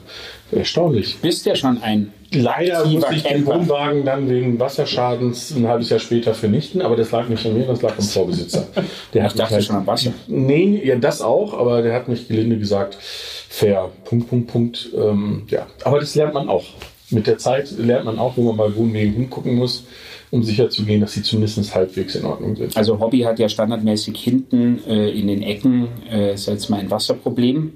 Erstaunlich. 0.50 1.18
Bist 1.18 1.46
ja 1.46 1.54
schon 1.54 1.80
ein 1.82 2.12
Leider 2.32 2.86
musste 2.86 3.14
ich 3.14 3.22
den. 3.22 3.46
Wohnwagen 3.46 4.04
dann 4.04 4.28
wegen 4.28 4.58
Wasserschadens 4.58 5.50
ein 5.54 5.68
halbes 5.68 5.90
Jahr 5.90 6.00
später 6.00 6.34
vernichten, 6.34 6.82
aber 6.82 6.96
das 6.96 7.10
lag 7.10 7.28
nicht 7.28 7.44
an 7.46 7.56
mir, 7.56 7.66
das 7.66 7.82
lag 7.82 7.96
am 7.96 8.04
Vorbesitzer. 8.04 8.66
Der 9.14 9.26
Ich 9.26 9.32
dachte 9.34 9.60
schon 9.62 9.76
am 9.76 9.86
Wasser. 9.86 10.12
Nee, 10.26 10.80
ja, 10.84 10.96
das 10.96 11.20
auch, 11.20 11.54
aber 11.54 11.82
der 11.82 11.94
hat 11.94 12.08
mich 12.08 12.28
gelinde 12.28 12.58
gesagt, 12.58 12.96
fair, 13.00 13.90
Punkt, 14.04 14.28
Punkt, 14.28 14.46
Punkt. 14.48 14.90
Ähm, 14.96 15.42
ja, 15.48 15.66
aber 15.84 16.00
das 16.00 16.14
lernt 16.14 16.34
man 16.34 16.48
auch. 16.48 16.64
Mit 17.10 17.26
der 17.26 17.36
Zeit 17.36 17.70
lernt 17.72 18.06
man 18.06 18.18
auch, 18.18 18.36
wo 18.36 18.52
man 18.52 18.56
bei 18.56 18.74
Wohnwegen 18.74 19.12
hingucken 19.12 19.54
muss, 19.54 19.84
um 20.30 20.42
sicherzugehen, 20.42 21.02
dass 21.02 21.12
sie 21.12 21.22
zumindest 21.22 21.74
halbwegs 21.74 22.14
in 22.14 22.24
Ordnung 22.24 22.56
sind. 22.56 22.74
Also 22.76 22.98
Hobby 22.98 23.20
hat 23.20 23.38
ja 23.38 23.50
standardmäßig 23.50 24.18
hinten 24.18 24.82
äh, 24.88 25.10
in 25.10 25.26
den 25.26 25.42
Ecken, 25.42 25.88
äh, 26.10 26.32
ist 26.32 26.46
jetzt 26.46 26.70
mal 26.70 26.80
ein 26.80 26.90
Wasserproblem. 26.90 27.72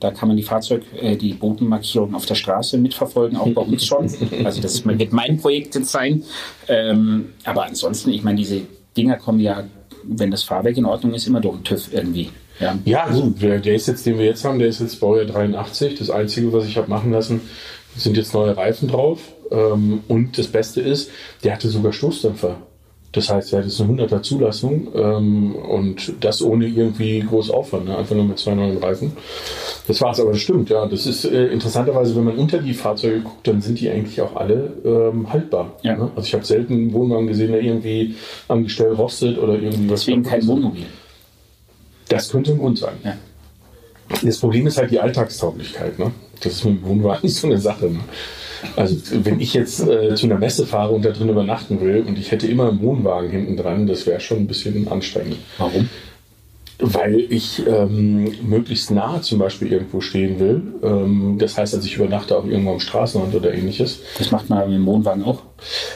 Da 0.00 0.10
kann 0.10 0.28
man 0.28 0.36
die 0.36 0.42
Fahrzeug, 0.42 0.82
äh, 0.98 1.16
die 1.16 1.34
Bodenmarkierung 1.34 2.14
auf 2.14 2.26
der 2.26 2.34
Straße 2.34 2.78
mitverfolgen, 2.78 3.36
auch 3.36 3.48
bei 3.48 3.62
uns 3.62 3.84
schon. 3.86 4.10
Also 4.44 4.62
das 4.62 4.86
wird 4.86 5.12
mein 5.12 5.38
Projekt 5.38 5.74
jetzt 5.74 5.90
sein. 5.90 6.24
Ähm, 6.68 7.26
aber 7.44 7.66
ansonsten, 7.66 8.10
ich 8.10 8.22
meine, 8.22 8.38
diese 8.38 8.62
Dinger 8.96 9.16
kommen 9.16 9.40
ja, 9.40 9.64
wenn 10.04 10.30
das 10.30 10.42
Fahrwerk 10.42 10.76
in 10.76 10.86
Ordnung 10.86 11.14
ist, 11.14 11.26
immer 11.26 11.40
durch 11.40 11.56
den 11.56 11.64
TÜV 11.64 11.92
irgendwie. 11.92 12.30
Ja. 12.60 12.78
Ja, 12.84 13.08
gut, 13.08 13.42
der, 13.42 13.58
der 13.58 13.74
ist 13.74 13.88
jetzt, 13.88 14.06
den 14.06 14.18
wir 14.18 14.26
jetzt 14.26 14.44
haben, 14.44 14.58
der 14.58 14.68
ist 14.68 14.80
jetzt 14.80 15.00
Baujahr 15.00 15.26
83. 15.26 15.98
Das 15.98 16.10
Einzige, 16.10 16.52
was 16.52 16.66
ich 16.66 16.76
habe 16.76 16.88
machen 16.88 17.12
lassen, 17.12 17.40
sind 17.96 18.16
jetzt 18.16 18.34
neue 18.34 18.56
Reifen 18.56 18.88
drauf. 18.88 19.20
Ähm, 19.50 20.00
und 20.08 20.38
das 20.38 20.48
Beste 20.48 20.80
ist, 20.80 21.10
der 21.44 21.54
hatte 21.54 21.68
sogar 21.68 21.92
Stoßdämpfer. 21.92 22.56
Das 23.12 23.28
heißt, 23.28 23.52
er 23.52 23.58
hat 23.58 23.66
jetzt 23.66 23.78
eine 23.80 23.92
100er 23.92 24.22
Zulassung 24.22 24.88
ähm, 24.94 25.54
und 25.54 26.14
das 26.20 26.40
ohne 26.40 26.66
irgendwie 26.66 27.20
groß 27.20 27.50
Aufwand, 27.50 27.84
ne? 27.84 27.96
einfach 27.96 28.16
nur 28.16 28.24
mit 28.24 28.38
zwei 28.38 28.54
neuen 28.54 28.78
Reifen. 28.78 29.12
Das 29.86 30.00
war's, 30.00 30.18
aber 30.18 30.32
das 30.32 30.40
stimmt, 30.40 30.70
ja. 30.70 30.86
Das 30.86 31.04
ist 31.06 31.26
äh, 31.26 31.48
interessanterweise, 31.48 32.16
wenn 32.16 32.24
man 32.24 32.36
unter 32.36 32.58
die 32.58 32.72
Fahrzeuge 32.72 33.20
guckt, 33.20 33.46
dann 33.46 33.60
sind 33.60 33.80
die 33.80 33.90
eigentlich 33.90 34.18
auch 34.22 34.34
alle 34.36 34.72
ähm, 34.84 35.30
haltbar. 35.30 35.76
Ja. 35.82 35.96
Ne? 35.96 36.10
Also 36.16 36.26
ich 36.26 36.34
habe 36.34 36.44
selten 36.44 36.72
einen 36.72 36.92
Wohnwagen 36.94 37.26
gesehen, 37.26 37.52
der 37.52 37.60
irgendwie 37.60 38.14
am 38.48 38.64
Gestell 38.64 38.92
rostet 38.94 39.36
oder 39.36 39.54
irgendwie 39.54 39.90
was 39.90 40.00
Deswegen 40.00 40.22
kein 40.22 40.40
ist. 40.40 40.48
Wohnmobil. 40.48 40.86
Das 42.08 42.30
könnte 42.30 42.52
ein 42.52 42.58
Grund 42.58 42.78
sein. 42.78 42.94
Ja. 43.04 43.16
Das 44.22 44.38
Problem 44.38 44.66
ist 44.66 44.78
halt 44.78 44.90
die 44.90 45.00
Alltagstauglichkeit. 45.00 45.98
Ne? 45.98 46.12
Das 46.40 46.54
ist 46.54 46.64
mit 46.64 46.78
dem 46.78 46.86
Wohnwagen 46.86 47.28
so 47.28 47.46
eine 47.46 47.58
Sache. 47.58 47.86
Ne? 47.86 48.00
Also 48.76 48.96
wenn 49.24 49.40
ich 49.40 49.54
jetzt 49.54 49.86
äh, 49.86 50.14
zu 50.14 50.26
einer 50.26 50.38
Messe 50.38 50.66
fahre 50.66 50.92
und 50.92 51.04
da 51.04 51.10
drin 51.10 51.28
übernachten 51.28 51.80
will 51.80 52.04
und 52.06 52.18
ich 52.18 52.30
hätte 52.30 52.46
immer 52.46 52.68
einen 52.68 52.80
Wohnwagen 52.80 53.30
hinten 53.30 53.56
dran, 53.56 53.86
das 53.86 54.06
wäre 54.06 54.20
schon 54.20 54.38
ein 54.38 54.46
bisschen 54.46 54.88
anstrengend. 54.88 55.38
Warum? 55.58 55.88
Weil 56.78 57.20
ich 57.28 57.62
ähm, 57.66 58.32
möglichst 58.42 58.90
nah 58.90 59.22
zum 59.22 59.38
Beispiel 59.38 59.72
irgendwo 59.72 60.00
stehen 60.00 60.40
will. 60.40 60.62
Ähm, 60.82 61.36
das 61.38 61.56
heißt, 61.56 61.74
also 61.74 61.86
ich 61.86 61.96
übernachte 61.96 62.36
auch 62.36 62.44
irgendwo 62.44 62.72
am 62.72 62.80
Straßenrand 62.80 63.34
oder 63.34 63.54
ähnliches. 63.54 64.00
Das 64.18 64.32
macht 64.32 64.50
man 64.50 64.68
mit 64.68 64.78
dem 64.78 64.86
Wohnwagen 64.86 65.22
auch. 65.22 65.42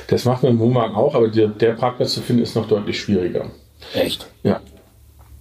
Das 0.08 0.24
macht 0.24 0.44
man 0.44 0.52
im 0.52 0.58
Wohnwagen 0.60 0.94
auch, 0.94 1.14
aber 1.14 1.28
der, 1.28 1.48
der 1.48 1.72
Parkplatz 1.72 2.14
zu 2.14 2.20
finden 2.20 2.42
ist 2.42 2.54
noch 2.54 2.68
deutlich 2.68 3.00
schwieriger. 3.00 3.46
Echt? 3.94 4.28
Ja. 4.44 4.60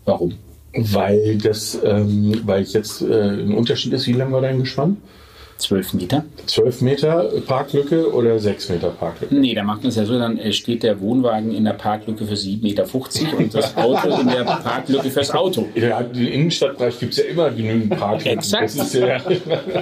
Warum? 0.05 0.33
Weil 0.73 1.37
das, 1.37 1.77
ähm, 1.83 2.41
weil 2.45 2.63
ich 2.63 2.73
jetzt 2.73 3.01
äh, 3.01 3.29
ein 3.29 3.53
Unterschied 3.53 3.93
ist, 3.93 4.07
wie 4.07 4.13
lang 4.13 4.31
war 4.31 4.41
dein 4.41 4.59
Gespann? 4.59 4.97
Zwölf 5.57 5.93
Meter? 5.93 6.25
12 6.47 6.81
Meter 6.81 7.29
Parklücke 7.47 8.13
oder 8.13 8.37
6 8.37 8.69
Meter 8.69 8.89
Parklücke? 8.89 9.33
Nee, 9.35 9.53
da 9.53 9.63
macht 9.63 9.83
man 9.83 9.89
es 9.89 9.95
ja 9.95 10.03
so, 10.05 10.19
dann 10.19 10.37
äh, 10.37 10.51
steht 10.51 10.83
der 10.83 10.99
Wohnwagen 10.99 11.53
in 11.55 11.63
der 11.63 11.71
Parklücke 11.73 12.25
für 12.25 12.33
7,50 12.33 12.61
Meter 12.61 13.37
und 13.37 13.53
das 13.53 13.77
Auto 13.77 14.09
in 14.19 14.27
der 14.27 14.43
Parklücke 14.43 15.09
fürs 15.09 15.31
Auto. 15.31 15.65
Ja, 15.75 16.01
im 16.01 16.27
Innenstadtbereich 16.27 16.99
gibt 16.99 17.13
es 17.13 17.19
ja 17.19 17.25
immer 17.25 17.49
genügend 17.51 17.97
Parklücken. 17.97 18.39
Exakt. 18.39 18.75
Ja, 18.93 19.17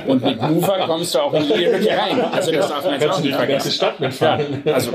Und 0.07 0.23
mit 0.23 0.39
Mover 0.41 0.77
kommst 0.86 1.15
du 1.15 1.19
auch 1.19 1.33
in 1.33 1.43
jede 1.43 1.77
Lücke 1.77 1.89
rein. 1.89 2.21
Also 2.31 2.51
das 2.51 2.67
darf 2.69 2.83
man 2.86 2.93
jetzt 2.93 3.03
auch 3.03 3.07
kannst 3.07 3.19
du 3.19 3.27
nicht 3.27 3.39
die 3.41 3.47
ganze 3.47 3.47
vergessen. 3.47 3.71
Stadt 3.71 3.99
mitfahren. 3.99 4.45
Ja, 4.65 4.73
also 4.73 4.91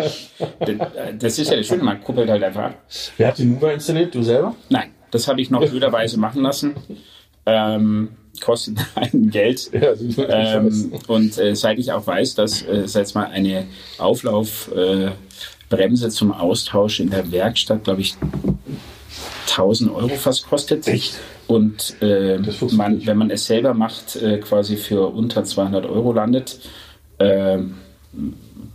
d- 0.67 0.79
das 1.19 1.39
ist 1.41 1.51
ja 1.51 1.57
das 1.57 1.67
Schöne, 1.67 1.83
man 1.83 2.01
kuppelt 2.05 2.31
halt 2.31 2.43
einfach 2.45 2.63
ab. 2.67 2.75
Wer 3.17 3.27
hat 3.29 3.39
den 3.39 3.55
Mover 3.55 3.73
installiert? 3.73 4.15
Du 4.15 4.23
selber? 4.23 4.55
Nein, 4.69 4.91
das 5.11 5.27
habe 5.27 5.41
ich 5.41 5.51
noch 5.51 5.69
blöderweise 5.69 6.19
machen 6.21 6.43
lassen. 6.43 6.75
Ähm, 7.47 8.11
kostet 8.41 8.79
ein 8.95 9.31
Geld. 9.31 9.71
Ja, 9.73 9.95
Ähm, 10.57 10.93
und 11.07 11.39
äh, 11.39 11.55
seit 11.55 11.79
ich 11.79 11.93
auch 11.93 12.07
weiß, 12.07 12.35
dass 12.35 12.63
äh, 12.63 12.87
seit 12.87 13.15
mal 13.15 13.27
eine 13.27 13.67
Auflaufbremse 13.99 15.17
äh, 16.07 16.11
zum 16.11 16.33
Austausch 16.33 17.01
in 17.01 17.11
der 17.11 17.31
Werkstatt, 17.31 17.85
glaube 17.85 18.01
ich, 18.01 18.17
1000 19.51 19.91
Euro 19.91 20.09
fast 20.17 20.49
kostet. 20.49 20.87
Echt? 20.87 21.15
Und 21.47 21.97
äh, 22.03 22.39
man, 22.73 23.07
wenn 23.07 23.17
man 23.17 23.31
es 23.31 23.47
selber 23.47 23.75
macht, 23.75 24.17
äh, 24.17 24.39
quasi 24.39 24.77
für 24.77 25.09
unter 25.09 25.45
200 25.45 25.87
Euro 25.87 26.13
landet. 26.13 26.61
ähm, 27.19 27.75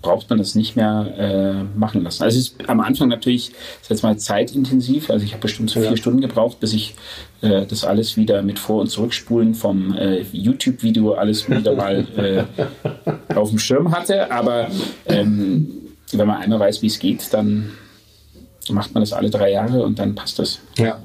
braucht 0.01 0.29
man 0.29 0.37
das 0.37 0.53
nicht 0.53 0.75
mehr 0.75 1.13
äh, 1.17 1.79
machen 1.79 2.03
lassen. 2.03 2.23
Also 2.23 2.37
es 2.37 2.49
ist 2.49 2.69
am 2.69 2.81
Anfang 2.81 3.07
natürlich, 3.07 3.51
jetzt 3.89 4.03
mal 4.03 4.17
zeitintensiv. 4.17 5.09
Also 5.09 5.25
ich 5.25 5.31
habe 5.31 5.41
bestimmt 5.41 5.69
so 5.69 5.79
vier 5.79 5.97
Stunden 5.97 6.21
gebraucht, 6.21 6.59
bis 6.59 6.73
ich 6.73 6.95
äh, 7.41 7.65
das 7.65 7.85
alles 7.85 8.17
wieder 8.17 8.41
mit 8.41 8.59
Vor- 8.59 8.81
und 8.81 8.87
Zurückspulen 8.87 9.55
vom 9.55 9.95
äh, 9.95 10.21
YouTube-Video 10.31 11.13
alles 11.13 11.49
wieder 11.49 11.75
mal 11.75 12.05
äh, 12.17 13.33
auf 13.35 13.49
dem 13.49 13.59
Schirm 13.59 13.95
hatte. 13.95 14.29
Aber 14.29 14.67
ähm, 15.05 15.71
wenn 16.11 16.27
man 16.27 16.41
einmal 16.41 16.59
weiß, 16.59 16.81
wie 16.81 16.87
es 16.87 16.99
geht, 16.99 17.33
dann 17.33 17.71
macht 18.71 18.93
man 18.93 19.01
das 19.01 19.11
alle 19.11 19.29
drei 19.29 19.51
Jahre 19.51 19.83
und 19.83 19.99
dann 19.99 20.15
passt 20.15 20.39
das. 20.39 20.59
Ja, 20.77 20.97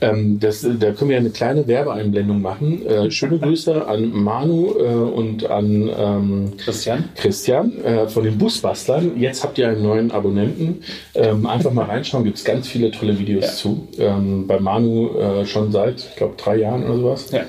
ähm, 0.00 0.40
das, 0.40 0.62
da 0.62 0.90
können 0.92 1.10
wir 1.10 1.16
eine 1.16 1.30
kleine 1.30 1.66
Werbeeinblendung 1.66 2.42
machen. 2.42 2.84
Äh, 2.86 3.10
schöne 3.10 3.38
Grüße 3.38 3.86
an 3.86 4.10
Manu 4.10 4.74
äh, 4.78 4.82
und 4.82 5.48
an 5.48 5.90
ähm, 5.96 6.52
Christian? 6.58 7.10
Christian 7.14 7.82
äh, 7.84 8.08
von 8.08 8.24
den 8.24 8.36
Busbastlern. 8.36 9.20
Jetzt 9.20 9.44
habt 9.44 9.58
ihr 9.58 9.68
einen 9.68 9.82
neuen 9.82 10.10
Abonnenten. 10.10 10.82
Ähm, 11.14 11.46
einfach 11.46 11.72
mal 11.72 11.84
reinschauen, 11.84 12.24
gibt 12.24 12.38
es 12.38 12.44
ganz 12.44 12.66
viele 12.66 12.90
tolle 12.90 13.18
Videos 13.18 13.58
zu. 13.58 13.86
Ähm, 13.98 14.46
bei 14.46 14.58
Manu 14.58 15.16
äh, 15.16 15.46
schon 15.46 15.70
seit, 15.70 16.00
ich 16.00 16.16
glaube, 16.16 16.34
drei 16.36 16.56
Jahren 16.56 16.84
oder 16.84 16.96
sowas. 16.96 17.30
Ja. 17.30 17.44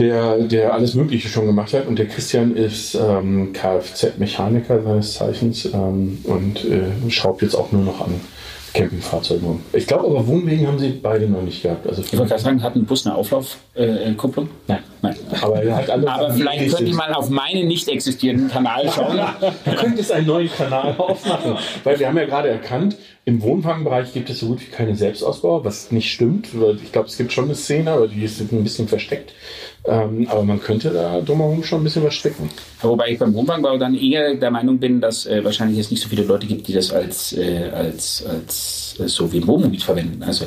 Der, 0.00 0.38
der 0.38 0.74
alles 0.74 0.94
Mögliche 0.94 1.28
schon 1.28 1.46
gemacht 1.46 1.72
hat. 1.72 1.86
Und 1.86 2.00
der 2.00 2.06
Christian 2.06 2.56
ist 2.56 2.96
ähm, 2.96 3.52
Kfz-Mechaniker 3.52 4.82
seines 4.82 5.14
Zeichens 5.14 5.66
ähm, 5.66 6.18
und 6.24 6.64
äh, 6.64 7.10
schraubt 7.10 7.42
jetzt 7.42 7.54
auch 7.54 7.70
nur 7.70 7.84
noch 7.84 8.00
an 8.00 8.20
Campingfahrzeugen 8.74 9.46
rum. 9.46 9.62
Ich 9.72 9.86
glaube 9.86 10.06
aber 10.06 10.26
Wohnwegen 10.26 10.66
haben 10.66 10.78
sie 10.78 10.90
beide 10.90 11.28
noch 11.28 11.42
nicht 11.42 11.62
gehabt. 11.62 11.86
Also 11.86 12.02
Ich 12.02 12.12
wollte 12.12 12.30
gerade 12.30 12.42
sagen, 12.42 12.62
hat 12.62 12.74
ein 12.74 12.84
Bus 12.84 13.06
eine 13.06 13.14
Auflaufkupplung? 13.14 14.48
Nein. 14.66 14.80
Nein. 15.00 15.16
Aber 15.40 15.62
er 15.62 15.76
Aber 16.08 16.30
vielleicht 16.32 16.74
könnt 16.74 16.88
ihr 16.88 16.94
mal 16.94 17.12
auf 17.14 17.30
meinen 17.30 17.68
nicht 17.68 17.88
existierenden 17.88 18.48
Kanal 18.50 18.90
schauen. 18.90 19.20
Du 19.64 19.74
könntest 19.76 20.12
einen 20.12 20.26
neuen 20.26 20.50
Kanal 20.50 20.94
aufmachen. 20.98 21.56
Weil 21.84 21.98
wir 21.98 22.08
haben 22.08 22.16
ja 22.16 22.24
gerade 22.24 22.48
erkannt, 22.48 22.96
im 23.26 23.40
Wohnwagenbereich 23.40 24.12
gibt 24.12 24.28
es 24.28 24.40
so 24.40 24.48
gut 24.48 24.60
wie 24.60 24.70
keine 24.70 24.94
Selbstausbauer, 24.94 25.64
was 25.64 25.90
nicht 25.90 26.12
stimmt. 26.12 26.48
Ich 26.82 26.92
glaube, 26.92 27.08
es 27.08 27.16
gibt 27.16 27.32
schon 27.32 27.44
eine 27.44 27.54
Szene, 27.54 27.90
aber 27.90 28.06
die 28.06 28.22
ist 28.22 28.40
ein 28.40 28.62
bisschen 28.62 28.86
versteckt. 28.86 29.32
Ähm, 29.86 30.26
aber 30.30 30.44
man 30.44 30.60
könnte 30.60 30.90
da 30.90 31.20
drumherum 31.20 31.62
schon 31.62 31.80
ein 31.80 31.84
bisschen 31.84 32.04
was 32.04 32.14
stecken. 32.14 32.50
Wobei 32.82 33.10
ich 33.10 33.18
beim 33.18 33.32
Wohnwagenbau 33.34 33.78
dann 33.78 33.94
eher 33.94 34.34
der 34.34 34.50
Meinung 34.50 34.78
bin, 34.78 35.00
dass 35.00 35.24
äh, 35.24 35.42
wahrscheinlich 35.42 35.78
es 35.78 35.90
nicht 35.90 36.02
so 36.02 36.08
viele 36.08 36.24
Leute 36.24 36.46
gibt, 36.46 36.68
die 36.68 36.74
das 36.74 36.92
als, 36.92 37.32
äh, 37.34 37.70
als, 37.72 38.24
als 38.26 38.96
äh, 38.98 39.08
so 39.08 39.32
wie 39.32 39.38
ein 39.38 39.46
Wohnmobil 39.46 39.80
verwenden. 39.80 40.22
Also 40.22 40.46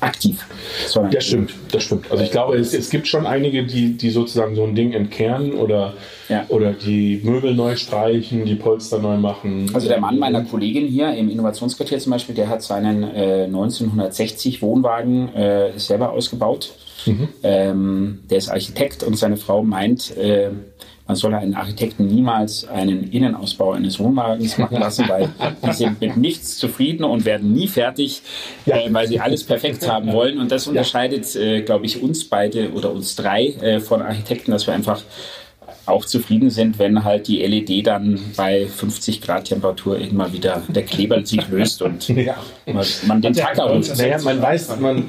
aktiv. 0.00 0.44
Sondern 0.86 1.12
Das 1.12 1.24
stimmt, 1.24 1.52
das 1.72 1.82
stimmt. 1.84 2.10
Also 2.10 2.22
ich 2.22 2.30
glaube, 2.30 2.56
es, 2.56 2.74
es 2.74 2.90
gibt 2.90 3.06
schon 3.08 3.26
einige, 3.26 3.64
die, 3.64 3.96
die 3.96 4.10
sozusagen 4.10 4.54
so 4.54 4.64
ein 4.64 4.74
Ding 4.74 4.92
entkernen 4.92 5.52
oder, 5.54 5.94
Ja. 6.28 6.44
oder 6.48 6.72
die 6.72 7.20
Möbel 7.24 7.54
neu 7.54 7.76
streichen, 7.76 8.44
die 8.44 8.54
Polster 8.56 8.98
neu 8.98 9.16
machen. 9.16 9.70
Also 9.74 9.88
der 9.88 10.00
Mann 10.00 10.18
meiner 10.18 10.44
Kollegin 10.44 10.86
hier 10.86 11.14
im 11.14 11.28
Innovationsquartier 11.30 11.98
zum 11.98 12.12
Beispiel, 12.12 12.34
der 12.34 12.48
hat 12.48 12.62
seinen 12.62 13.02
äh, 13.02 13.44
1960 13.44 14.62
Wohnwagen 14.62 15.34
äh, 15.34 15.72
selber 15.78 16.12
ausgebaut. 16.12 16.74
Ähm, 17.42 18.20
der 18.28 18.38
ist 18.38 18.48
Architekt 18.48 19.02
und 19.04 19.16
seine 19.16 19.36
Frau 19.36 19.62
meint, 19.62 20.16
äh, 20.16 20.50
man 21.06 21.16
solle 21.16 21.38
einen 21.38 21.54
Architekten 21.54 22.06
niemals 22.06 22.66
einen 22.66 23.10
Innenausbau 23.10 23.72
eines 23.72 23.98
Wohnwagens 23.98 24.58
machen 24.58 24.78
lassen, 24.78 25.08
weil 25.08 25.28
die 25.64 25.72
sind 25.72 26.00
mit 26.00 26.16
nichts 26.16 26.58
zufrieden 26.58 27.04
und 27.04 27.24
werden 27.24 27.52
nie 27.52 27.68
fertig, 27.68 28.22
äh, 28.66 28.92
weil 28.92 29.06
sie 29.06 29.20
alles 29.20 29.44
perfekt 29.44 29.88
haben 29.88 30.12
wollen. 30.12 30.38
Und 30.38 30.50
das 30.50 30.66
unterscheidet, 30.66 31.34
äh, 31.36 31.62
glaube 31.62 31.86
ich, 31.86 32.02
uns 32.02 32.24
beide 32.24 32.72
oder 32.72 32.90
uns 32.92 33.14
drei 33.14 33.46
äh, 33.46 33.80
von 33.80 34.02
Architekten, 34.02 34.50
dass 34.50 34.66
wir 34.66 34.74
einfach 34.74 35.02
auch 35.86 36.04
zufrieden 36.04 36.50
sind, 36.50 36.78
wenn 36.78 37.04
halt 37.04 37.28
die 37.28 37.42
LED 37.42 37.86
dann 37.86 38.18
bei 38.36 38.66
50 38.66 39.20
Grad 39.20 39.44
Temperatur 39.46 39.98
irgendwann 39.98 40.32
wieder 40.32 40.62
der 40.68 40.82
Kleber 40.84 41.24
sich 41.24 41.46
löst 41.48 41.80
und 41.82 42.08
Ja. 42.08 42.36
man, 43.06 43.22
den 43.22 43.32
Tacker 43.32 43.68
holt. 43.68 43.96
Naja, 43.96 44.18
man 44.22 44.42
weiß, 44.42 44.78
man, 44.80 45.04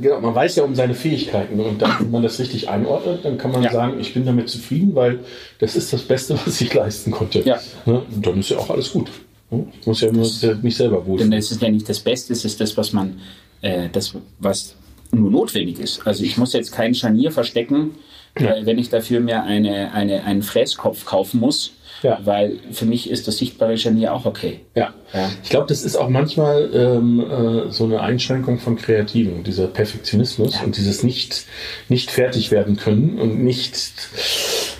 genau, 0.00 0.20
man 0.20 0.34
weiß 0.34 0.56
ja 0.56 0.64
um 0.64 0.74
seine 0.74 0.94
Fähigkeiten 0.94 1.58
und 1.60 1.80
dann, 1.80 1.92
wenn 2.00 2.10
man 2.10 2.22
das 2.22 2.38
richtig 2.38 2.68
einordnet, 2.68 3.24
dann 3.24 3.38
kann 3.38 3.52
man 3.52 3.62
Ja. 3.62 3.72
sagen, 3.72 4.00
ich 4.00 4.12
bin 4.14 4.24
damit 4.26 4.48
zufrieden, 4.48 4.94
weil 4.94 5.20
das 5.58 5.76
ist 5.76 5.92
das 5.92 6.02
Beste, 6.02 6.38
was 6.44 6.60
ich 6.60 6.72
leisten 6.74 7.10
konnte. 7.12 7.40
Ja. 7.40 7.58
Ne? 7.86 8.02
Und 8.14 8.26
dann 8.26 8.40
ist 8.40 8.50
ja 8.50 8.58
auch 8.58 8.70
alles 8.70 8.92
gut. 8.92 9.08
Ne? 9.50 9.66
Ich 9.80 9.86
muss 9.86 10.00
ja 10.00 10.10
nur 10.10 10.26
mich 10.62 10.76
selber 10.76 11.06
wohl. 11.06 11.18
Denn 11.18 11.32
es 11.32 11.50
ist 11.52 11.62
ja 11.62 11.68
nicht 11.70 11.88
das 11.88 12.00
Beste, 12.00 12.32
es 12.32 12.44
ist 12.44 12.60
das, 12.60 12.76
was 12.76 12.92
man, 12.92 13.20
äh, 13.60 13.88
das, 13.92 14.14
was 14.40 14.74
nur 15.12 15.30
notwendig 15.30 15.78
ist. 15.78 16.06
Also 16.06 16.24
ich 16.24 16.36
muss 16.36 16.52
jetzt 16.52 16.72
kein 16.72 16.94
Scharnier 16.94 17.30
verstecken, 17.30 17.96
äh, 18.34 18.64
wenn 18.64 18.78
ich 18.78 18.88
dafür 18.88 19.20
mir 19.20 19.42
eine, 19.42 19.92
eine, 19.92 20.24
einen 20.24 20.42
Fräskopf 20.42 21.04
kaufen 21.04 21.40
muss. 21.40 21.72
Ja. 22.02 22.18
Weil 22.24 22.58
für 22.72 22.84
mich 22.84 23.08
ist 23.08 23.28
das 23.28 23.38
sichtbare 23.38 23.78
Scharnier 23.78 24.12
auch 24.12 24.24
okay. 24.24 24.60
Ja. 24.74 24.92
Ja. 25.12 25.30
Ich 25.44 25.50
glaube, 25.50 25.66
das 25.68 25.84
ist 25.84 25.94
auch 25.94 26.08
manchmal 26.08 26.68
ähm, 26.74 27.20
äh, 27.20 27.70
so 27.70 27.84
eine 27.84 28.00
Einschränkung 28.00 28.58
von 28.58 28.76
Kreativen, 28.76 29.44
dieser 29.44 29.68
Perfektionismus 29.68 30.60
und 30.64 30.76
dieses 30.76 31.04
nicht, 31.04 31.46
nicht 31.88 32.10
fertig 32.10 32.50
werden 32.50 32.76
können 32.76 33.20
und 33.20 33.44
nicht, 33.44 34.08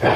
äh, 0.01 0.09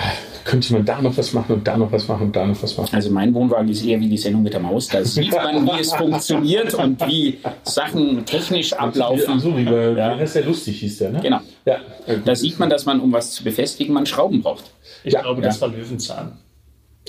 könnte 0.47 0.73
man 0.73 0.85
da 0.85 1.03
noch 1.03 1.17
was 1.19 1.33
machen 1.35 1.53
und 1.57 1.67
da 1.69 1.77
noch 1.77 1.93
was 1.93 2.09
machen 2.09 2.29
und 2.29 2.37
da 2.37 2.47
noch 2.47 2.63
was 2.63 2.77
machen. 2.79 2.95
Also 2.95 3.11
mein 3.11 3.35
Wohnwagen 3.35 3.69
ist 3.69 3.85
eher 3.85 4.01
wie 4.01 4.09
die 4.09 4.17
Sendung 4.17 4.43
mit 4.43 4.53
der 4.55 4.61
Maus. 4.61 4.89
Da 4.89 5.05
sieht 5.05 5.33
man, 5.33 5.67
wie 5.67 5.81
es 5.81 5.93
funktioniert 5.93 6.73
und 6.75 7.07
wie 7.07 7.39
Sachen 7.65 8.25
technisch 8.25 8.73
ablaufen. 8.73 9.39
so 9.41 9.57
wie 9.59 9.65
bei, 9.65 9.91
Ja. 9.91 9.97
ja. 9.97 10.13
ist 10.15 10.37
ja 10.37 10.43
lustig, 10.43 10.79
hieß 10.81 10.99
der, 10.99 11.11
ne? 11.11 11.21
Genau. 11.21 11.41
Ja. 11.65 11.77
Da 12.25 12.35
sieht 12.35 12.59
man, 12.59 12.71
dass 12.71 12.87
man, 12.87 13.01
um 13.01 13.13
was 13.13 13.33
zu 13.33 13.45
befestigen, 13.45 13.93
man 13.93 14.07
Schrauben 14.07 14.41
braucht. 14.43 14.65
Ich 15.05 15.13
Ja, 15.13 15.21
glaube, 15.23 15.43
das 15.43 15.61
war 15.61 15.69
Löwenzahn. 15.69 16.39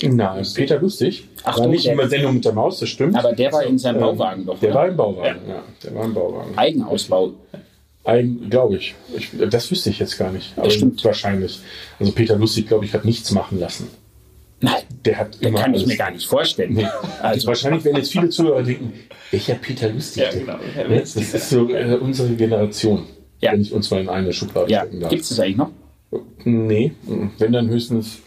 Na, 0.04 0.38
Peter 0.54 0.80
Lustig. 0.80 1.28
Ach 1.44 1.58
war 1.58 1.66
du, 1.66 1.72
nicht 1.72 1.86
der- 1.88 1.94
immer 1.94 2.08
Sendung 2.08 2.36
mit 2.36 2.46
der 2.46 2.54
Maus, 2.54 2.80
das 2.80 2.90
stimmt. 2.90 3.16
Aber 3.18 3.34
der 3.34 3.52
war 3.52 3.64
in 3.64 3.80
seinem 3.80 3.96
Ähm, 3.96 4.02
Bauwagen 4.02 4.46
doch. 4.46 4.60
Der 4.60 4.70
oder? 4.70 4.80
war 4.80 4.88
im 4.90 4.96
Bauwagen, 4.98 5.42
ja. 5.50 5.64
Der 5.84 5.96
war 5.96 6.06
im 6.06 6.14
Bauwagen. 6.14 6.56
Eigenausbau. 6.56 7.32
Glaube 8.50 8.78
ich. 8.78 8.96
ich. 9.16 9.30
Das 9.50 9.70
wüsste 9.70 9.90
ich 9.90 10.00
jetzt 10.00 10.18
gar 10.18 10.32
nicht. 10.32 10.54
Aber 10.56 10.70
stimmt. 10.70 11.04
wahrscheinlich. 11.04 11.60
Also 12.00 12.12
Peter 12.14 12.38
Lustig, 12.38 12.68
glaube 12.68 12.86
ich, 12.86 12.94
hat 12.94 13.04
nichts 13.06 13.32
machen 13.32 13.60
lassen. 13.60 13.88
Nein, 14.62 14.82
Der 15.06 15.18
hat 15.20 15.38
immer 15.42 15.60
kann 15.60 15.74
ich 15.74 15.82
alles- 15.82 15.88
mir 15.88 15.98
gar 15.98 16.12
nicht 16.12 16.26
vorstellen. 16.26 16.74
Nee. 16.74 16.88
Also, 17.22 17.48
wahrscheinlich 17.48 17.84
werden 17.84 17.98
jetzt 17.98 18.12
viele 18.12 18.30
Zuhörer 18.30 18.64
denken, 18.64 18.92
welcher 19.30 19.54
Peter 19.56 19.90
Lustig? 19.90 20.24
Ja, 20.24 20.32
genau. 20.32 20.58
Ne? 20.88 21.00
Das 21.00 21.16
ist 21.16 21.50
so 21.50 21.70
äh, 21.70 21.96
unsere 21.96 22.30
Generation. 22.34 23.04
Ja. 23.40 23.52
Wenn 23.52 23.62
ich 23.62 23.72
uns 23.72 23.92
mal 23.92 24.02
in 24.02 24.10
eine 24.10 24.34
Schublade 24.34 24.72
ja, 24.72 24.80
stecken 24.82 25.00
darf. 25.02 25.10
gibt 25.12 25.22
es 25.22 25.30
das 25.30 25.40
eigentlich 25.40 25.58
noch? 25.58 25.70
Nee, 26.44 26.94
wenn 27.38 27.52
dann 27.52 27.68
höchstens 27.70 28.20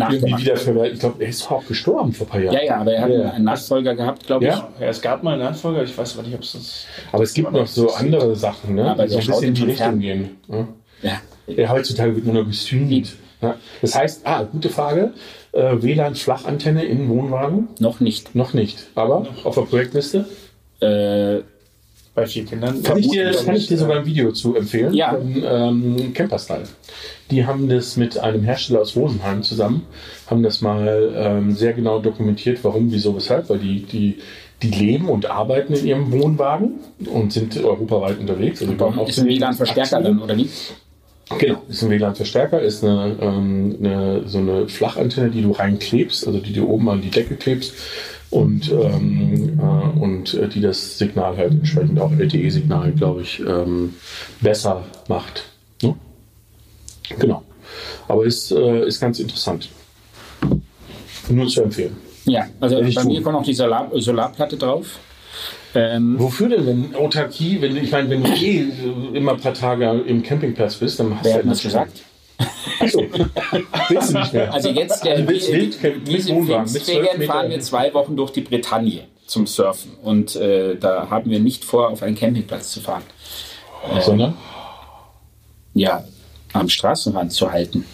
irgendwie 0.00 0.16
Nachgemacht. 0.20 0.42
wieder 0.42 0.56
verwertet. 0.56 0.94
Ich 0.94 1.00
glaube, 1.00 1.22
er 1.24 1.28
ist 1.30 1.50
auch 1.50 1.66
gestorben 1.66 2.12
vor 2.12 2.26
ein 2.26 2.30
paar 2.30 2.40
Jahren. 2.40 2.54
Ja, 2.54 2.62
ja, 2.62 2.76
aber 2.78 2.92
er 2.92 3.02
hat 3.02 3.10
Ja. 3.10 3.30
einen 3.30 3.44
Nachfolger 3.44 3.94
gehabt, 3.94 4.26
glaube 4.26 4.44
ich. 4.46 4.50
Ja. 4.52 4.68
Ja, 4.80 4.86
es 4.86 5.00
gab 5.02 5.22
mal 5.22 5.34
einen 5.34 5.42
Nachfolger, 5.42 5.82
ich 5.82 5.96
weiß 5.96 6.16
aber 6.18 6.26
nicht, 6.26 6.34
ob 6.36 6.42
es 6.42 6.52
das. 6.52 6.84
Aber 7.12 7.22
es 7.22 7.34
gibt 7.34 7.52
noch 7.52 7.66
so 7.66 7.92
andere 7.92 8.34
Sachen, 8.36 8.74
ne? 8.74 8.90
Aber 8.90 9.06
die 9.06 9.10
so 9.12 9.18
der 9.20 9.24
ein 9.24 9.26
bisschen 9.30 9.48
in 9.48 9.54
die 9.54 9.62
Richtung 9.62 9.76
fern. 9.86 10.00
gehen. 10.00 10.30
Ne? 10.48 10.68
Ja. 11.02 11.20
Ja, 11.48 11.68
heutzutage 11.70 12.14
wird 12.14 12.24
nur 12.26 12.34
noch 12.34 12.46
gestreamt. 12.46 13.14
Ja. 13.42 13.54
Das 13.82 13.94
heißt, 13.94 14.22
ah, 14.24 14.42
gute 14.44 14.68
Frage. 14.68 15.12
Äh, 15.52 15.80
WLAN-Flachantenne 15.82 16.84
in 16.84 17.08
Wohnwagen? 17.08 17.68
Noch 17.78 18.00
nicht. 18.00 18.34
Noch 18.34 18.52
nicht. 18.54 18.86
Aber 18.94 19.26
auf 19.44 19.54
der 19.54 19.62
Projektliste? 19.62 20.24
Äh, 20.80 21.40
Bei 22.16 22.26
vier 22.26 22.46
Kindern. 22.46 22.82
Kann 22.82 22.96
ich, 22.96 23.10
dir, 23.10 23.30
kann 23.30 23.54
ich 23.54 23.68
dir 23.68 23.76
sogar 23.76 23.98
ein 23.98 24.06
Video 24.06 24.32
zu 24.32 24.56
empfehlen? 24.56 24.94
Ja. 24.94 25.10
Von 25.10 25.44
ähm, 25.44 26.14
Camperstyle. 26.14 26.62
Die 27.30 27.44
haben 27.44 27.68
das 27.68 27.98
mit 27.98 28.18
einem 28.18 28.42
Hersteller 28.42 28.80
aus 28.80 28.96
Rosenheim 28.96 29.42
zusammen, 29.42 29.82
haben 30.26 30.42
das 30.42 30.62
mal 30.62 31.12
ähm, 31.14 31.52
sehr 31.52 31.74
genau 31.74 31.98
dokumentiert, 31.98 32.60
warum, 32.62 32.90
wieso, 32.90 33.14
weshalb, 33.14 33.50
weil 33.50 33.58
die, 33.58 33.82
die, 33.82 34.16
die 34.62 34.70
leben 34.70 35.10
und 35.10 35.26
arbeiten 35.26 35.74
in 35.74 35.86
ihrem 35.86 36.10
Wohnwagen 36.10 36.76
und 37.04 37.34
sind 37.34 37.62
europaweit 37.62 38.18
unterwegs. 38.18 38.62
Also 38.62 38.72
bauen 38.72 38.98
auch 38.98 39.10
ist 39.10 39.18
ein 39.18 39.26
WLAN-Verstärker 39.26 40.00
dann, 40.00 40.22
oder 40.22 40.38
wie? 40.38 40.48
Genau, 41.38 41.60
ist 41.68 41.82
ein 41.82 41.90
WLAN-Verstärker, 41.90 42.62
ist 42.62 42.82
eine, 42.82 43.14
ähm, 43.20 43.76
eine, 43.78 44.22
so 44.26 44.38
eine 44.38 44.68
Flachantenne, 44.68 45.28
die 45.28 45.42
du 45.42 45.50
reinklebst, 45.50 46.26
also 46.26 46.38
die 46.38 46.54
du 46.54 46.66
oben 46.66 46.88
an 46.88 47.02
die 47.02 47.10
Decke 47.10 47.34
klebst 47.34 47.74
und, 48.36 48.70
ähm, 48.70 49.58
äh, 49.58 49.98
und 50.00 50.34
äh, 50.34 50.48
die 50.48 50.60
das 50.60 50.98
Signal 50.98 51.36
halt 51.36 51.52
entsprechend 51.52 51.98
auch 52.00 52.12
LTE-Signal, 52.12 52.92
glaube 52.92 53.22
ich, 53.22 53.40
ähm, 53.40 53.94
besser 54.40 54.84
macht. 55.08 55.44
Ne? 55.82 55.94
Genau. 57.18 57.42
Aber 58.08 58.24
ist, 58.24 58.50
äh, 58.52 58.86
ist 58.86 59.00
ganz 59.00 59.18
interessant. 59.18 59.68
Nur 61.28 61.48
zu 61.48 61.62
empfehlen. 61.62 61.96
Ja, 62.24 62.46
also 62.60 62.80
bei 62.80 62.90
tun. 62.90 63.06
mir 63.08 63.22
kommt 63.22 63.34
noch 63.36 63.44
die 63.44 63.54
Solar 63.54 63.90
Solarplatte 63.94 64.56
drauf. 64.56 64.98
Ähm, 65.74 66.14
Wofür 66.18 66.48
denn, 66.48 66.66
wenn 66.66 66.94
Autarkie, 66.94 67.60
wenn, 67.60 67.74
du- 67.74 67.80
ich 67.80 67.90
meine, 67.92 68.08
wenn 68.10 68.22
du 68.22 68.30
eh 68.30 68.64
immer 69.14 69.32
ein 69.32 69.40
paar 69.40 69.54
Tage 69.54 69.90
im 70.06 70.22
Campingplatz 70.22 70.76
bist, 70.76 70.98
dann 71.00 71.14
hast 71.18 71.26
du 71.26 71.34
hat 71.34 71.46
das 71.46 71.62
gesagt? 71.62 72.02
Achso, 72.80 73.02
willst 73.88 74.12
du 74.14 74.18
nicht 74.18 74.32
mehr. 74.32 74.52
Also 74.52 74.68
jetzt, 74.70 75.04
der, 75.04 75.16
Also 75.16 75.28
willst- 75.28 75.52
wir 75.52 75.62
mit 75.96 76.22
sind 76.22 76.36
Wohnwagen, 76.36 76.72
mit 76.72 76.84
12 76.84 76.98
Pfingstferien 76.98 77.22
fahren 77.22 77.50
wir 77.50 77.60
zwei 77.60 77.94
Wochen 77.94 78.16
durch 78.16 78.30
die 78.32 78.42
Bretagne 78.42 79.04
zum 79.26 79.46
Surfen. 79.46 79.92
Und 80.02 80.36
äh, 80.36 80.76
da 80.76 81.08
haben 81.10 81.30
wir 81.30 81.40
nicht 81.40 81.64
vor, 81.64 81.88
auf 81.90 82.02
einen 82.02 82.14
Campingplatz 82.16 82.70
zu 82.72 82.80
fahren. 82.80 83.02
Sondern? 84.00 84.34
Ja, 85.74 86.04
am 86.52 86.68
Straßenrand 86.68 87.32
zu 87.32 87.50
halten. 87.50 87.84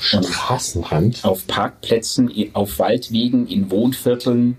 Straßenrand? 0.00 1.24
Auf 1.24 1.46
Parkplätzen, 1.46 2.30
auf 2.52 2.78
Waldwegen, 2.78 3.46
in 3.46 3.70
Wohnvierteln. 3.70 4.56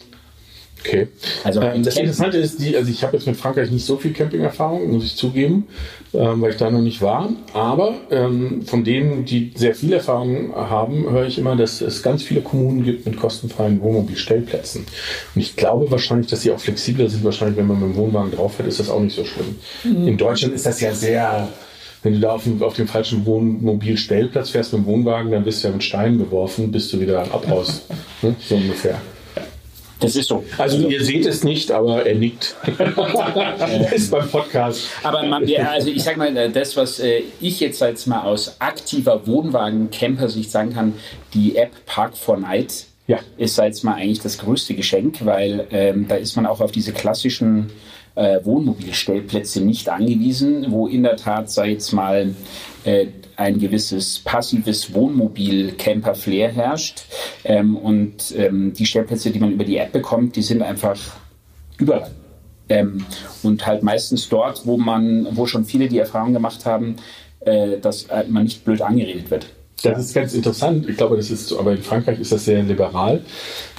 Okay. 0.86 1.08
Also 1.44 1.62
ähm, 1.62 1.84
das 1.84 1.98
Interessante 1.98 2.38
ist, 2.38 2.62
die, 2.62 2.76
also 2.76 2.90
ich 2.90 3.04
habe 3.04 3.18
jetzt 3.18 3.26
mit 3.26 3.36
Frankreich 3.36 3.72
nicht 3.72 3.86
so 3.86 3.98
viel 3.98 4.14
Campingerfahrung, 4.14 4.92
muss 4.92 5.06
ich 5.06 5.16
zugeben, 5.16 5.68
ähm, 6.14 6.42
weil 6.42 6.52
ich 6.52 6.58
da 6.58 6.70
noch 6.70 6.82
nicht 6.82 7.02
war. 7.02 7.30
Aber 7.54 7.96
ähm, 8.12 8.64
von 8.66 8.84
denen, 8.84 9.26
die 9.26 9.52
sehr 9.56 9.76
viel 9.76 9.94
Erfahrung 9.94 10.56
haben, 10.56 11.10
höre 11.10 11.26
ich 11.26 11.38
immer, 11.38 11.56
dass 11.56 11.82
es 11.82 12.04
ganz 12.04 12.24
viele 12.24 12.42
Kommunen 12.42 12.84
gibt 12.84 13.06
mit 13.06 13.18
kostenfreien 13.18 13.82
Wohnmobilstellplätzen. 13.82 14.86
Und 15.34 15.42
ich 15.42 15.56
glaube 15.56 15.90
wahrscheinlich, 15.92 16.28
dass 16.28 16.42
sie 16.42 16.52
auch 16.52 16.60
flexibler 16.60 17.10
sind. 17.10 17.24
Wahrscheinlich, 17.24 17.58
wenn 17.58 17.68
man 17.68 17.80
mit 17.80 17.90
dem 17.90 17.96
Wohnwagen 17.96 18.32
drauf 18.32 18.56
fährt, 18.56 18.68
ist 18.68 18.80
das 18.80 18.90
auch 18.90 19.00
nicht 19.00 19.16
so 19.16 19.26
schlimm. 19.26 19.56
In 20.08 20.18
Deutschland 20.18 20.54
ist 20.54 20.66
das 20.66 20.82
ja 20.82 20.94
sehr. 20.94 21.50
Wenn 22.04 22.14
du 22.14 22.20
da 22.20 22.34
auf 22.34 22.44
dem, 22.44 22.62
auf 22.62 22.76
dem 22.76 22.88
falschen 22.88 23.26
Wohnmobilstellplatz 23.26 24.52
fährst 24.52 24.74
mit 24.74 24.84
dem 24.84 24.86
Wohnwagen, 24.86 25.32
dann 25.32 25.44
wirst 25.44 25.64
du 25.64 25.70
ja 25.70 25.74
mit 25.74 25.84
Steinen 25.84 26.20
beworfen, 26.20 26.72
bis 26.72 26.92
du 26.92 27.00
wieder 27.00 27.22
abhaust. 27.34 27.90
ne? 28.22 28.36
So 28.48 28.56
ungefähr. 28.56 29.02
Das 30.00 30.16
ist 30.16 30.28
so. 30.28 30.44
Also 30.58 30.88
ihr 30.88 31.04
seht 31.04 31.26
es 31.26 31.44
nicht, 31.44 31.72
aber 31.72 32.06
er 32.06 32.16
nickt. 32.16 32.56
ist 33.96 34.12
beim 34.12 34.30
Podcast. 34.30 34.88
Aber 35.04 35.24
man, 35.24 35.46
also 35.66 35.90
ich 35.90 36.04
sag 36.04 36.18
mal, 36.18 36.50
das, 36.52 36.76
was 36.76 37.00
äh, 37.00 37.22
ich 37.40 37.60
jetzt 37.62 37.82
als 37.82 38.06
mal 38.06 38.22
aus 38.24 38.58
aktiver 38.60 39.26
Wohnwagen-Camper-Sicht 39.26 40.52
sagen 40.52 40.74
kann, 40.74 40.94
die 41.34 41.56
App 41.56 41.72
Park 41.86 42.18
for 42.18 42.38
Night 42.38 42.88
Ja. 43.08 43.20
ist 43.38 43.58
jetzt 43.58 43.84
mal 43.84 43.96
eigentlich 43.96 44.20
das 44.20 44.38
größte 44.38 44.74
Geschenk, 44.74 45.26
weil 45.26 45.68
ähm, 45.72 46.08
da 46.08 46.16
ist 46.16 46.36
man 46.36 46.46
auch 46.46 46.60
auf 46.60 46.72
diese 46.72 46.92
klassischen 46.92 47.72
äh, 48.16 48.40
Wohnmobilstellplätze 48.44 49.62
nicht 49.62 49.90
angewiesen, 49.90 50.68
wo 50.70 50.88
in 50.88 51.04
der 51.04 51.16
Tat, 51.18 51.50
sei 51.50 51.72
jetzt 51.72 51.92
mal, 51.94 52.34
äh, 52.84 53.08
ein 53.38 53.60
gewisses 53.60 54.20
passives 54.20 54.94
Wohnmobil-Camper-Flair 54.94 56.52
herrscht. 56.52 57.06
Ähm, 57.44 57.78
und 57.78 58.34
ähm, 58.38 58.74
die 58.74 58.86
Stellplätze, 58.86 59.32
die 59.32 59.40
man 59.40 59.52
über 59.52 59.64
die 59.64 59.78
App 59.78 59.92
bekommt, 59.92 60.36
die 60.36 60.42
sind 60.42 60.62
einfach 60.62 61.00
überall. 61.78 62.12
Ähm, 62.68 63.06
und 63.44 63.66
halt 63.66 63.84
meistens 63.84 64.28
dort, 64.30 64.66
wo 64.66 64.78
man, 64.78 65.28
wo 65.32 65.46
schon 65.46 65.66
viele 65.66 65.88
die 65.88 66.00
Erfahrung 66.00 66.34
gemacht 66.34 66.66
haben, 66.66 66.96
äh, 67.42 67.78
dass 67.78 68.06
äh, 68.06 68.24
man 68.28 68.44
nicht 68.44 68.66
blöd 68.66 68.82
angeredet 68.82 69.30
wird. 69.30 69.48
Das 69.84 70.00
ist 70.00 70.14
ganz 70.14 70.34
interessant. 70.34 70.88
Ich 70.90 70.98
glaube, 70.98 71.18
das 71.18 71.30
ist, 71.30 71.52
aber 71.54 71.74
in 71.74 71.84
Frankreich 71.84 72.20
ist 72.20 72.32
das 72.32 72.46
sehr 72.46 72.64
liberal. 72.64 73.22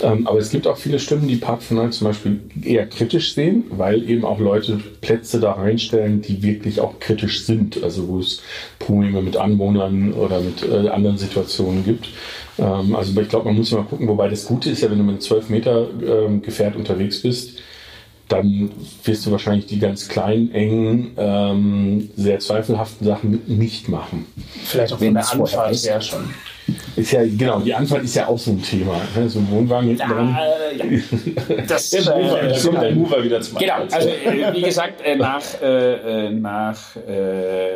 Ähm, 0.03 0.27
aber 0.27 0.39
es 0.39 0.51
gibt 0.51 0.67
auch 0.67 0.77
viele 0.77 0.99
Stimmen, 0.99 1.27
die 1.27 1.37
Park 1.37 1.69
Night 1.71 1.95
zum 1.95 2.07
Beispiel 2.07 2.41
eher 2.63 2.87
kritisch 2.87 3.35
sehen, 3.35 3.65
weil 3.71 4.09
eben 4.09 4.25
auch 4.25 4.39
Leute 4.39 4.79
Plätze 5.01 5.41
da 5.41 5.53
reinstellen, 5.53 6.21
die 6.21 6.43
wirklich 6.43 6.81
auch 6.81 7.01
kritisch 7.01 7.45
sind. 7.45 7.83
Also 7.83 8.09
wo 8.09 8.19
es 8.19 8.43
Probleme 8.79 9.23
mit 9.23 9.37
Anwohnern 9.37 10.13
oder 10.13 10.41
mit 10.41 10.63
äh, 10.63 10.89
anderen 10.89 11.17
Situationen 11.17 11.85
gibt. 11.85 12.09
Ähm, 12.59 12.95
also 12.95 13.19
ich 13.19 13.29
glaube, 13.29 13.47
man 13.47 13.57
muss 13.57 13.73
immer 13.73 13.85
gucken, 13.85 14.07
wobei 14.07 14.29
das 14.29 14.45
Gute 14.45 14.71
ist 14.71 14.83
ja, 14.83 14.91
wenn 14.91 14.99
du 14.99 15.05
mit 15.05 15.15
einem 15.15 15.21
12 15.21 15.49
Meter 15.49 15.89
ähm, 16.07 16.43
Gefährt 16.43 16.77
unterwegs 16.77 17.23
bist, 17.23 17.59
dann 18.29 18.71
wirst 19.05 19.27
du 19.27 19.31
wahrscheinlich 19.31 19.67
die 19.67 19.79
ganz 19.79 20.09
kleinen, 20.09 20.53
engen, 20.53 21.13
ähm, 21.17 22.11
sehr 22.17 22.39
zweifelhaften 22.41 23.07
Sachen 23.07 23.43
nicht 23.47 23.89
machen. 23.89 24.27
Vielleicht 24.65 24.93
auch 24.93 25.01
Wenn 25.01 25.15
von 25.17 25.39
der 25.39 25.43
Anfahrt 25.45 25.73
ist. 25.73 25.89
her 25.89 26.01
schon. 26.01 26.31
Ist 26.97 27.13
ja, 27.13 27.21
genau, 27.25 27.61
die 27.61 27.73
Anfahrt 27.73 28.03
ist 28.03 28.17
ja 28.17 28.27
auch 28.27 28.39
so 28.39 28.51
ein 28.51 28.61
Thema. 28.61 29.01
Ne? 29.15 29.29
So 29.29 29.39
ein 29.39 29.49
Wohnwagen 29.53 29.89
hinten 29.91 30.09
dran. 30.09 30.37
Äh, 30.77 30.97
ja. 30.97 31.63
Das, 31.69 31.91
Der 31.91 32.01
Mover, 32.03 32.43
äh, 32.43 32.49
da 32.53 32.61
kommt 32.61 32.83
der 32.83 32.95
Mover 32.97 33.23
wieder 33.23 33.41
zum 33.41 33.59
Genau, 33.59 33.75
Einsatz. 33.75 33.95
also 33.95 34.09
äh, 34.09 34.53
wie 34.55 34.63
gesagt, 34.63 35.01
äh, 35.05 35.15
nach, 35.15 35.43
äh, 35.63 36.27
äh, 36.27 36.31
nach 36.31 36.97
äh, 36.97 37.69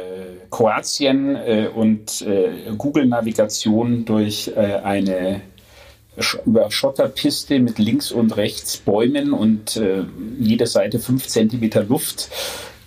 Kroatien 0.51 1.37
äh, 1.37 1.69
und 1.73 2.23
äh, 2.23 2.73
Google-Navigation 2.77 4.05
durch 4.05 4.51
äh, 4.57 4.81
eine 4.83 5.41
über 6.44 6.70
Schotterpiste 6.70 7.61
mit 7.61 7.79
links 7.79 8.12
und 8.12 8.37
rechts 8.37 8.77
Bäumen 8.77 9.33
und 9.33 9.77
äh, 9.77 10.05
jede 10.38 10.66
Seite 10.66 10.99
fünf 10.99 11.27
Zentimeter 11.29 11.85
Luft. 11.85 12.29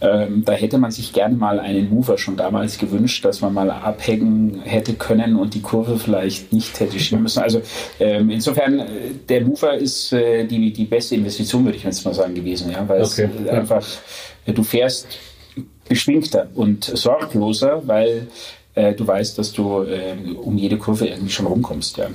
Ähm, 0.01 0.43
da 0.43 0.51
hätte 0.51 0.77
man 0.77 0.91
sich 0.91 1.13
gerne 1.13 1.36
mal 1.36 1.62
einen 1.62 1.89
Mover 1.89 2.17
schon 2.17 2.36
damals 2.36 2.77
gewünscht, 2.77 3.23
dass 3.23 3.39
man 3.39 3.53
mal 3.53 3.71
abhängen 3.71 4.62
hätte 4.63 4.95
können 4.95 5.38
und 5.38 5.53
die 5.53 5.62
Kurve 5.62 5.97
vielleicht 5.97 6.51
nicht 6.51 6.77
hätte 6.81 6.99
schieben 6.99 7.23
müssen. 7.23 7.41
Also 7.41 7.62
ähm, 8.01 8.29
insofern, 8.29 8.79
äh, 8.79 8.86
der 9.29 9.41
Mover 9.45 9.75
ist 9.75 10.12
äh, 10.12 10.43
die, 10.43 10.73
die 10.73 10.83
beste 10.83 11.15
Investition, 11.15 11.63
würde 11.63 11.77
ich 11.77 11.86
jetzt 11.86 12.03
mal 12.03 12.13
sagen, 12.13 12.36
gewesen, 12.36 12.71
ja, 12.71 12.88
weil 12.88 13.01
Okay, 13.01 13.29
es 13.45 13.49
einfach, 13.49 13.88
äh, 14.45 14.51
du 14.51 14.63
fährst 14.63 15.07
beschwingter 15.88 16.49
und 16.53 16.83
sorgloser, 16.83 17.88
weil 17.88 18.27
äh, 18.75 18.93
du 18.93 19.07
weißt, 19.07 19.38
dass 19.38 19.53
du 19.53 19.83
äh, 19.83 20.15
um 20.36 20.57
jede 20.57 20.77
Kurve 20.77 21.07
irgendwie 21.07 21.31
schon 21.31 21.45
rumkommst, 21.45 21.97
ja. 21.97 22.07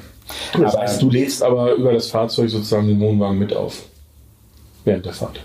Das 0.52 0.74
Aber- 0.74 0.82
heißt, 0.82 1.02
du 1.02 1.10
lädst 1.10 1.42
aber 1.42 1.72
über 1.74 1.92
das 1.92 2.08
Fahrzeug 2.08 2.50
sozusagen 2.50 2.86
den 2.88 3.00
Wohnwagen 3.00 3.38
mit 3.38 3.54
auf. 3.54 3.82
Während 4.84 5.04
der 5.06 5.12
Fahrt. 5.12 5.40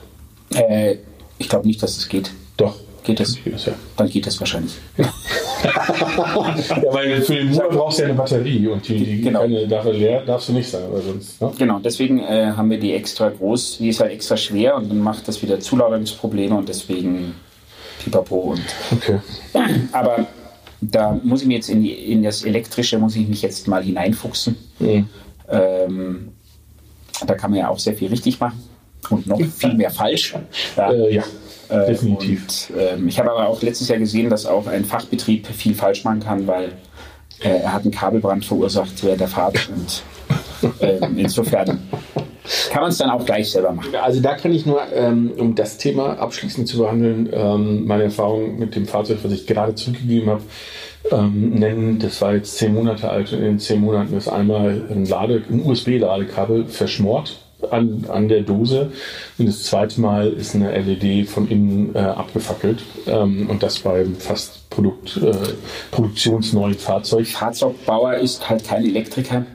Äh, 0.53 0.97
ich 1.37 1.49
glaube 1.49 1.67
nicht, 1.67 1.81
dass 1.81 1.97
es 1.97 2.07
geht. 2.07 2.31
Doch. 2.57 2.75
Geht 3.03 3.19
das? 3.19 3.35
Geht 3.43 3.65
ja. 3.65 3.73
Dann 3.97 4.07
geht 4.09 4.25
das 4.25 4.39
wahrscheinlich. 4.39 4.73
ja, 4.97 6.93
weil 6.93 7.21
für 7.21 7.35
den 7.35 7.49
Motor 7.51 7.69
brauchst 7.69 7.97
du 7.99 8.03
ja 8.03 8.09
eine 8.09 8.17
Batterie 8.17 8.67
und 8.67 8.87
die, 8.87 8.97
die 9.03 9.21
Genau. 9.21 9.41
keine 9.41 9.67
Dafür 9.67 9.93
leer 9.93 10.21
darfst 10.25 10.49
du 10.49 10.53
nicht 10.53 10.69
sein, 10.69 10.83
weil 10.91 11.01
sonst. 11.01 11.41
Ne? 11.41 11.51
Genau, 11.57 11.79
deswegen 11.79 12.19
äh, 12.19 12.53
haben 12.55 12.69
wir 12.69 12.79
die 12.79 12.93
extra 12.93 13.29
groß, 13.29 13.77
die 13.79 13.89
ist 13.89 13.99
halt 13.99 14.11
extra 14.11 14.37
schwer 14.37 14.75
und 14.75 14.89
dann 14.89 14.99
macht 14.99 15.27
das 15.27 15.41
wieder 15.41 15.59
Zulagerungsprobleme 15.59 16.55
und 16.55 16.69
deswegen 16.69 17.35
pipapo 18.03 18.35
und 18.53 18.61
Okay. 18.91 19.19
aber 19.91 20.27
da 20.81 21.19
muss 21.23 21.41
ich 21.41 21.47
mir 21.47 21.55
jetzt 21.55 21.69
in, 21.69 21.81
die, 21.83 21.91
in 21.93 22.23
das 22.23 22.43
Elektrische 22.43 22.97
muss 22.99 23.15
ich 23.15 23.27
mich 23.27 23.41
jetzt 23.41 23.67
mal 23.67 23.83
hineinfuchsen. 23.83 24.55
Mhm. 24.83 25.09
Ähm, 25.49 26.29
da 27.25 27.35
kann 27.35 27.51
man 27.51 27.59
ja 27.59 27.69
auch 27.69 27.79
sehr 27.79 27.93
viel 27.93 28.09
richtig 28.09 28.39
machen 28.39 28.61
und 29.09 29.27
noch 29.27 29.39
viel 29.41 29.73
mehr 29.75 29.91
falsch. 29.91 30.35
Ja. 30.75 30.91
Äh, 30.91 31.15
ja, 31.15 31.23
Äh, 31.69 31.87
definitiv. 31.87 32.69
Und, 32.69 32.77
ähm, 32.79 33.07
ich 33.07 33.19
habe 33.19 33.31
aber 33.31 33.47
auch 33.47 33.61
letztes 33.61 33.87
Jahr 33.87 33.99
gesehen, 33.99 34.29
dass 34.29 34.45
auch 34.45 34.67
ein 34.67 34.85
Fachbetrieb 34.85 35.47
viel 35.47 35.73
falsch 35.75 36.03
machen 36.03 36.19
kann, 36.19 36.47
weil 36.47 36.73
äh, 37.41 37.49
er 37.49 37.73
hat 37.73 37.83
einen 37.83 37.91
Kabelbrand 37.91 38.45
verursacht 38.45 39.03
während 39.03 39.21
der 39.21 39.27
Fahrt 39.27 39.69
und 39.69 40.03
ähm, 40.81 41.17
insofern 41.17 41.79
kann 42.71 42.81
man 42.81 42.91
es 42.91 42.97
dann 42.97 43.09
auch 43.09 43.25
gleich 43.25 43.51
selber 43.51 43.71
machen. 43.71 43.95
Also 44.01 44.19
da 44.21 44.35
kann 44.35 44.53
ich 44.53 44.65
nur, 44.65 44.81
ähm, 44.93 45.31
um 45.37 45.55
das 45.55 45.77
Thema 45.77 46.17
abschließend 46.19 46.67
zu 46.67 46.77
behandeln, 46.79 47.29
ähm, 47.31 47.85
meine 47.85 48.03
Erfahrung 48.03 48.59
mit 48.59 48.75
dem 48.75 48.85
Fahrzeug, 48.85 49.19
was 49.23 49.31
ich 49.31 49.47
gerade 49.47 49.75
zurückgegeben 49.75 50.29
habe, 50.29 50.41
ähm, 51.13 51.51
nennen. 51.51 51.99
Das 51.99 52.21
war 52.21 52.33
jetzt 52.33 52.57
zehn 52.57 52.73
Monate 52.73 53.09
alt 53.09 53.31
und 53.33 53.41
in 53.41 53.59
zehn 53.59 53.81
Monaten 53.81 54.15
ist 54.17 54.27
einmal 54.27 54.81
ein, 54.89 55.05
Lade, 55.05 55.43
ein 55.49 55.65
USB-Ladekabel 55.65 56.65
verschmort 56.65 57.39
an, 57.71 58.05
an 58.09 58.27
der 58.27 58.41
Dose 58.41 58.91
und 59.37 59.47
das 59.47 59.63
zweite 59.63 60.01
Mal 60.01 60.29
ist 60.29 60.55
eine 60.55 60.77
LED 60.77 61.29
von 61.29 61.47
innen 61.47 61.95
äh, 61.95 61.99
abgefackelt 61.99 62.83
ähm, 63.07 63.49
und 63.49 63.63
das 63.63 63.79
beim 63.79 64.15
fast 64.15 64.69
Produkt, 64.69 65.17
äh, 65.17 65.31
produktionsneuen 65.91 66.73
Fahrzeug. 66.73 67.27
Fahrzeugbauer 67.27 68.15
ist 68.15 68.49
halt 68.49 68.67
kein 68.67 68.85
Elektriker. 68.85 69.45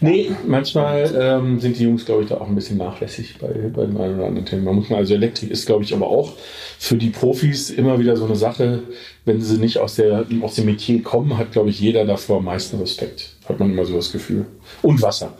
Nee, 0.00 0.30
manchmal 0.46 1.14
ähm, 1.18 1.60
sind 1.60 1.78
die 1.78 1.84
Jungs, 1.84 2.04
glaube 2.04 2.22
ich, 2.22 2.28
da 2.28 2.36
auch 2.36 2.48
ein 2.48 2.54
bisschen 2.54 2.78
nachlässig 2.78 3.38
bei, 3.38 3.48
bei 3.48 3.86
dem 3.86 4.00
einen 4.00 4.16
oder 4.16 4.26
anderen 4.26 4.46
Thema. 4.46 4.72
Muss 4.72 4.88
mal, 4.88 4.98
also 4.98 5.14
Elektrik 5.14 5.50
ist, 5.50 5.66
glaube 5.66 5.84
ich, 5.84 5.94
aber 5.94 6.08
auch 6.08 6.32
für 6.78 6.96
die 6.96 7.10
Profis 7.10 7.70
immer 7.70 7.98
wieder 7.98 8.16
so 8.16 8.24
eine 8.24 8.36
Sache, 8.36 8.82
wenn 9.24 9.40
sie 9.40 9.58
nicht 9.58 9.78
aus, 9.78 9.96
der, 9.96 10.24
aus 10.42 10.54
dem 10.54 10.66
Metier 10.66 11.02
kommen, 11.02 11.36
hat, 11.36 11.52
glaube 11.52 11.70
ich, 11.70 11.80
jeder 11.80 12.04
davor 12.04 12.38
am 12.38 12.46
meisten 12.46 12.78
Respekt. 12.78 13.36
Hat 13.46 13.58
man 13.58 13.70
immer 13.70 13.84
so 13.84 13.94
das 13.94 14.12
Gefühl. 14.12 14.46
Und 14.82 15.02
Wasser. 15.02 15.34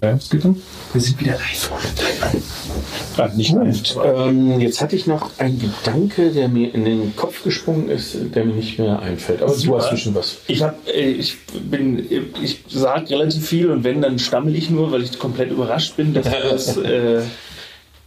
Ja, 0.00 0.12
es 0.12 0.30
geht 0.30 0.44
dann. 0.44 0.62
Wir 0.92 1.00
sind 1.00 1.20
wieder 1.20 1.32
live. 1.32 1.70
Ah, 3.16 3.28
nicht 3.34 3.52
live. 3.52 3.94
Gut, 3.94 4.04
ähm, 4.04 4.60
jetzt 4.60 4.80
hatte 4.80 4.94
ich 4.94 5.08
noch 5.08 5.30
einen 5.38 5.58
Gedanke, 5.58 6.30
der 6.30 6.48
mir 6.48 6.72
in 6.72 6.84
den 6.84 7.16
Kopf 7.16 7.42
gesprungen 7.42 7.88
ist, 7.88 8.16
der 8.32 8.44
mir 8.44 8.54
nicht 8.54 8.78
mehr 8.78 9.00
einfällt. 9.00 9.42
Aber 9.42 9.52
du 9.52 9.58
Super. 9.58 9.78
hast 9.78 9.90
bestimmt 9.90 10.14
was. 10.14 10.36
Ich 10.46 10.62
hab, 10.62 10.86
äh, 10.86 11.10
ich 11.10 11.36
bin, 11.68 12.06
ich 12.40 12.62
sage 12.68 13.10
relativ 13.10 13.48
viel 13.48 13.70
und 13.70 13.82
wenn, 13.82 14.00
dann 14.00 14.20
stammel 14.20 14.54
ich 14.54 14.70
nur, 14.70 14.92
weil 14.92 15.02
ich 15.02 15.18
komplett 15.18 15.50
überrascht 15.50 15.96
bin, 15.96 16.14
dass 16.14 16.26
das, 16.26 16.76
äh, 16.76 17.22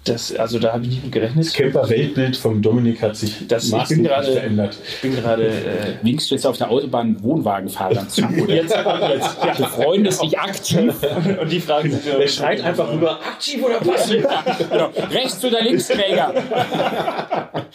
das 0.04 0.36
also 0.36 0.58
da 0.58 0.74
habe 0.74 0.84
ich 0.84 0.90
nicht 0.90 1.04
mit 1.04 1.12
gerechnet. 1.12 1.54
Camper-Weltbild 1.54 2.36
von 2.36 2.62
Dominik 2.62 3.02
hat 3.04 3.16
sich 3.16 3.48
Das, 3.48 3.66
ich 3.66 3.70
bin 3.70 3.80
maßgeblich 3.80 4.08
gerade, 4.08 4.32
verändert. 4.34 4.78
ich 4.88 5.02
bin 5.02 5.16
gerade, 5.16 5.48
äh, 5.48 5.94
Winkst 6.02 6.32
du 6.32 6.36
jetzt 6.36 6.46
auf 6.48 6.58
der 6.58 6.72
Autobahn 6.72 7.22
Wohnwagenfahrern 7.22 8.10
zu? 8.10 8.24
Oder? 8.24 8.36
jetzt, 8.56 8.76
jetzt, 8.76 9.38
ja. 9.46 9.54
Du 9.56 9.64
freundest 9.66 10.24
dich 10.24 10.40
aktiv. 10.40 10.94
Und 11.40 11.52
die 11.52 11.60
Fragen 11.60 11.92
sind 11.92 12.06
Er 12.08 12.28
schreit 12.28 12.64
einfach 12.64 12.92
rüber, 12.92 13.20
aktiv 13.20 13.64
oder 13.64 13.80
passiv? 13.80 14.26
genau. 14.72 14.90
Rechts- 15.12 15.46
oder 15.46 15.62
Linksträger? 15.62 16.34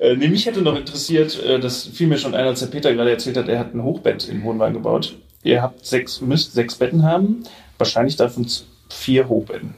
Äh, 0.00 0.14
nee, 0.14 0.28
mich 0.28 0.46
hätte 0.46 0.62
noch 0.62 0.76
interessiert, 0.76 1.42
äh, 1.42 1.58
das 1.58 1.84
fiel 1.84 2.06
mir 2.06 2.18
schon 2.18 2.32
ein, 2.32 2.44
als 2.46 2.60
der 2.60 2.68
Peter 2.68 2.94
gerade 2.94 3.10
erzählt 3.10 3.36
hat, 3.36 3.48
er 3.48 3.58
hat 3.58 3.74
ein 3.74 3.82
Hochbett 3.82 4.28
in 4.28 4.36
den 4.38 4.44
Wohnwagen 4.44 4.74
gebaut. 4.74 5.16
Ihr 5.42 5.60
habt 5.60 5.84
sechs, 5.84 6.20
müsst 6.20 6.52
sechs 6.52 6.76
Betten 6.76 7.02
haben, 7.02 7.42
wahrscheinlich 7.78 8.14
davon 8.14 8.46
vier 8.88 9.28
Hochbetten. 9.28 9.74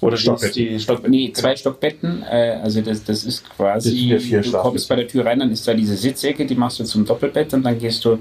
Oder 0.00 0.16
Stockbetten. 0.16 0.54
die 0.54 0.80
Stockbetten? 0.80 1.10
Nee, 1.10 1.32
zwei 1.32 1.56
Stockbetten. 1.56 2.22
Äh, 2.22 2.58
also 2.62 2.80
das, 2.80 3.04
das 3.04 3.24
ist 3.24 3.48
quasi, 3.50 4.18
vier 4.18 4.40
du 4.40 4.52
kommst 4.52 4.88
bei 4.88 4.96
der 4.96 5.08
Tür 5.08 5.26
rein, 5.26 5.40
dann 5.40 5.50
ist 5.50 5.66
da 5.68 5.74
diese 5.74 5.96
Sitzecke, 5.96 6.46
die 6.46 6.54
machst 6.54 6.80
du 6.80 6.84
zum 6.84 7.04
Doppelbett 7.04 7.52
und 7.54 7.62
dann 7.62 7.78
gehst 7.78 8.04
du 8.04 8.18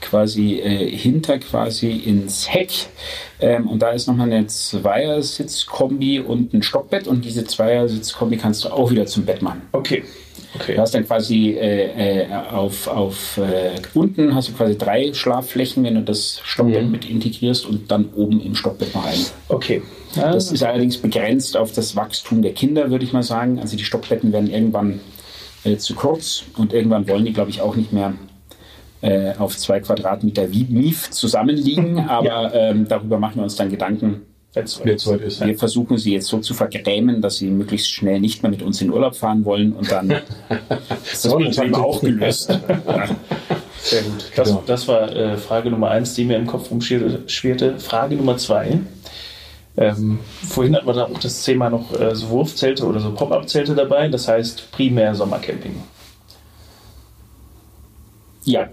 quasi 0.00 0.58
äh, 0.58 0.90
hinter 0.94 1.38
quasi 1.38 1.90
ins 1.90 2.52
Heck. 2.52 2.70
Ähm, 3.40 3.66
und 3.66 3.80
da 3.80 3.90
ist 3.90 4.06
nochmal 4.06 4.30
eine 4.32 4.46
Zweiersitzkombi 4.46 6.20
und 6.20 6.52
ein 6.52 6.62
Stockbett 6.62 7.08
und 7.08 7.24
diese 7.24 7.44
Zweiersitzkombi 7.44 8.36
kannst 8.36 8.64
du 8.64 8.68
auch 8.68 8.90
wieder 8.90 9.06
zum 9.06 9.24
Bett 9.24 9.42
machen. 9.42 9.62
Okay. 9.72 10.04
Okay. 10.54 10.74
Du 10.74 10.80
hast 10.82 10.94
dann 10.94 11.06
quasi 11.06 11.50
äh, 11.50 12.24
äh, 12.24 12.26
auf, 12.50 12.86
auf 12.86 13.38
äh, 13.38 13.70
unten 13.94 14.34
hast 14.34 14.48
du 14.48 14.52
quasi 14.52 14.76
drei 14.76 15.12
Schlafflächen, 15.14 15.82
wenn 15.84 15.94
du 15.94 16.02
das 16.02 16.40
Stockbett 16.44 16.90
mit 16.90 17.08
integrierst 17.08 17.66
und 17.66 17.90
dann 17.90 18.10
oben 18.14 18.40
im 18.40 18.54
Stockbett 18.54 18.94
noch 18.94 19.06
ein. 19.06 19.18
Okay. 19.48 19.82
Das 20.14 20.52
ist 20.52 20.62
allerdings 20.62 20.98
begrenzt 20.98 21.56
auf 21.56 21.72
das 21.72 21.96
Wachstum 21.96 22.42
der 22.42 22.52
Kinder, 22.52 22.90
würde 22.90 23.04
ich 23.04 23.14
mal 23.14 23.22
sagen. 23.22 23.58
Also 23.58 23.76
die 23.76 23.84
Stockbetten 23.84 24.32
werden 24.32 24.50
irgendwann 24.50 25.00
äh, 25.64 25.76
zu 25.76 25.94
kurz 25.94 26.44
und 26.58 26.74
irgendwann 26.74 27.08
wollen 27.08 27.24
die, 27.24 27.32
glaube 27.32 27.50
ich, 27.50 27.62
auch 27.62 27.74
nicht 27.74 27.92
mehr 27.92 28.12
äh, 29.00 29.34
auf 29.38 29.56
zwei 29.56 29.80
Quadratmeter 29.80 30.52
wie 30.52 30.64
Mief 30.64 31.10
zusammenliegen. 31.10 31.98
Aber 32.08 32.54
ähm, 32.54 32.86
darüber 32.88 33.18
machen 33.18 33.36
wir 33.36 33.44
uns 33.44 33.56
dann 33.56 33.70
Gedanken. 33.70 34.22
Jetzt 34.54 34.84
weit 34.84 35.20
ist. 35.22 35.40
Wir 35.44 35.56
versuchen 35.56 35.96
sie 35.96 36.12
jetzt 36.12 36.26
so 36.26 36.38
zu 36.38 36.52
vergrämen, 36.52 37.22
dass 37.22 37.38
sie 37.38 37.48
möglichst 37.48 37.90
schnell 37.90 38.20
nicht 38.20 38.42
mehr 38.42 38.50
mit 38.50 38.62
uns 38.62 38.82
in 38.82 38.90
Urlaub 38.90 39.16
fahren 39.16 39.46
wollen 39.46 39.72
und 39.72 39.90
dann 39.90 40.10
ist 40.10 40.20
das 41.24 41.28
Problem 41.28 41.74
auch 41.74 42.00
gelöst. 42.00 42.48
Sehr 43.82 44.02
gut. 44.02 44.30
Das, 44.36 44.48
Genau. 44.48 44.62
das 44.66 44.86
war 44.88 45.10
äh, 45.16 45.36
Frage 45.38 45.70
Nummer 45.70 45.90
eins, 45.90 46.14
die 46.14 46.24
mir 46.24 46.36
im 46.36 46.46
Kopf 46.46 46.70
rumschwirrte. 46.70 47.78
Frage 47.78 48.16
Nummer 48.16 48.36
zwei. 48.36 48.78
Ähm, 49.76 50.18
vorhin 50.46 50.76
hatten 50.76 50.86
wir 50.86 50.92
da 50.92 51.04
auch 51.04 51.18
das 51.18 51.42
Thema 51.44 51.70
noch 51.70 51.98
äh, 51.98 52.14
so 52.14 52.28
Wurfzelte 52.28 52.84
oder 52.84 53.00
so 53.00 53.12
Pop-Up-Zelte 53.12 53.74
dabei. 53.74 54.08
Das 54.08 54.28
heißt 54.28 54.70
primär 54.70 55.14
Sommercamping. 55.14 55.82
Ja. 58.44 58.68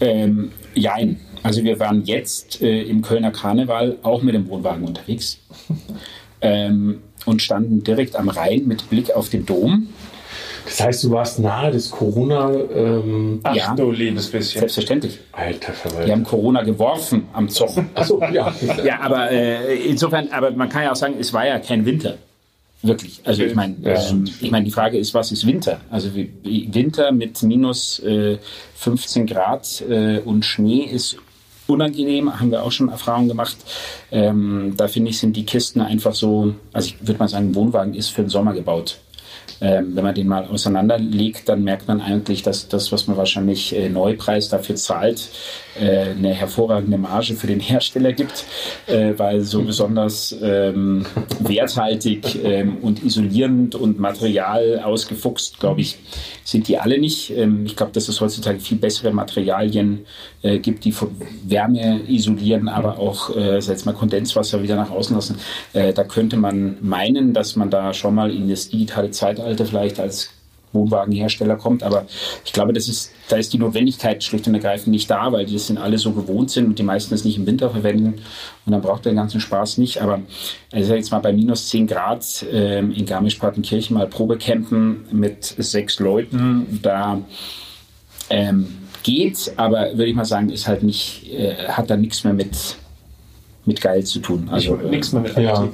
Ähm, 0.00 0.50
jein. 0.74 1.20
Also 1.42 1.64
wir 1.64 1.78
waren 1.80 2.04
jetzt 2.04 2.62
äh, 2.62 2.82
im 2.82 3.02
Kölner 3.02 3.30
Karneval 3.32 3.96
auch 4.02 4.22
mit 4.22 4.34
dem 4.34 4.48
Wohnwagen 4.48 4.84
unterwegs 4.84 5.38
ähm, 6.40 7.00
und 7.24 7.42
standen 7.42 7.82
direkt 7.84 8.16
am 8.16 8.28
Rhein 8.28 8.66
mit 8.66 8.88
Blick 8.90 9.10
auf 9.12 9.28
den 9.28 9.46
Dom. 9.46 9.88
Das 10.64 10.80
heißt, 10.80 11.02
du 11.04 11.10
warst 11.10 11.40
nahe 11.40 11.72
des 11.72 11.90
Corona. 11.90 12.52
Ähm, 12.52 13.40
Ach 13.42 13.54
Ja. 13.54 13.74
du 13.74 13.90
liebes 13.90 14.30
bisschen. 14.30 14.60
Selbstverständlich. 14.60 15.18
Alter 15.32 15.68
Wir 15.68 15.74
Verwalter. 15.74 16.12
haben 16.12 16.22
Corona 16.24 16.62
geworfen 16.62 17.24
am 17.32 17.48
Zoch. 17.48 17.76
Achso, 17.94 18.22
ja. 18.32 18.54
Ja, 18.84 19.00
aber 19.00 19.30
äh, 19.32 19.74
insofern, 19.82 20.28
aber 20.30 20.52
man 20.52 20.68
kann 20.68 20.84
ja 20.84 20.92
auch 20.92 20.96
sagen, 20.96 21.14
es 21.18 21.32
war 21.32 21.46
ja 21.46 21.58
kein 21.58 21.84
Winter. 21.84 22.18
Wirklich. 22.84 23.20
Also 23.24 23.42
ich 23.44 23.54
meine, 23.54 23.74
Ja, 23.82 24.08
ähm, 24.10 24.24
ich 24.40 24.50
meine, 24.52 24.64
die 24.64 24.70
Frage 24.70 24.98
ist, 24.98 25.14
was 25.14 25.30
ist 25.32 25.46
Winter? 25.46 25.80
Also 25.90 26.14
wie- 26.14 26.68
Winter 26.72 27.10
mit 27.12 27.42
minus 27.42 27.98
äh, 28.00 28.38
15 28.76 29.26
Grad 29.26 29.82
äh, 29.88 30.18
und 30.20 30.44
Schnee 30.44 30.84
ist 30.84 31.16
unangenehm, 31.72 32.38
haben 32.38 32.50
wir 32.50 32.62
auch 32.62 32.72
schon 32.72 32.88
Erfahrungen 32.88 33.28
gemacht. 33.28 33.56
Ähm, 34.10 34.74
da 34.76 34.88
finde 34.88 35.10
ich, 35.10 35.18
sind 35.18 35.36
die 35.36 35.44
Kisten 35.44 35.80
einfach 35.80 36.14
so, 36.14 36.54
also 36.72 36.88
ich 36.88 37.06
würde 37.06 37.18
mal 37.18 37.28
sagen, 37.28 37.50
ein 37.50 37.54
Wohnwagen 37.54 37.94
ist 37.94 38.08
für 38.08 38.22
den 38.22 38.30
Sommer 38.30 38.52
gebaut. 38.52 38.98
Ähm, 39.60 39.94
wenn 39.94 40.02
man 40.02 40.14
den 40.14 40.26
mal 40.26 40.46
auseinanderlegt, 40.46 41.48
dann 41.48 41.62
merkt 41.62 41.86
man 41.86 42.00
eigentlich, 42.00 42.42
dass 42.42 42.66
das, 42.66 42.90
was 42.90 43.06
man 43.06 43.16
wahrscheinlich 43.16 43.76
äh, 43.76 43.88
Neupreis 43.88 44.48
dafür 44.48 44.74
zahlt, 44.74 45.28
äh, 45.80 46.10
eine 46.10 46.30
hervorragende 46.34 46.98
Marge 46.98 47.34
für 47.34 47.46
den 47.46 47.60
Hersteller 47.60 48.12
gibt, 48.12 48.44
äh, 48.86 49.12
weil 49.16 49.42
so 49.42 49.62
besonders 49.62 50.34
ähm, 50.42 51.06
werthaltig 51.40 52.42
ähm, 52.44 52.78
und 52.82 53.02
isolierend 53.04 53.74
und 53.74 53.98
Material 53.98 54.80
ausgefuchst, 54.84 55.60
glaube 55.60 55.80
ich, 55.80 55.98
sind 56.44 56.68
die 56.68 56.78
alle 56.78 56.98
nicht. 56.98 57.30
Ähm, 57.30 57.64
ich 57.66 57.76
glaube, 57.76 57.92
dass 57.92 58.08
es 58.08 58.20
heutzutage 58.20 58.60
viel 58.60 58.78
bessere 58.78 59.12
Materialien 59.12 60.06
äh, 60.42 60.58
gibt, 60.58 60.84
die 60.84 60.92
von 60.92 61.16
Wärme 61.44 62.00
isolieren, 62.08 62.68
aber 62.68 62.98
auch, 62.98 63.34
äh, 63.36 63.60
sag 63.60 63.84
mal, 63.86 63.94
Kondenswasser 63.94 64.62
wieder 64.62 64.76
nach 64.76 64.90
außen 64.90 65.14
lassen. 65.14 65.36
Äh, 65.72 65.92
da 65.92 66.04
könnte 66.04 66.36
man 66.36 66.76
meinen, 66.80 67.32
dass 67.32 67.56
man 67.56 67.70
da 67.70 67.94
schon 67.94 68.14
mal 68.14 68.30
in 68.30 68.48
das 68.48 68.68
digitale 68.68 69.10
Zeitalter 69.10 69.64
vielleicht 69.66 70.00
als 70.00 70.30
Wohnwagenhersteller 70.72 71.56
kommt, 71.56 71.82
aber 71.82 72.06
ich 72.44 72.52
glaube, 72.52 72.72
das 72.72 72.88
ist, 72.88 73.12
da 73.32 73.38
ist 73.38 73.52
die 73.54 73.58
Notwendigkeit 73.58 74.22
schlicht 74.22 74.46
und 74.46 74.54
ergreifend 74.54 74.88
nicht 74.88 75.10
da, 75.10 75.32
weil 75.32 75.46
die 75.46 75.54
das 75.54 75.66
sind 75.66 75.78
alle 75.78 75.96
so 75.96 76.12
gewohnt 76.12 76.50
sind 76.50 76.66
und 76.66 76.78
die 76.78 76.82
meisten 76.82 77.14
es 77.14 77.24
nicht 77.24 77.38
im 77.38 77.46
Winter 77.46 77.70
verwenden 77.70 78.20
und 78.66 78.72
dann 78.72 78.82
braucht 78.82 79.06
der 79.06 79.14
ganzen 79.14 79.40
Spaß 79.40 79.78
nicht. 79.78 80.02
Aber 80.02 80.20
ich 80.70 80.86
jetzt 80.86 81.10
mal 81.10 81.20
bei 81.20 81.32
minus 81.32 81.70
10 81.70 81.86
Grad 81.86 82.44
ähm, 82.52 82.92
in 82.92 83.06
Garmisch-Partenkirchen 83.06 83.96
mal 83.96 84.06
Probecampen 84.06 85.06
mit 85.12 85.44
sechs 85.44 85.98
Leuten, 85.98 86.80
da 86.82 87.22
ähm, 88.28 88.66
geht, 89.02 89.52
aber 89.56 89.92
würde 89.92 90.06
ich 90.06 90.14
mal 90.14 90.26
sagen, 90.26 90.50
ist 90.50 90.68
halt 90.68 90.82
nicht, 90.82 91.32
äh, 91.32 91.68
hat 91.68 91.88
da 91.88 91.96
nichts 91.96 92.24
mehr 92.24 92.34
mit, 92.34 92.76
mit 93.64 93.80
geil 93.80 94.02
zu 94.04 94.18
tun. 94.18 94.48
Also 94.50 94.74
nichts 94.76 95.12
mehr 95.12 95.22
mit 95.22 95.36
Ja. 95.36 95.68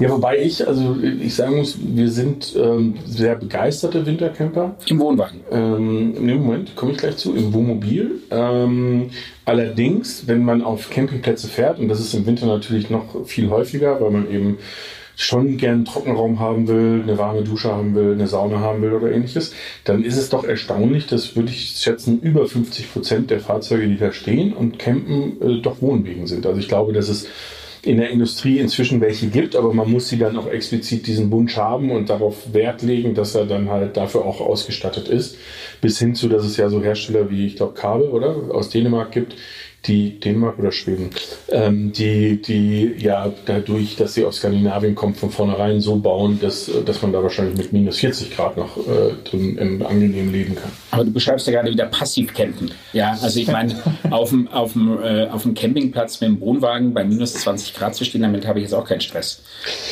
Ja, 0.00 0.10
wobei 0.10 0.38
ich, 0.38 0.66
also 0.66 0.96
ich 1.02 1.34
sagen 1.34 1.56
muss, 1.56 1.76
wir 1.80 2.10
sind 2.10 2.54
ähm, 2.56 2.94
sehr 3.06 3.36
begeisterte 3.36 4.04
Wintercamper. 4.04 4.74
im 4.86 4.98
Wohnwagen. 4.98 5.40
Ähm, 5.50 6.14
Im 6.16 6.42
Moment 6.42 6.74
komme 6.74 6.92
ich 6.92 6.98
gleich 6.98 7.16
zu, 7.16 7.34
im 7.34 7.52
Wohnmobil. 7.52 8.22
Ähm, 8.30 9.10
allerdings, 9.44 10.26
wenn 10.26 10.44
man 10.44 10.62
auf 10.62 10.90
Campingplätze 10.90 11.46
fährt, 11.48 11.78
und 11.78 11.88
das 11.88 12.00
ist 12.00 12.14
im 12.14 12.26
Winter 12.26 12.46
natürlich 12.46 12.90
noch 12.90 13.26
viel 13.26 13.48
häufiger, 13.50 14.00
weil 14.00 14.10
man 14.10 14.30
eben 14.30 14.58
schon 15.16 15.56
gern 15.56 15.74
einen 15.74 15.84
Trockenraum 15.84 16.40
haben 16.40 16.68
will, 16.68 17.02
eine 17.02 17.18
warme 17.18 17.42
Dusche 17.42 17.72
haben 17.72 17.94
will, 17.94 18.12
eine 18.12 18.26
Sauna 18.26 18.60
haben 18.60 18.82
will 18.82 18.92
oder 18.92 19.12
ähnliches, 19.12 19.52
dann 19.84 20.04
ist 20.04 20.16
es 20.16 20.28
doch 20.28 20.44
erstaunlich, 20.44 21.06
dass 21.06 21.36
würde 21.36 21.50
ich 21.50 21.76
schätzen, 21.78 22.20
über 22.20 22.46
50 22.46 22.92
Prozent 22.92 23.30
der 23.30 23.40
Fahrzeuge, 23.40 23.86
die 23.86 23.96
da 23.96 24.12
stehen 24.12 24.52
und 24.52 24.78
campen, 24.78 25.40
äh, 25.40 25.60
doch 25.60 25.80
Wohnwegen 25.80 26.26
sind. 26.26 26.46
Also 26.46 26.58
ich 26.58 26.68
glaube, 26.68 26.92
dass 26.92 27.08
es 27.08 27.26
in 27.84 27.98
der 27.98 28.10
Industrie 28.10 28.58
inzwischen 28.58 29.00
welche 29.00 29.28
gibt, 29.28 29.56
aber 29.56 29.72
man 29.72 29.90
muss 29.90 30.08
sie 30.08 30.18
dann 30.18 30.36
auch 30.36 30.50
explizit 30.50 31.06
diesen 31.06 31.30
Wunsch 31.30 31.56
haben 31.56 31.90
und 31.90 32.08
darauf 32.08 32.52
Wert 32.52 32.82
legen, 32.82 33.14
dass 33.14 33.34
er 33.34 33.44
dann 33.44 33.68
halt 33.68 33.96
dafür 33.96 34.24
auch 34.24 34.40
ausgestattet 34.40 35.08
ist. 35.08 35.36
Bis 35.80 35.98
hin 35.98 36.14
zu, 36.14 36.28
dass 36.28 36.44
es 36.44 36.56
ja 36.56 36.70
so 36.70 36.82
Hersteller 36.82 37.30
wie, 37.30 37.46
ich 37.46 37.56
glaube, 37.56 37.74
Kabel, 37.74 38.08
oder? 38.08 38.36
Aus 38.50 38.70
Dänemark 38.70 39.12
gibt, 39.12 39.36
die, 39.86 40.18
Dänemark 40.18 40.58
oder 40.58 40.72
Schweden, 40.72 41.10
ähm, 41.48 41.92
die, 41.92 42.40
die 42.40 42.94
ja 42.98 43.32
dadurch, 43.46 43.96
dass 43.96 44.14
sie 44.14 44.24
aus 44.24 44.36
Skandinavien 44.36 44.94
kommen, 44.94 45.14
von 45.14 45.30
vornherein 45.30 45.80
so 45.80 45.96
bauen, 45.96 46.38
dass, 46.40 46.70
dass 46.84 47.02
man 47.02 47.12
da 47.12 47.22
wahrscheinlich 47.22 47.56
mit 47.56 47.72
minus 47.72 47.98
40 47.98 48.34
Grad 48.34 48.56
noch 48.56 48.76
äh, 48.76 49.12
drin 49.24 49.56
im 49.58 49.84
angenehm 49.84 50.32
leben 50.32 50.54
kann. 50.54 50.70
Aber 50.90 51.04
du 51.04 51.10
beschreibst 51.10 51.46
ja 51.46 51.52
gerade 51.52 51.70
wieder 51.70 51.86
Passivcampen. 51.86 52.70
Ja, 52.92 53.16
also 53.20 53.38
ich 53.38 53.48
meine, 53.48 53.74
auf 54.10 54.30
dem, 54.30 54.48
auf, 54.48 54.72
dem, 54.72 54.98
äh, 55.02 55.26
auf 55.28 55.42
dem 55.42 55.54
Campingplatz 55.54 56.20
mit 56.20 56.30
dem 56.30 56.40
Wohnwagen 56.40 56.94
bei 56.94 57.04
minus 57.04 57.34
20 57.34 57.74
Grad 57.74 57.94
zu 57.94 58.04
stehen, 58.04 58.22
damit 58.22 58.46
habe 58.46 58.58
ich 58.58 58.64
jetzt 58.64 58.74
auch 58.74 58.86
keinen 58.86 59.00
Stress. 59.00 59.42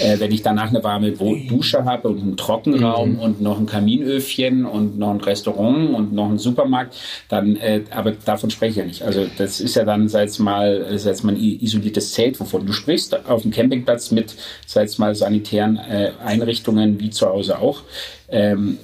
Äh, 0.01 0.19
wenn 0.21 0.33
ich 0.33 0.43
danach 0.43 0.69
eine 0.69 0.83
warme 0.83 1.13
Dusche 1.13 1.85
habe 1.85 2.09
und 2.09 2.21
einen 2.21 2.37
Trockenraum 2.37 3.19
und 3.19 3.41
noch 3.41 3.59
ein 3.59 3.67
Kaminöfchen 3.67 4.65
und 4.65 4.99
noch 4.99 5.11
ein 5.11 5.21
Restaurant 5.21 5.95
und 5.95 6.13
noch 6.13 6.29
einen 6.29 6.39
Supermarkt, 6.39 6.97
dann, 7.29 7.57
äh, 7.57 7.83
aber 7.91 8.13
davon 8.13 8.51
spreche 8.51 8.71
ich 8.71 8.77
ja 8.77 8.85
nicht. 8.85 9.03
Also 9.03 9.27
das 9.39 9.61
ist 9.61 9.75
ja 9.75 9.82
dann, 9.85 10.09
sei 10.09 10.25
es 10.25 10.39
mal, 10.39 10.99
sei 10.99 11.11
es 11.11 11.23
mal 11.23 11.35
ein 11.35 11.41
isoliertes 11.41 12.13
Zelt, 12.13 12.39
wovon 12.41 12.67
du 12.67 12.73
sprichst, 12.73 13.27
auf 13.27 13.43
dem 13.43 13.51
Campingplatz 13.51 14.11
mit, 14.11 14.35
sei 14.67 14.85
es 14.85 14.99
mal 14.99 15.15
sanitären 15.15 15.77
äh, 15.77 16.13
Einrichtungen 16.25 17.01
wie 17.01 17.11
zu 17.11 17.29
Hause 17.29 17.59
auch. 17.59 17.83
Ähm, 18.29 18.79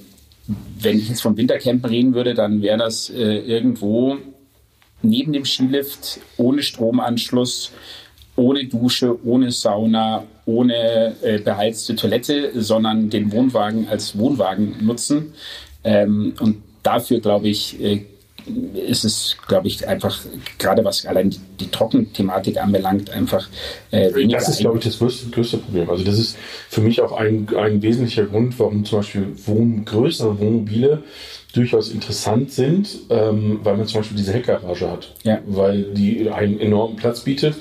wenn 0.80 0.98
ich 0.98 1.08
jetzt 1.08 1.20
vom 1.20 1.36
Wintercampen 1.36 1.90
reden 1.90 2.14
würde, 2.14 2.34
dann 2.34 2.62
wäre 2.62 2.78
das 2.78 3.10
äh, 3.10 3.38
irgendwo 3.38 4.16
neben 5.02 5.32
dem 5.32 5.44
Skilift, 5.44 6.20
ohne 6.36 6.62
Stromanschluss, 6.62 7.72
ohne 8.36 8.64
Dusche, 8.64 9.18
ohne 9.26 9.50
Sauna, 9.50 10.24
ohne 10.46 11.14
äh, 11.22 11.38
beheizte 11.38 11.96
Toilette, 11.96 12.52
sondern 12.54 13.10
den 13.10 13.32
Wohnwagen 13.32 13.88
als 13.88 14.16
Wohnwagen 14.16 14.76
nutzen. 14.80 15.34
Ähm, 15.84 16.34
und 16.40 16.62
dafür, 16.82 17.20
glaube 17.20 17.48
ich, 17.48 17.80
äh, 17.80 18.04
ist 18.74 19.04
es, 19.04 19.36
glaube 19.46 19.68
ich, 19.68 19.86
einfach, 19.86 20.18
gerade 20.58 20.84
was 20.84 21.06
allein 21.06 21.30
die, 21.30 21.40
die 21.60 21.70
Trockenthematik 21.70 22.56
anbelangt, 22.58 23.10
einfach 23.10 23.48
äh, 23.90 24.14
weniger. 24.14 24.38
Das 24.38 24.48
ist, 24.48 24.60
glaube 24.60 24.78
ich, 24.78 24.84
das 24.84 24.98
größte, 24.98 25.30
größte 25.30 25.58
Problem. 25.58 25.88
Also 25.90 26.04
das 26.04 26.18
ist 26.18 26.36
für 26.68 26.80
mich 26.80 27.00
auch 27.00 27.12
ein, 27.12 27.48
ein 27.56 27.82
wesentlicher 27.82 28.24
Grund, 28.24 28.58
warum 28.58 28.84
zum 28.84 29.00
Beispiel 29.00 29.26
Wohn, 29.46 29.84
größere 29.84 30.38
Wohnmobile 30.38 31.02
durchaus 31.54 31.90
interessant 31.90 32.52
sind, 32.52 32.88
ähm, 33.10 33.60
weil 33.62 33.76
man 33.76 33.86
zum 33.86 34.00
Beispiel 34.00 34.18
diese 34.18 34.32
Heckgarage 34.32 34.90
hat, 34.90 35.14
Ja. 35.22 35.40
weil 35.46 35.84
die 35.94 36.28
einen 36.30 36.60
enormen 36.60 36.96
Platz 36.96 37.20
bietet 37.20 37.54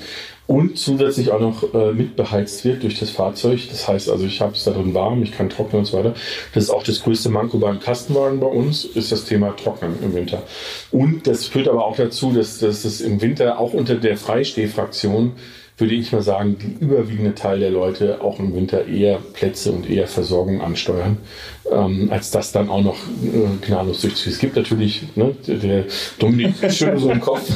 und 0.47 0.79
zusätzlich 0.79 1.31
auch 1.31 1.41
noch 1.41 1.73
äh, 1.73 1.91
mitbeheizt 1.91 2.63
wird 2.63 2.83
durch 2.83 2.97
das 2.97 3.09
Fahrzeug. 3.09 3.67
Das 3.69 3.87
heißt 3.87 4.09
also, 4.09 4.25
ich 4.25 4.39
habe 4.39 4.53
es 4.53 4.63
da 4.63 4.71
drin 4.71 4.93
warm, 4.93 5.21
ich 5.21 5.33
kann 5.33 5.49
trocknen 5.49 5.79
und 5.79 5.85
so 5.85 5.97
weiter. 5.97 6.13
Das 6.53 6.63
ist 6.63 6.69
auch 6.69 6.83
das 6.83 7.01
größte 7.01 7.29
Manko 7.29 7.57
beim 7.57 7.79
Kastenwagen 7.81 8.39
bei 8.39 8.47
uns, 8.47 8.85
ist 8.85 9.11
das 9.11 9.25
Thema 9.25 9.55
Trocknen 9.55 9.95
im 10.01 10.13
Winter. 10.15 10.43
Und 10.91 11.27
das 11.27 11.45
führt 11.45 11.67
aber 11.67 11.85
auch 11.85 11.97
dazu, 11.97 12.31
dass, 12.31 12.59
dass 12.59 12.85
es 12.85 13.01
im 13.01 13.21
Winter 13.21 13.59
auch 13.59 13.73
unter 13.73 13.95
der 13.95 14.17
Freistehfraktion 14.17 15.33
würde 15.78 15.93
ich 15.93 16.11
mal 16.11 16.23
sagen, 16.23 16.57
die 16.59 16.84
überwiegende 16.84 17.36
Teil 17.36 17.59
der 17.59 17.69
Leute 17.69 18.21
auch 18.21 18.39
im 18.39 18.55
Winter 18.55 18.88
eher 18.88 19.19
Plätze 19.34 19.71
und 19.71 19.88
eher 19.88 20.07
Versorgung 20.07 20.61
ansteuern, 20.61 21.17
ähm, 21.71 22.07
als 22.11 22.32
das 22.32 22.51
dann 22.51 22.69
auch 22.69 22.82
noch 22.82 22.97
äh, 23.23 23.65
gnadenlos 23.65 24.01
durchzuziehen. 24.01 24.34
Es 24.34 24.39
gibt 24.39 24.55
natürlich, 24.55 25.03
ne, 25.15 25.36
der 25.45 25.86
Dominik 26.17 26.55
schön 26.71 26.97
so 26.97 27.11
im 27.11 27.21
Kopf, 27.21 27.51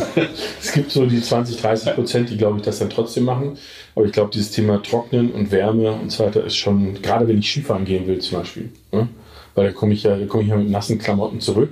es 0.61 0.71
gibt 0.71 0.91
so 0.91 1.05
die 1.07 1.21
20, 1.21 1.57
30 1.57 1.95
Prozent, 1.95 2.29
die 2.29 2.37
glaube 2.37 2.57
ich 2.57 2.63
das 2.63 2.77
dann 2.77 2.91
trotzdem 2.91 3.23
machen. 3.23 3.57
Aber 3.95 4.05
ich 4.05 4.11
glaube, 4.11 4.29
dieses 4.31 4.51
Thema 4.51 4.81
Trocknen 4.83 5.31
und 5.31 5.51
Wärme 5.51 5.91
und 5.91 6.11
so 6.11 6.23
weiter 6.23 6.45
ist 6.45 6.55
schon, 6.55 7.01
gerade 7.01 7.27
wenn 7.27 7.39
ich 7.39 7.49
Skifahren 7.49 7.85
gehen 7.85 8.05
will 8.05 8.19
zum 8.19 8.39
Beispiel, 8.39 8.69
ne? 8.91 9.07
Weil 9.55 9.67
da 9.67 9.71
komme 9.73 9.93
ich 9.93 10.03
ja, 10.03 10.15
da 10.17 10.25
komme 10.25 10.43
ich 10.43 10.49
ja 10.49 10.55
mit 10.57 10.69
nassen 10.69 10.97
Klamotten 10.97 11.39
zurück. 11.39 11.71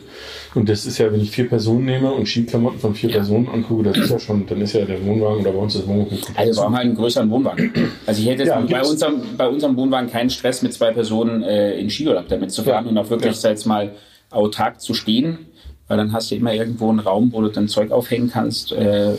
Und 0.56 0.68
das 0.68 0.86
ist 0.86 0.98
ja, 0.98 1.12
wenn 1.12 1.22
ich 1.22 1.32
vier 1.32 1.48
Personen 1.48 1.86
nehme 1.86 2.12
und 2.12 2.28
Skiklamotten 2.28 2.80
von 2.80 2.96
vier 2.96 3.12
Personen 3.12 3.48
angucke, 3.48 3.84
das 3.84 3.98
ist 3.98 4.10
ja 4.10 4.20
schon, 4.20 4.46
dann 4.48 4.60
ist 4.62 4.74
ja 4.74 4.84
der 4.86 5.06
Wohnwagen 5.06 5.42
oder 5.42 5.52
bei 5.52 5.60
uns 5.60 5.74
das 5.74 5.86
Wohnwagen 5.88 6.18
Also 6.36 6.52
wir 6.54 6.64
brauchen 6.64 6.76
halt 6.76 6.86
einen 6.88 6.96
größeren 6.96 7.30
Wohnwagen. 7.30 7.72
Also 8.06 8.22
ich 8.22 8.28
hätte 8.28 8.44
jetzt 8.44 8.50
Ja, 8.50 8.60
bei, 8.60 8.82
unserem, 8.82 9.22
bei 9.38 9.48
unserem 9.48 9.78
Wohnwagen 9.78 10.10
keinen 10.10 10.30
Stress, 10.30 10.62
mit 10.62 10.74
zwei 10.74 10.92
Personen 10.92 11.44
äh, 11.44 11.80
in 11.80 11.90
Skiurlaub 11.90 12.28
damit 12.28 12.52
zu 12.52 12.64
fahren 12.64 12.86
Ja. 12.86 12.92
und 12.92 12.98
auch 12.98 13.10
wirklich, 13.10 13.42
Ja. 13.44 13.50
jetzt 13.52 13.66
mal, 13.66 13.92
autark 14.32 14.82
zu 14.82 14.94
stehen. 14.94 15.40
Weil 15.88 15.98
dann 15.98 16.14
hast 16.14 16.30
du 16.30 16.36
immer 16.36 16.54
irgendwo 16.54 16.90
einen 16.90 17.00
Raum, 17.00 17.32
wo 17.34 17.42
du 17.42 17.48
dein 17.50 17.68
Zeug 17.68 17.90
aufhängen 17.90 18.30
kannst 18.32 18.72
äh, 18.72 19.10
äh, 19.14 19.16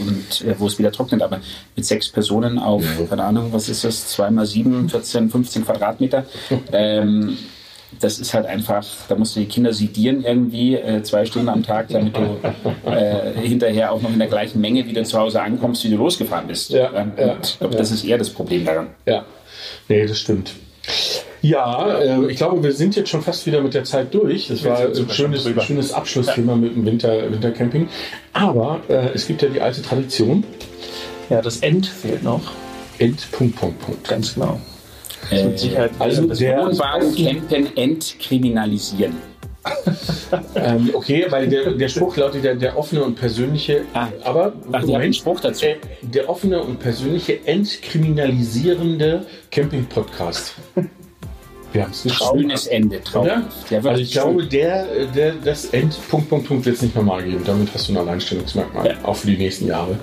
und 0.00 0.44
äh, 0.44 0.54
wo 0.58 0.66
es 0.66 0.76
wieder 0.76 0.90
trocknet. 0.90 1.22
Aber 1.22 1.38
mit 1.76 1.84
sechs 1.86 2.08
Personen 2.08 2.58
auf, 2.58 2.82
keine 3.08 3.22
Ahnung, 3.22 3.52
was 3.52 3.68
ist 3.68 3.84
das, 3.84 4.08
zwei 4.08 4.28
mal 4.30 4.44
sieben, 4.44 4.88
14, 4.88 5.30
15 5.30 5.64
Quadratmeter. 5.64 6.24
Ähm, 6.72 7.36
das 8.00 8.18
ist 8.18 8.34
halt 8.34 8.46
einfach, 8.46 8.84
da 9.08 9.14
musst 9.14 9.34
du 9.34 9.40
die 9.40 9.46
Kinder 9.46 9.72
sedieren 9.72 10.22
irgendwie 10.24 10.74
äh, 10.74 11.02
zwei 11.02 11.24
Stunden 11.24 11.48
am 11.48 11.62
Tag, 11.62 11.88
damit 11.88 12.16
du 12.16 12.38
äh, 12.90 13.32
hinterher 13.40 13.92
auch 13.92 14.02
noch 14.02 14.12
in 14.12 14.18
der 14.18 14.28
gleichen 14.28 14.60
Menge 14.60 14.86
wieder 14.86 15.04
zu 15.04 15.18
Hause 15.18 15.40
ankommst, 15.40 15.84
wie 15.84 15.90
du 15.90 15.96
losgefahren 15.96 16.46
bist. 16.46 16.70
Ja, 16.70 16.92
Ähm, 16.94 17.12
ja, 17.18 17.36
ich 17.42 17.58
glaube, 17.58 17.76
das 17.76 17.90
ist 17.90 18.04
eher 18.04 18.18
das 18.18 18.30
Problem 18.30 18.64
daran. 18.64 18.88
Ja, 19.06 19.24
nee, 19.88 20.06
das 20.06 20.18
stimmt. 20.18 20.52
Ja, 21.40 21.98
äh, 21.98 22.30
ich 22.30 22.36
glaube, 22.36 22.62
wir 22.62 22.72
sind 22.72 22.96
jetzt 22.96 23.10
schon 23.10 23.22
fast 23.22 23.46
wieder 23.46 23.60
mit 23.60 23.74
der 23.74 23.84
Zeit 23.84 24.12
durch. 24.12 24.48
Das 24.48 24.64
war 24.64 24.80
ein 24.80 25.10
schönes, 25.10 25.48
schönes 25.64 25.92
Abschlussthema 25.92 26.56
mit 26.56 26.74
dem 26.74 26.84
Winter, 26.84 27.30
Wintercamping. 27.30 27.88
Aber 28.32 28.80
äh, 28.88 29.10
es 29.14 29.26
gibt 29.26 29.42
ja 29.42 29.48
die 29.48 29.60
alte 29.60 29.82
Tradition. 29.82 30.44
Ja, 31.30 31.42
das 31.42 31.58
End 31.58 31.86
fehlt 31.86 32.22
noch. 32.22 32.42
End, 32.98 33.30
Punkt, 33.30 33.56
Punkt, 33.56 33.78
Punkt. 33.80 34.08
Ganz 34.08 34.34
genau. 34.34 34.58
Äh, 35.30 35.44
Mit 35.44 35.58
Sicherheit. 35.58 35.90
Also 35.98 36.26
das 36.26 36.38
der- 36.38 36.58
Wohnwagen 36.66 37.14
campen 37.14 37.76
entkriminalisieren. 37.76 39.16
Ähm, 40.54 40.90
okay, 40.92 41.26
weil 41.30 41.48
der, 41.48 41.72
der 41.72 41.88
Spruch 41.88 42.16
lautet 42.16 42.44
ja 42.44 42.54
der 42.54 42.76
offene 42.78 43.02
und 43.02 43.14
persönliche. 43.14 43.82
Ah. 43.94 44.08
aber 44.24 44.52
Ach, 44.72 44.86
einen 44.86 45.12
Spruch 45.12 45.40
dazu. 45.40 45.64
Äh, 45.66 45.76
der 46.02 46.28
offene 46.28 46.62
und 46.62 46.78
persönliche 46.78 47.44
entkriminalisierende 47.46 49.24
Camping-Podcast. 49.50 50.54
Wir 51.72 51.82
haben 51.82 51.90
es 51.90 52.02
geschafft. 52.02 52.32
Schönes 52.34 52.66
Ende, 52.66 53.02
traumhaft. 53.02 53.70
Ja, 53.70 53.78
Also 53.84 54.02
ich 54.02 54.12
glaube, 54.12 54.40
schön. 54.40 54.48
der, 54.50 54.86
der, 55.14 55.32
das 55.44 55.66
End, 55.66 55.96
Punkt, 56.10 56.30
Punkt, 56.30 56.46
Punkt 56.48 56.64
wird 56.64 56.76
es 56.76 56.82
nicht 56.82 56.94
nochmal 56.96 57.22
geben. 57.22 57.42
Damit 57.44 57.68
hast 57.74 57.88
du 57.88 57.92
ein 57.92 57.98
Alleinstellungsmerkmal, 57.98 58.96
auch 59.02 59.16
für 59.16 59.26
die 59.26 59.36
nächsten 59.36 59.66
Jahre. 59.66 59.98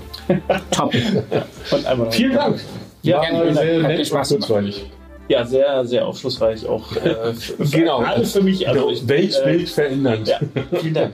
top. 0.71 0.93
Vielen 2.11 2.33
Dank. 2.33 2.59
Ja, 3.01 3.21
sehr 3.53 3.79
nett 3.79 4.11
und 4.11 4.21
kurzweilig. 4.27 4.85
Ja, 5.27 5.43
sehr, 5.43 5.83
sehr 5.85 6.05
aufschlussreich 6.07 6.67
auch. 6.67 6.95
Äh, 6.97 7.33
für, 7.33 7.55
Genau. 7.79 7.97
Alles 7.99 8.31
für 8.33 8.41
mich. 8.41 8.67
Also 8.67 8.91
ich, 8.91 9.07
Weltbild 9.07 9.69
verändernd. 9.69 10.27
ja, 10.27 10.39
vielen 10.79 10.93
Dank. 10.93 11.13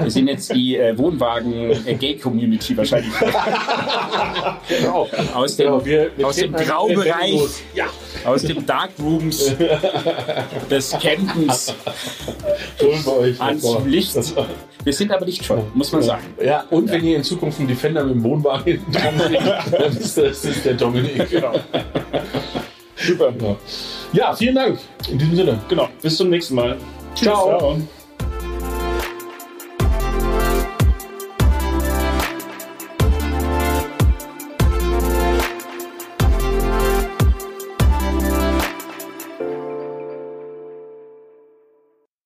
Wir 0.00 0.10
sind 0.10 0.28
jetzt 0.28 0.54
die 0.54 0.76
äh, 0.76 0.96
Wohnwagen-Gay-Community 0.98 2.76
wahrscheinlich. 2.76 3.12
Genau. 4.68 5.08
Aus 5.34 5.56
dem, 5.56 5.66
Genau, 5.66 5.84
wir- 5.84 6.10
wir 6.16 6.26
aus 6.26 6.36
dem 6.36 6.54
halt 6.54 6.68
Graubereich. 6.68 7.40
Ja, 7.74 7.86
aus 8.24 8.42
dem 8.42 8.64
Darkrooms 8.66 9.52
des 10.70 10.90
Campens 11.00 11.74
holen 12.82 13.04
wir 13.04 13.16
euch 13.16 13.40
ans 13.40 13.64
hervor. 13.64 13.86
Licht. 13.86 14.14
Wir 14.84 14.92
sind 14.92 15.10
aber 15.10 15.24
lichtscheu, 15.24 15.58
muss 15.74 15.90
man 15.92 16.02
sagen. 16.02 16.22
Ja, 16.44 16.64
und 16.70 16.90
wenn 16.90 17.04
ihr 17.04 17.16
in 17.16 17.24
Zukunft 17.24 17.58
einen 17.60 17.68
Defender 17.68 18.04
mit 18.04 18.16
dem 18.16 18.22
Wohnwagen 18.24 18.64
hinten 18.64 18.92
dran 18.92 19.18
seht, 19.18 19.40
dann 19.80 19.96
ist 19.96 20.18
das, 20.18 20.42
das 20.42 20.44
ist 20.44 20.64
der 20.66 20.74
Dominik. 20.74 21.30
Genau. 21.30 21.52
Super. 23.06 23.32
Ja. 24.12 24.34
vielen 24.34 24.54
Dank. 24.54 24.78
In 25.08 25.18
diesem 25.18 25.36
Sinne. 25.36 25.60
Genau. 25.68 25.88
Bis 26.02 26.16
zum 26.16 26.30
nächsten 26.30 26.54
Mal. 26.54 26.76
Ciao. 27.14 27.58
Ciao. 27.58 27.78